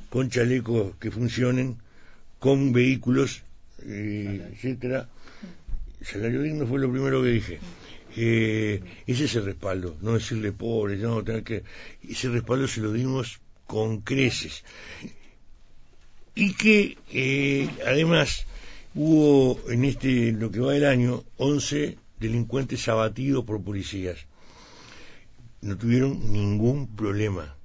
con 0.10 0.30
chalecos 0.30 0.96
que 1.00 1.12
funcionen, 1.12 1.78
con 2.40 2.74
vehículos, 2.74 3.44
eh, 3.84 4.52
etcétera. 4.54 5.10
Salario 6.02 6.42
digno 6.42 6.68
fue 6.68 6.80
lo 6.80 6.92
primero 6.92 7.24
que 7.24 7.30
dije. 7.30 7.60
Eh, 8.20 8.82
ese 9.06 9.26
es 9.26 9.36
el 9.36 9.46
respaldo, 9.46 9.96
no 10.02 10.14
decirle 10.14 10.52
pobre, 10.52 10.98
no 10.98 11.24
tener 11.24 11.44
que. 11.44 11.64
Ese 12.02 12.30
respaldo 12.30 12.68
se 12.68 12.82
lo 12.82 12.92
dimos 12.92 13.40
con 13.68 14.02
creces. 14.02 14.64
Y 16.34 16.56
que 16.56 16.98
eh, 17.12 17.70
además 17.86 18.48
hubo 18.96 19.60
en 19.70 19.86
este 19.86 20.32
lo 20.32 20.50
que 20.50 20.60
va 20.60 20.74
del 20.74 20.86
año 20.86 21.24
11 21.38 21.96
delincuentes 22.20 22.88
abatidos 22.88 23.46
por 23.46 23.62
policías. 23.62 24.18
No 25.62 25.78
tuvieron 25.78 26.34
ningún 26.34 26.96
problema. 26.96 27.56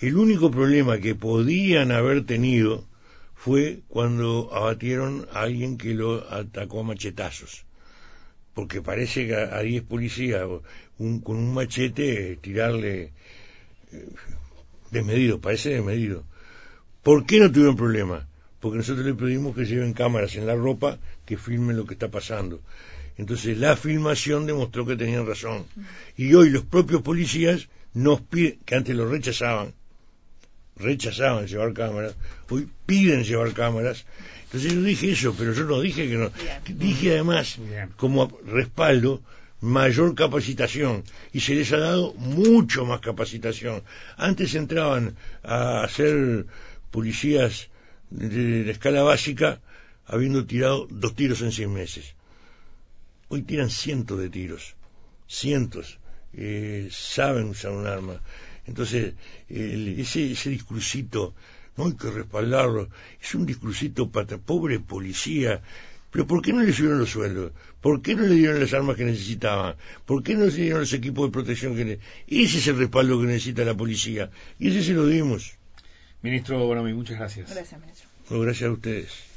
El 0.00 0.16
único 0.16 0.50
problema 0.50 0.98
que 0.98 1.14
podían 1.14 1.92
haber 1.92 2.26
tenido 2.26 2.88
fue 3.36 3.82
cuando 3.86 4.50
abatieron 4.52 5.28
a 5.32 5.42
alguien 5.42 5.78
que 5.78 5.94
lo 5.94 6.28
atacó 6.32 6.80
a 6.80 6.84
machetazos. 6.84 7.69
Porque 8.60 8.82
parece 8.82 9.26
que 9.26 9.34
a 9.36 9.56
a 9.56 9.60
10 9.62 9.82
policías 9.92 10.44
un- 10.98 11.20
con 11.22 11.36
un 11.44 11.54
machete 11.54 12.36
tirarle 12.42 12.92
eh, 13.90 14.08
desmedido, 14.90 15.40
parece 15.40 15.70
desmedido. 15.70 16.24
¿Por 17.02 17.24
qué 17.24 17.40
no 17.40 17.50
tuvieron 17.50 17.74
problema? 17.76 18.28
Porque 18.60 18.76
nosotros 18.76 19.06
le 19.06 19.14
pedimos 19.14 19.56
que 19.56 19.64
lleven 19.64 19.94
cámaras 19.94 20.36
en 20.36 20.46
la 20.46 20.54
ropa 20.54 20.98
que 21.24 21.38
filmen 21.38 21.74
lo 21.78 21.86
que 21.86 21.94
está 21.94 22.08
pasando. 22.10 22.60
Entonces 23.16 23.56
la 23.56 23.76
filmación 23.76 24.44
demostró 24.44 24.84
que 24.84 24.94
tenían 24.96 25.26
razón. 25.26 25.64
Y 26.18 26.34
hoy 26.34 26.50
los 26.50 26.64
propios 26.64 27.00
policías 27.00 27.68
nos 27.94 28.20
piden, 28.20 28.58
que 28.66 28.74
antes 28.74 28.94
lo 28.94 29.08
rechazaban, 29.08 29.72
rechazaban 30.80 31.46
llevar 31.46 31.72
cámaras, 31.72 32.14
hoy 32.48 32.68
piden 32.86 33.24
llevar 33.24 33.52
cámaras. 33.52 34.04
Entonces 34.44 34.72
yo 34.72 34.82
dije 34.82 35.12
eso, 35.12 35.34
pero 35.38 35.52
yo 35.52 35.64
no 35.64 35.80
dije 35.80 36.08
que 36.08 36.16
no. 36.16 36.30
Dije 36.66 37.12
además, 37.12 37.56
Bien. 37.58 37.90
como 37.96 38.26
respaldo, 38.46 39.22
mayor 39.60 40.14
capacitación. 40.14 41.04
Y 41.32 41.40
se 41.40 41.54
les 41.54 41.72
ha 41.72 41.78
dado 41.78 42.14
mucho 42.14 42.84
más 42.84 43.00
capacitación. 43.00 43.82
Antes 44.16 44.54
entraban 44.54 45.14
a 45.44 45.86
ser 45.88 46.46
policías 46.90 47.68
de, 48.10 48.64
de 48.64 48.70
escala 48.72 49.02
básica 49.02 49.60
habiendo 50.06 50.44
tirado 50.44 50.88
dos 50.90 51.14
tiros 51.14 51.40
en 51.42 51.52
seis 51.52 51.68
meses. 51.68 52.14
Hoy 53.28 53.42
tiran 53.42 53.70
cientos 53.70 54.18
de 54.18 54.28
tiros, 54.28 54.74
cientos. 55.28 55.98
eh, 56.32 56.88
saben 56.90 57.50
usar 57.50 57.70
un 57.72 57.86
arma. 57.86 58.20
Entonces, 58.70 59.14
ese, 59.48 60.30
ese 60.30 60.48
discursito, 60.48 61.34
no 61.76 61.86
hay 61.86 61.94
que 61.94 62.08
respaldarlo, 62.08 62.88
es 63.20 63.34
un 63.34 63.44
discursito 63.44 64.10
para 64.12 64.38
pobre 64.38 64.78
policía. 64.78 65.60
Pero 66.12 66.24
¿por 66.28 66.40
qué 66.40 66.52
no 66.52 66.62
le 66.62 66.72
subieron 66.72 67.00
los 67.00 67.10
sueldos? 67.10 67.50
¿Por 67.80 68.00
qué 68.00 68.14
no 68.14 68.22
le 68.22 68.36
dieron 68.36 68.60
las 68.60 68.72
armas 68.72 68.96
que 68.96 69.04
necesitaban? 69.04 69.74
¿Por 70.06 70.22
qué 70.22 70.36
no 70.36 70.46
le 70.46 70.52
dieron 70.52 70.80
los 70.80 70.92
equipos 70.92 71.26
de 71.26 71.32
protección 71.32 71.74
que 71.74 71.84
necesitaban? 71.84 72.24
Ese 72.28 72.58
es 72.58 72.66
el 72.68 72.78
respaldo 72.78 73.20
que 73.20 73.26
necesita 73.26 73.64
la 73.64 73.76
policía. 73.76 74.30
Y 74.60 74.68
ese 74.68 74.84
se 74.84 74.92
lo 74.92 75.04
dimos. 75.04 75.54
Ministro 76.22 76.64
Bonomi, 76.64 76.94
muchas 76.94 77.18
gracias. 77.18 77.50
Gracias, 77.50 77.80
ministro. 77.80 78.08
gracias 78.40 78.68
a 78.68 78.72
ustedes. 78.72 79.29